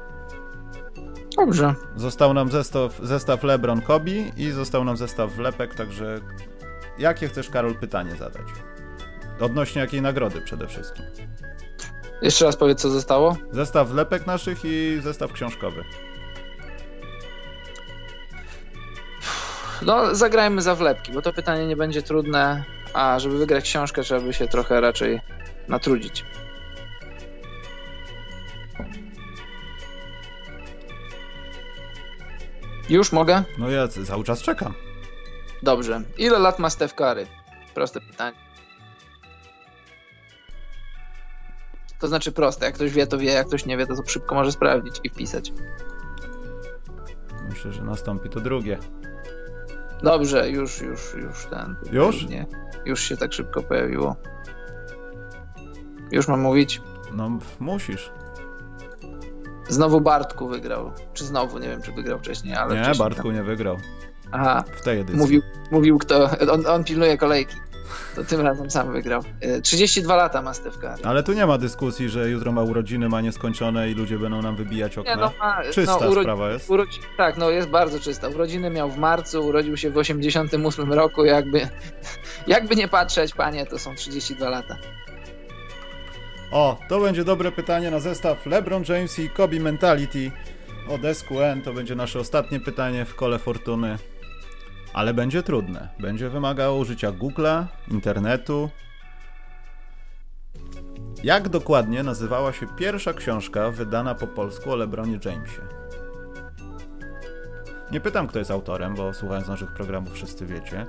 Dobrze. 1.46 1.74
Został 1.96 2.34
nam 2.34 2.50
zestaw, 2.50 2.98
zestaw 3.02 3.42
Lebron 3.42 3.80
Kobi 3.80 4.32
i 4.36 4.50
został 4.50 4.84
nam 4.84 4.96
zestaw 4.96 5.32
wlepek, 5.32 5.74
także 5.74 6.20
jakie 6.98 7.28
chcesz, 7.28 7.50
Karol, 7.50 7.74
pytanie 7.74 8.16
zadać? 8.16 8.46
Odnośnie 9.40 9.80
jakiej 9.80 10.02
nagrody 10.02 10.40
przede 10.40 10.66
wszystkim? 10.66 11.04
Jeszcze 12.22 12.44
raz 12.44 12.56
powiedz, 12.56 12.80
co 12.80 12.90
zostało. 12.90 13.36
Zestaw 13.50 13.88
wlepek 13.88 14.26
naszych 14.26 14.58
i 14.64 15.00
zestaw 15.02 15.32
książkowy. 15.32 15.84
No, 19.82 20.14
zagrajmy 20.14 20.62
za 20.62 20.74
wlepki, 20.74 21.12
bo 21.12 21.22
to 21.22 21.32
pytanie 21.32 21.66
nie 21.66 21.76
będzie 21.76 22.02
trudne, 22.02 22.64
a 22.94 23.18
żeby 23.18 23.38
wygrać 23.38 23.64
książkę, 23.64 24.02
trzeba 24.02 24.20
by 24.20 24.32
się 24.32 24.48
trochę 24.48 24.80
raczej 24.80 25.20
natrudzić. 25.68 26.24
Już 32.88 33.12
mogę? 33.12 33.44
No 33.58 33.70
ja 33.70 33.88
cały 33.88 34.24
czas 34.24 34.42
czekam. 34.42 34.74
Dobrze. 35.62 36.02
Ile 36.18 36.38
lat 36.38 36.58
ma 36.58 36.70
Steph 36.70 36.94
Curry? 36.94 37.26
Proste 37.74 38.00
pytanie. 38.00 38.36
To 41.98 42.08
znaczy 42.08 42.32
proste. 42.32 42.66
Jak 42.66 42.74
ktoś 42.74 42.92
wie, 42.92 43.06
to 43.06 43.18
wie. 43.18 43.32
Jak 43.32 43.46
ktoś 43.46 43.66
nie 43.66 43.76
wie, 43.76 43.86
to, 43.86 43.96
to 43.96 44.08
szybko 44.08 44.34
może 44.34 44.52
sprawdzić 44.52 45.00
i 45.04 45.08
wpisać. 45.10 45.52
Myślę, 47.48 47.72
że 47.72 47.82
nastąpi 47.82 48.28
to 48.28 48.40
drugie. 48.40 48.78
Dobrze, 50.02 50.50
już, 50.50 50.80
już, 50.80 51.14
już 51.14 51.46
ten. 51.46 51.76
Już? 51.92 52.28
Nie, 52.28 52.46
już 52.84 53.00
się 53.00 53.16
tak 53.16 53.32
szybko 53.32 53.62
pojawiło. 53.62 54.16
Już 56.10 56.28
mam 56.28 56.40
mówić? 56.40 56.80
No, 57.12 57.38
musisz. 57.60 58.10
Znowu 59.72 60.00
Bartku 60.00 60.48
wygrał. 60.48 60.92
Czy 61.14 61.24
znowu, 61.24 61.58
nie 61.58 61.68
wiem, 61.68 61.82
czy 61.82 61.92
wygrał 61.92 62.18
wcześniej, 62.18 62.54
ale 62.54 62.74
Nie, 62.74 62.82
wcześniej 62.82 63.08
Bartku 63.08 63.30
nie 63.30 63.42
wygrał. 63.42 63.76
Tam... 63.76 63.84
Aha, 64.32 64.64
W 64.76 64.82
tej 64.82 65.00
edycji. 65.00 65.16
mówił, 65.18 65.42
mówił 65.70 65.98
kto. 65.98 66.30
On, 66.52 66.66
on 66.66 66.84
pilnuje 66.84 67.18
kolejki. 67.18 67.56
to 68.16 68.24
tym 68.24 68.40
razem 68.40 68.70
sam 68.70 68.92
wygrał. 68.92 69.22
32 69.62 70.16
lata 70.16 70.42
ma 70.42 70.52
Curry. 70.52 71.04
Ale 71.04 71.22
tu 71.22 71.32
nie 71.32 71.46
ma 71.46 71.58
dyskusji, 71.58 72.08
że 72.08 72.30
jutro 72.30 72.52
ma 72.52 72.62
urodziny, 72.62 73.08
ma 73.08 73.20
nieskończone 73.20 73.90
i 73.90 73.94
ludzie 73.94 74.18
będą 74.18 74.42
nam 74.42 74.56
wybijać 74.56 74.98
okna. 74.98 75.14
Nie, 75.14 75.20
no 75.20 75.32
ma, 75.38 75.62
Czysta 75.72 75.98
no, 76.00 76.10
uro... 76.10 76.22
sprawa 76.22 76.50
jest. 76.50 76.70
Urodzi... 76.70 77.00
Tak, 77.16 77.36
no 77.36 77.50
jest 77.50 77.68
bardzo 77.68 78.00
czysta. 78.00 78.28
Urodziny 78.28 78.70
miał 78.70 78.90
w 78.90 78.98
marcu, 78.98 79.46
urodził 79.46 79.76
się 79.76 79.90
w 79.90 79.96
88 79.96 80.92
roku. 80.92 81.24
Jakby, 81.24 81.68
jakby 82.46 82.76
nie 82.76 82.88
patrzeć, 82.88 83.34
panie, 83.34 83.66
to 83.66 83.78
są 83.78 83.94
32 83.94 84.48
lata. 84.48 84.76
O, 86.52 86.78
to 86.88 87.00
będzie 87.00 87.24
dobre 87.24 87.52
pytanie 87.52 87.90
na 87.90 88.00
zestaw 88.00 88.46
LeBron 88.46 88.84
James 88.88 89.18
i 89.18 89.30
Kobe 89.30 89.60
Mentality 89.60 90.30
od 90.88 91.00
SQN. 91.16 91.62
To 91.64 91.72
będzie 91.72 91.94
nasze 91.94 92.20
ostatnie 92.20 92.60
pytanie 92.60 93.04
w 93.04 93.14
kole 93.14 93.38
fortuny. 93.38 93.98
Ale 94.92 95.14
będzie 95.14 95.42
trudne. 95.42 95.88
Będzie 96.00 96.28
wymagało 96.28 96.78
użycia 96.78 97.12
Google'a, 97.12 97.64
internetu. 97.90 98.70
Jak 101.24 101.48
dokładnie 101.48 102.02
nazywała 102.02 102.52
się 102.52 102.66
pierwsza 102.76 103.12
książka 103.12 103.70
wydana 103.70 104.14
po 104.14 104.26
polsku 104.26 104.72
o 104.72 104.76
LeBronie 104.76 105.18
Jamesie? 105.24 105.62
Nie 107.90 108.00
pytam, 108.00 108.26
kto 108.26 108.38
jest 108.38 108.50
autorem, 108.50 108.94
bo 108.94 109.14
słuchając 109.14 109.48
naszych 109.48 109.74
programów 109.74 110.12
wszyscy 110.12 110.46
wiecie. 110.46 110.86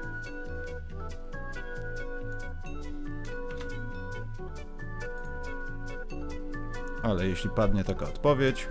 Ale 7.03 7.27
jeśli 7.27 7.49
padnie 7.49 7.83
taka 7.83 8.05
odpowiedź, 8.05 8.67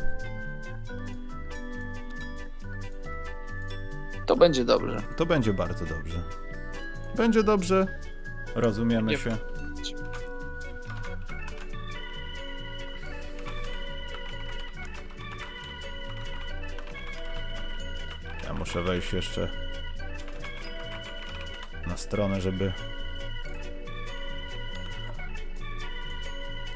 to 4.26 4.36
będzie 4.36 4.64
dobrze. 4.64 5.02
To 5.16 5.26
będzie 5.26 5.52
bardzo 5.52 5.86
dobrze. 5.86 6.22
Będzie 7.16 7.42
dobrze. 7.42 7.86
Rozumiemy 8.54 9.10
Nie 9.10 9.18
się. 9.18 9.36
Ja 18.44 18.54
muszę 18.54 18.82
wejść 18.82 19.12
jeszcze 19.12 19.48
na 21.86 21.96
stronę, 21.96 22.40
żeby 22.40 22.72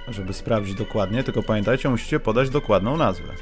żeby 0.09 0.33
sprawdzić 0.33 0.75
dokładnie, 0.75 1.23
tylko 1.23 1.43
pamiętajcie, 1.43 1.89
musicie 1.89 2.21
podać 2.21 2.51
dokładną 2.51 2.97
nazwę. 2.97 3.35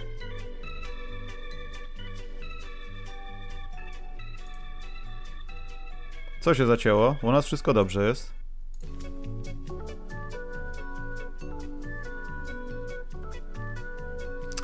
Co 6.41 6.55
się 6.55 6.67
zacięło? 6.67 7.17
U 7.23 7.33
nas 7.33 7.47
wszystko 7.47 7.73
dobrze 7.73 8.07
jest. 8.09 8.33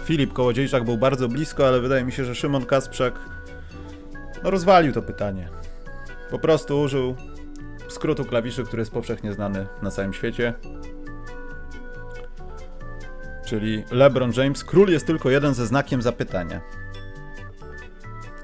Filip 0.05 0.33
Kołodziejczak 0.33 0.85
był 0.85 0.99
bardzo 0.99 1.29
blisko, 1.29 1.69
ale 1.69 1.81
wydaje 1.81 2.05
mi 2.05 2.13
się, 2.13 2.25
że 2.25 2.35
Szymon 2.35 2.67
Kasprzak 2.67 3.15
no, 4.43 4.51
rozwalił 4.51 4.93
to 4.93 5.03
pytanie. 5.03 5.49
Po 6.31 6.39
prostu 6.39 6.81
użył 6.81 7.17
skrótu 7.89 8.25
klawiszy, 8.25 8.65
który 8.65 8.81
jest 8.81 8.93
powszechnie 8.93 9.33
znany 9.33 9.67
na 9.83 9.91
całym 9.91 10.13
świecie. 10.13 10.55
Czyli 13.51 13.85
LeBron 13.91 14.33
James. 14.37 14.65
Król 14.65 14.89
jest 14.89 15.07
tylko 15.07 15.31
jeden 15.31 15.55
ze 15.55 15.67
znakiem 15.67 16.03
zapytania. 16.03 16.61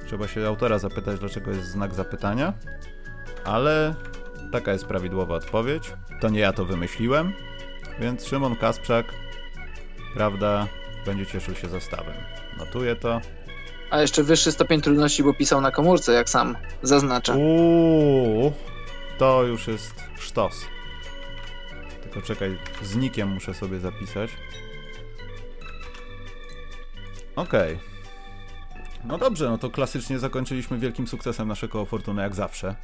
Trzeba 0.07 0.29
się 0.29 0.47
autora 0.47 0.79
zapytać, 0.79 1.19
dlaczego 1.21 1.51
jest 1.51 1.69
znak 1.69 1.95
zapytania 1.95 2.53
ale 3.47 3.95
taka 4.53 4.73
jest 4.73 4.87
prawidłowa 4.87 5.35
odpowiedź. 5.35 5.93
To 6.21 6.29
nie 6.29 6.41
ja 6.41 6.53
to 6.53 6.65
wymyśliłem, 6.65 7.33
więc 8.01 8.27
Szymon 8.27 8.57
Kasprzak, 8.57 9.07
prawda, 10.15 10.67
będzie 11.07 11.27
cieszył 11.27 11.55
się 11.55 11.69
zestawem. 11.69 12.15
Notuję 12.59 12.97
to. 12.97 13.21
A 13.91 14.01
jeszcze 14.01 14.23
wyższy 14.23 14.53
stopień 14.53 14.81
trudności, 14.81 15.23
bo 15.23 15.35
pisał 15.35 15.61
na 15.61 15.71
komórce, 15.71 16.13
jak 16.13 16.31
sam 16.31 16.57
zaznacza. 16.83 17.35
Uuu, 17.35 18.53
to 19.19 19.43
już 19.43 19.69
jest 19.69 19.95
sztos. 20.19 20.67
Tylko 22.03 22.23
czekaj, 22.23 22.59
z 22.83 22.97
nikiem 22.97 23.29
muszę 23.29 23.55
sobie 23.55 23.79
zapisać. 23.79 24.31
Okej. 27.37 27.75
Okay. 27.75 27.97
No 29.05 29.19
dobrze, 29.19 29.51
no 29.51 29.59
to 29.59 29.71
klasycznie 29.71 30.19
zakończyliśmy 30.19 30.79
wielkim 30.79 31.07
sukcesem 31.07 31.49
naszego 31.49 31.85
Fortuny, 31.85 32.23
jak 32.23 32.35
zawsze. 32.35 32.75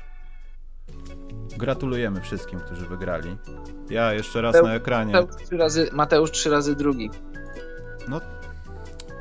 Gratulujemy 1.56 2.20
wszystkim, 2.20 2.60
którzy 2.60 2.86
wygrali. 2.86 3.36
Ja 3.90 4.12
jeszcze 4.12 4.42
raz 4.42 4.54
Mateusz, 4.54 4.68
na 4.68 4.74
ekranie. 4.74 5.12
Mateusz 5.12 5.42
trzy, 5.42 5.56
razy, 5.56 5.90
Mateusz 5.92 6.30
trzy 6.30 6.50
razy 6.50 6.76
drugi. 6.76 7.10
No, 8.08 8.20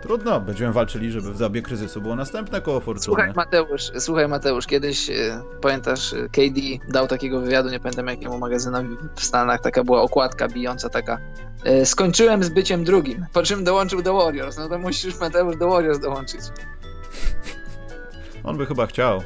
trudno. 0.02 0.42
Będziemy 0.42 0.74
walczyli, 0.74 1.12
żeby 1.12 1.34
w 1.34 1.38
zabie 1.38 1.62
kryzysu 1.62 2.02
było 2.02 2.16
następne 2.16 2.62
koło 2.62 2.80
fortuny. 2.80 3.04
Słuchaj 3.04 3.34
Mateusz, 3.36 3.92
słuchaj 4.00 4.28
Mateusz, 4.28 4.68
kiedyś 4.68 5.10
e, 5.10 5.42
pamiętasz, 5.62 6.14
e, 6.14 6.30
KD 6.30 6.62
dał 6.90 7.08
takiego 7.08 7.42
wywiadu, 7.42 7.70
nie 7.70 7.80
pamiętam 7.80 8.08
jakiemu 8.08 8.40
magazynowi 8.40 8.90
w 9.16 9.24
Stanach, 9.24 9.62
taka 9.62 9.84
była 9.84 10.02
okładka 10.02 10.48
bijąca 10.48 10.90
taka 10.90 11.18
e, 11.64 11.86
skończyłem 11.86 12.44
z 12.44 12.50
byciem 12.50 12.84
drugim, 12.84 13.26
po 13.34 13.44
czym 13.44 13.64
dołączył 13.64 14.02
do 14.02 14.14
Warriors. 14.14 14.58
No 14.58 14.70
to 14.70 14.80
musisz 14.80 15.20
Mateusz 15.20 15.58
do 15.58 15.70
Warriors 15.70 16.00
dołączyć. 16.00 16.42
On 18.44 18.58
by 18.58 18.66
chyba 18.66 18.88
chciał. 18.88 19.24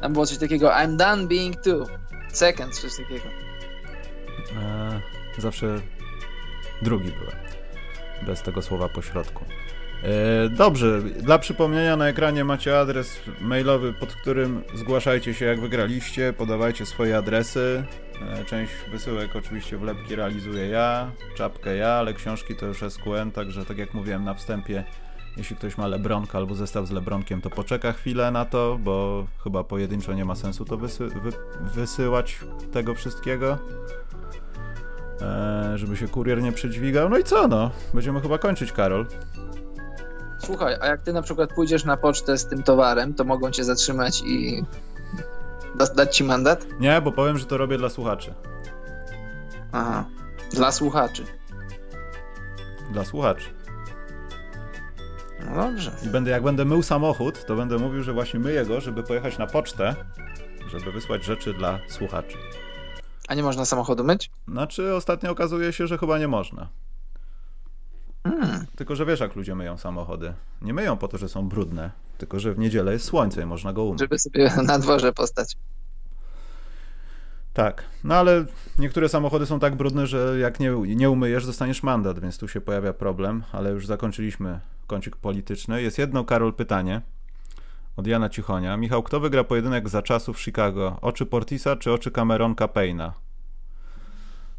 Tam 0.00 0.12
było 0.12 0.26
coś 0.26 0.38
takiego 0.38 0.68
I'm 0.68 0.96
done 0.96 1.26
being 1.26 1.56
two. 1.56 1.86
Seconds, 2.32 2.80
coś 2.80 2.96
takiego. 2.96 3.24
E, 4.56 5.00
zawsze 5.38 5.80
drugi 6.82 7.12
byłem. 7.12 7.36
Bez 8.26 8.42
tego 8.42 8.62
słowa 8.62 8.88
pośrodku. 8.88 9.44
E, 10.02 10.48
dobrze, 10.48 11.02
dla 11.02 11.38
przypomnienia 11.38 11.96
na 11.96 12.08
ekranie 12.08 12.44
macie 12.44 12.78
adres 12.78 13.20
mailowy, 13.40 13.92
pod 13.92 14.14
którym 14.14 14.62
zgłaszajcie 14.74 15.34
się 15.34 15.44
jak 15.44 15.60
wygraliście, 15.60 16.32
podawajcie 16.32 16.86
swoje 16.86 17.16
adresy. 17.16 17.84
E, 18.22 18.44
część 18.44 18.72
wysyłek 18.90 19.36
oczywiście 19.36 19.78
wlepki 19.78 20.16
realizuję 20.16 20.68
ja, 20.68 21.10
czapkę 21.36 21.76
ja, 21.76 21.88
ale 21.88 22.14
książki 22.14 22.56
to 22.56 22.66
już 22.66 22.78
SQN, 22.78 23.30
także 23.32 23.64
tak 23.64 23.78
jak 23.78 23.94
mówiłem 23.94 24.24
na 24.24 24.34
wstępie, 24.34 24.84
jeśli 25.36 25.56
ktoś 25.56 25.78
ma 25.78 25.86
Lebronka 25.86 26.38
albo 26.38 26.54
zestaw 26.54 26.86
z 26.86 26.90
Lebronkiem, 26.90 27.40
to 27.40 27.50
poczeka 27.50 27.92
chwilę 27.92 28.30
na 28.30 28.44
to, 28.44 28.78
bo 28.80 29.26
chyba 29.44 29.64
pojedynczo 29.64 30.12
nie 30.12 30.24
ma 30.24 30.34
sensu 30.34 30.64
to 30.64 30.76
wysy 30.76 31.08
wy 31.08 31.30
wysyłać 31.74 32.38
tego 32.72 32.94
wszystkiego. 32.94 33.58
E, 35.22 35.78
żeby 35.78 35.96
się 35.96 36.08
kurier 36.08 36.42
nie 36.42 36.52
przydźwigał. 36.52 37.08
No 37.08 37.18
i 37.18 37.24
co 37.24 37.48
no? 37.48 37.70
Będziemy 37.94 38.20
chyba 38.20 38.38
kończyć, 38.38 38.72
Karol. 38.72 39.06
Słuchaj, 40.44 40.76
a 40.80 40.86
jak 40.86 41.02
ty 41.02 41.12
na 41.12 41.22
przykład 41.22 41.52
pójdziesz 41.52 41.84
na 41.84 41.96
pocztę 41.96 42.38
z 42.38 42.46
tym 42.46 42.62
towarem, 42.62 43.14
to 43.14 43.24
mogą 43.24 43.50
cię 43.50 43.64
zatrzymać 43.64 44.22
i 44.26 44.64
dać 45.94 46.16
ci 46.16 46.24
mandat? 46.24 46.66
Nie, 46.80 47.00
bo 47.00 47.12
powiem, 47.12 47.38
że 47.38 47.46
to 47.46 47.56
robię 47.58 47.78
dla 47.78 47.88
słuchaczy. 47.88 48.34
Aha. 49.72 50.04
Dla 50.52 50.72
słuchaczy. 50.72 51.24
Dla 52.92 53.04
słuchaczy. 53.04 53.46
No 55.44 55.54
dobrze. 55.54 55.92
I 56.06 56.08
będę, 56.08 56.30
jak 56.30 56.42
będę 56.42 56.64
mył 56.64 56.82
samochód, 56.82 57.44
to 57.44 57.56
będę 57.56 57.78
mówił, 57.78 58.02
że 58.02 58.12
właśnie 58.12 58.40
myję 58.40 58.64
go, 58.64 58.80
żeby 58.80 59.02
pojechać 59.02 59.38
na 59.38 59.46
pocztę, 59.46 59.94
żeby 60.66 60.92
wysłać 60.92 61.24
rzeczy 61.24 61.54
dla 61.54 61.78
słuchaczy. 61.88 62.36
A 63.28 63.34
nie 63.34 63.42
można 63.42 63.64
samochodu 63.64 64.04
myć? 64.04 64.30
Znaczy, 64.48 64.94
ostatnio 64.94 65.30
okazuje 65.30 65.72
się, 65.72 65.86
że 65.86 65.98
chyba 65.98 66.18
nie 66.18 66.28
można. 66.28 66.68
Hmm. 68.24 68.66
Tylko, 68.76 68.96
że 68.96 69.06
wiesz, 69.06 69.20
jak 69.20 69.36
ludzie 69.36 69.54
myją 69.54 69.78
samochody. 69.78 70.34
Nie 70.62 70.74
myją 70.74 70.96
po 70.96 71.08
to, 71.08 71.18
że 71.18 71.28
są 71.28 71.48
brudne, 71.48 71.90
tylko, 72.18 72.40
że 72.40 72.54
w 72.54 72.58
niedzielę 72.58 72.92
jest 72.92 73.04
słońce 73.04 73.42
i 73.42 73.46
można 73.46 73.72
go 73.72 73.84
umyć. 73.84 74.00
Żeby 74.00 74.18
sobie 74.18 74.50
na 74.66 74.78
dworze 74.78 75.12
postać. 75.12 75.56
Tak, 77.52 77.84
no 78.04 78.14
ale 78.14 78.44
niektóre 78.78 79.08
samochody 79.08 79.46
są 79.46 79.60
tak 79.60 79.76
brudne, 79.76 80.06
że 80.06 80.38
jak 80.38 80.60
nie, 80.60 80.70
nie 80.70 81.10
umyjesz, 81.10 81.46
dostaniesz 81.46 81.82
mandat, 81.82 82.18
więc 82.20 82.38
tu 82.38 82.48
się 82.48 82.60
pojawia 82.60 82.92
problem, 82.92 83.42
ale 83.52 83.70
już 83.70 83.86
zakończyliśmy 83.86 84.60
kącik 84.86 85.16
polityczny. 85.16 85.82
Jest 85.82 85.98
jedno, 85.98 86.24
Karol, 86.24 86.54
pytanie 86.54 87.02
od 87.96 88.06
Jana 88.06 88.28
Cichonia. 88.28 88.76
Michał, 88.76 89.02
kto 89.02 89.20
wygra 89.20 89.44
pojedynek 89.44 89.88
za 89.88 90.02
czasów 90.02 90.40
Chicago? 90.40 90.98
Oczy 91.00 91.26
Portisa 91.26 91.76
czy 91.76 91.92
oczy 91.92 92.10
Cameronka 92.10 92.68
Payna? 92.68 93.12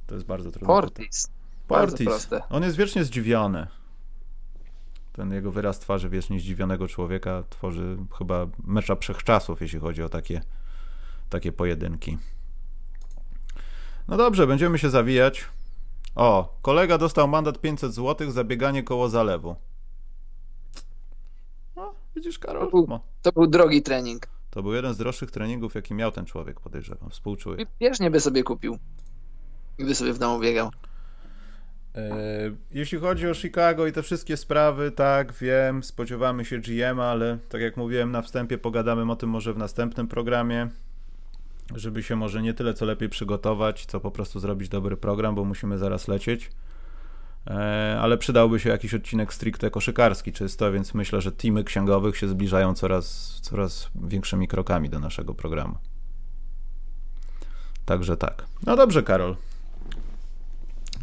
To 0.08 0.16
jest 0.16 0.28
bardzo 0.28 0.52
trudne. 0.52 0.68
Portis. 0.68 1.30
Portis. 1.72 2.30
On 2.50 2.64
jest 2.64 2.78
wiecznie 2.78 3.04
zdziwiony. 3.04 3.68
Ten 5.14 5.32
jego 5.34 5.52
wyraz 5.52 5.80
twarzy 5.80 6.10
wiecznie 6.10 6.40
zdziwionego 6.40 6.88
człowieka 6.88 7.44
tworzy 7.50 7.98
chyba 8.18 8.48
mecza 8.64 8.96
wszechczasów, 8.96 9.62
jeśli 9.62 9.80
chodzi 9.80 10.04
o 10.04 10.10
takie, 10.10 10.42
takie 11.30 11.52
pojedynki. 11.52 12.18
No 14.08 14.18
dobrze, 14.18 14.48
będziemy 14.48 14.78
się 14.78 14.90
zawijać. 14.90 15.46
O, 16.16 16.58
kolega 16.62 16.98
dostał 16.98 17.28
mandat 17.28 17.62
500 17.62 17.94
zł 17.94 18.32
za 18.32 18.44
bieganie 18.44 18.84
koło 18.84 19.10
zalewu. 19.10 19.56
No, 21.76 21.94
widzisz, 22.16 22.40
Karol? 22.40 22.72
To 22.72 22.72
był, 22.72 23.00
to 23.22 23.32
był 23.32 23.48
drogi 23.48 23.82
trening. 23.82 24.28
To 24.50 24.64
był 24.64 24.74
jeden 24.74 24.94
z 24.94 24.98
droższych 24.98 25.32
treningów, 25.32 25.76
jaki 25.76 25.94
miał 25.94 26.12
ten 26.12 26.26
człowiek, 26.26 26.60
podejrzewam. 26.60 27.10
Współczuję. 27.10 27.66
Bieżnie 27.80 28.12
by 28.12 28.20
sobie 28.20 28.44
kupił. 28.44 28.78
Gdyby 29.78 29.96
sobie 29.96 30.14
w 30.14 30.18
domu 30.18 30.40
biegał. 30.40 30.72
E, 31.96 32.12
jeśli 32.72 32.98
chodzi 33.00 33.28
o 33.28 33.34
Chicago 33.34 33.88
i 33.88 33.92
te 33.92 34.04
wszystkie 34.04 34.38
sprawy, 34.38 34.92
tak, 34.92 35.34
wiem, 35.34 35.84
spodziewamy 35.84 36.46
się 36.46 36.60
GM, 36.60 37.00
ale 37.00 37.38
tak 37.50 37.62
jak 37.62 37.78
mówiłem 37.78 38.12
na 38.12 38.22
wstępie, 38.22 38.58
pogadamy 38.58 39.12
o 39.12 39.16
tym 39.16 39.30
może 39.30 39.54
w 39.54 39.58
następnym 39.58 40.08
programie, 40.08 40.70
żeby 41.76 42.04
się 42.04 42.16
może 42.16 42.42
nie 42.42 42.54
tyle 42.54 42.74
co 42.74 42.86
lepiej 42.86 43.10
przygotować, 43.10 43.86
co 43.86 44.00
po 44.00 44.12
prostu 44.12 44.40
zrobić 44.40 44.70
dobry 44.70 44.98
program, 44.98 45.36
bo 45.36 45.46
musimy 45.46 45.78
zaraz 45.78 46.08
lecieć. 46.08 46.52
E, 47.48 47.98
ale 48.02 48.18
przydałby 48.18 48.60
się 48.60 48.70
jakiś 48.70 48.94
odcinek 48.94 49.34
stricte 49.34 49.72
koszykarski 49.72 50.34
czysto, 50.34 50.72
więc 50.72 50.94
myślę, 50.94 51.22
że 51.22 51.32
teamy 51.32 51.64
księgowych 51.64 52.18
się 52.18 52.28
zbliżają 52.28 52.74
coraz, 52.74 53.40
coraz 53.42 53.90
większymi 53.96 54.48
krokami 54.48 54.90
do 54.90 55.00
naszego 55.00 55.34
programu. 55.34 55.76
Także 57.86 58.18
tak. 58.18 58.46
No 58.66 58.76
dobrze, 58.76 59.04
Karol. 59.04 59.36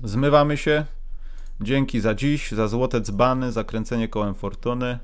Zmywamy 0.05 0.57
się. 0.57 0.85
Dzięki 1.61 2.01
za 2.01 2.15
dziś, 2.15 2.53
za 2.53 2.69
złote 2.69 3.01
dzbany, 3.01 3.53
za 3.53 3.65
kręcenie 3.65 4.09
kołem 4.09 4.35
fortuny. 4.35 4.99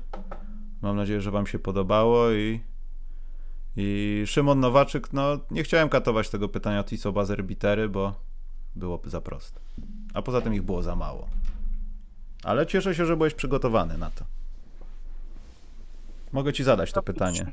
Mam 0.81 0.95
nadzieję, 0.95 1.21
że 1.21 1.31
Wam 1.31 1.47
się 1.47 1.59
podobało 1.59 2.31
i, 2.31 2.59
i 3.77 4.23
Szymon 4.25 4.59
Nowaczyk, 4.59 5.13
no 5.13 5.39
nie 5.51 5.63
chciałem 5.63 5.89
katować 5.89 6.29
tego 6.29 6.49
pytania 6.49 6.83
Tiso 6.83 7.11
Bazer 7.11 7.43
Bitery, 7.43 7.89
bo 7.89 8.13
było 8.75 9.01
za 9.05 9.21
proste. 9.21 9.59
A 10.13 10.21
poza 10.21 10.41
tym 10.41 10.53
ich 10.53 10.63
było 10.63 10.83
za 10.83 10.95
mało. 10.95 11.27
Ale 12.43 12.65
cieszę 12.65 12.95
się, 12.95 13.05
że 13.05 13.17
byłeś 13.17 13.33
przygotowany 13.33 13.97
na 13.97 14.09
to. 14.11 14.25
Mogę 16.31 16.53
Ci 16.53 16.63
zadać 16.63 16.91
to 16.91 17.03
pytanie. 17.03 17.51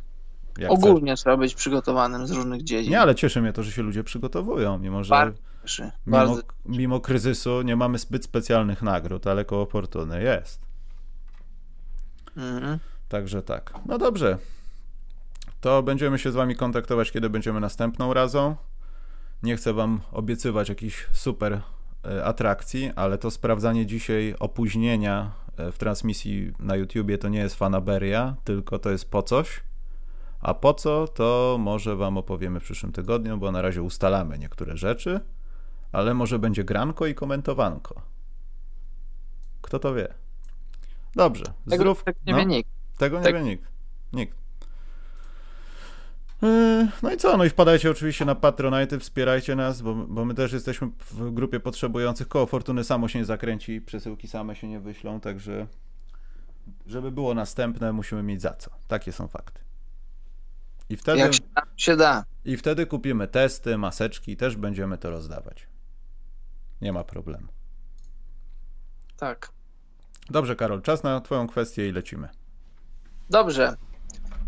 Ogólnie 0.68 1.12
chcesz. 1.12 1.20
trzeba 1.20 1.36
być 1.36 1.55
przygotowanym 1.55 2.26
z 2.26 2.30
różnych 2.30 2.62
dziedzin. 2.62 2.90
Nie, 2.90 3.01
ale 3.01 3.14
cieszy 3.14 3.43
mnie 3.43 3.53
to, 3.53 3.62
że 3.62 3.72
się 3.72 3.82
ludzie 3.82 4.05
przygotowują, 4.05 4.78
mimo 4.78 5.05
że 5.05 5.11
Bardzo 5.11 5.51
mimo, 6.06 6.38
mimo 6.66 7.00
kryzysu 7.00 7.62
nie 7.62 7.76
mamy 7.76 7.98
zbyt 7.98 8.24
specjalnych 8.24 8.82
nagród, 8.82 9.26
ale 9.26 9.44
koło 9.44 9.66
fortuny 9.66 10.22
jest. 10.22 10.66
Mhm. 12.36 12.78
Także 13.08 13.42
tak. 13.42 13.74
No 13.86 13.98
dobrze. 13.98 14.38
To 15.60 15.82
będziemy 15.82 16.18
się 16.18 16.32
z 16.32 16.34
wami 16.34 16.56
kontaktować, 16.56 17.12
kiedy 17.12 17.30
będziemy 17.30 17.60
następną 17.60 18.14
razą. 18.14 18.56
Nie 19.42 19.56
chcę 19.56 19.72
wam 19.72 20.00
obiecywać 20.12 20.68
jakichś 20.68 21.06
super 21.12 21.60
e, 22.04 22.24
atrakcji, 22.24 22.92
ale 22.96 23.18
to 23.18 23.30
sprawdzanie 23.30 23.86
dzisiaj 23.86 24.34
opóźnienia 24.38 25.32
e, 25.56 25.72
w 25.72 25.78
transmisji 25.78 26.52
na 26.58 26.76
YouTubie 26.76 27.18
to 27.18 27.28
nie 27.28 27.38
jest 27.38 27.54
fanaberia, 27.54 28.36
tylko 28.44 28.78
to 28.78 28.90
jest 28.90 29.10
po 29.10 29.22
coś. 29.22 29.60
A 30.40 30.54
po 30.54 30.74
co, 30.74 31.08
to 31.08 31.56
może 31.60 31.96
Wam 31.96 32.18
opowiemy 32.18 32.60
w 32.60 32.64
przyszłym 32.64 32.92
tygodniu, 32.92 33.38
bo 33.38 33.52
na 33.52 33.62
razie 33.62 33.82
ustalamy 33.82 34.38
niektóre 34.38 34.76
rzeczy, 34.76 35.20
ale 35.93 36.14
może 36.14 36.38
będzie 36.38 36.64
granko 36.64 37.07
i 37.07 37.14
komentowanko. 37.14 38.03
Kto 39.62 39.78
to 39.78 39.95
wie? 39.95 40.14
Dobrze. 41.14 41.45
Zdrów. 41.66 42.05
Tego, 42.05 42.18
tego 42.18 42.18
nie 42.26 42.32
no, 42.32 42.38
wie 42.38 42.47
nikt. 42.47 42.70
Tego 42.99 43.18
nie 43.18 43.24
tak. 43.24 43.34
wie 43.34 43.43
nikt. 43.43 43.68
Nikt. 44.12 44.43
Yy, 46.43 46.88
no 47.03 47.12
i 47.12 47.16
co? 47.16 47.36
No 47.36 47.45
i 47.45 47.51
wpadajcie 47.51 47.90
oczywiście 47.90 48.24
na 48.24 48.34
Patronite, 48.34 48.99
wspierajcie 48.99 49.57
nas, 49.57 49.82
bo, 49.82 49.95
bo 49.95 50.24
my 50.24 50.34
też 50.34 50.53
jesteśmy 50.53 50.88
w 51.11 51.30
grupie 51.30 51.61
potrzebujących. 51.61 52.28
Koło 52.28 52.47
Fortuny 52.47 52.84
samo 52.84 53.09
się 53.09 53.18
nie 53.18 53.24
zakręci, 53.24 53.80
przesyłki 53.80 54.28
same 54.28 54.57
się 54.57 54.68
nie 54.68 54.80
wyślą, 54.80 55.20
także 55.20 55.66
żeby 56.86 57.12
było 57.12 57.34
następne, 57.34 57.93
musimy 57.93 58.22
mieć 58.22 58.43
za 58.43 58.55
co. 58.55 58.70
Takie 58.88 59.12
są 59.12 59.28
fakty. 59.28 59.61
I 60.88 60.97
wtedy, 60.97 61.18
Jak 61.18 61.34
się 61.34 61.40
da, 61.55 61.62
się 61.76 61.97
da. 61.97 62.24
I 62.45 62.57
wtedy 62.57 62.86
kupimy 62.86 63.28
testy, 63.28 63.78
maseczki 63.78 64.32
i 64.32 64.36
też 64.36 64.57
będziemy 64.57 64.99
to 64.99 65.11
rozdawać. 65.11 65.71
Nie 66.82 66.92
ma 66.92 67.04
problemu. 67.04 67.48
Tak. 69.16 69.52
Dobrze, 70.30 70.56
Karol, 70.56 70.82
czas 70.82 71.02
na 71.02 71.20
Twoją 71.20 71.46
kwestię 71.46 71.88
i 71.88 71.92
lecimy. 71.92 72.28
Dobrze. 73.30 73.74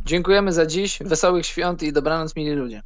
Dziękujemy 0.04 0.52
za 0.52 0.66
dziś. 0.66 0.98
Wesołych 1.04 1.46
świąt 1.46 1.82
i 1.82 1.92
dobranoc, 1.92 2.36
mili 2.36 2.52
ludzie. 2.52 2.82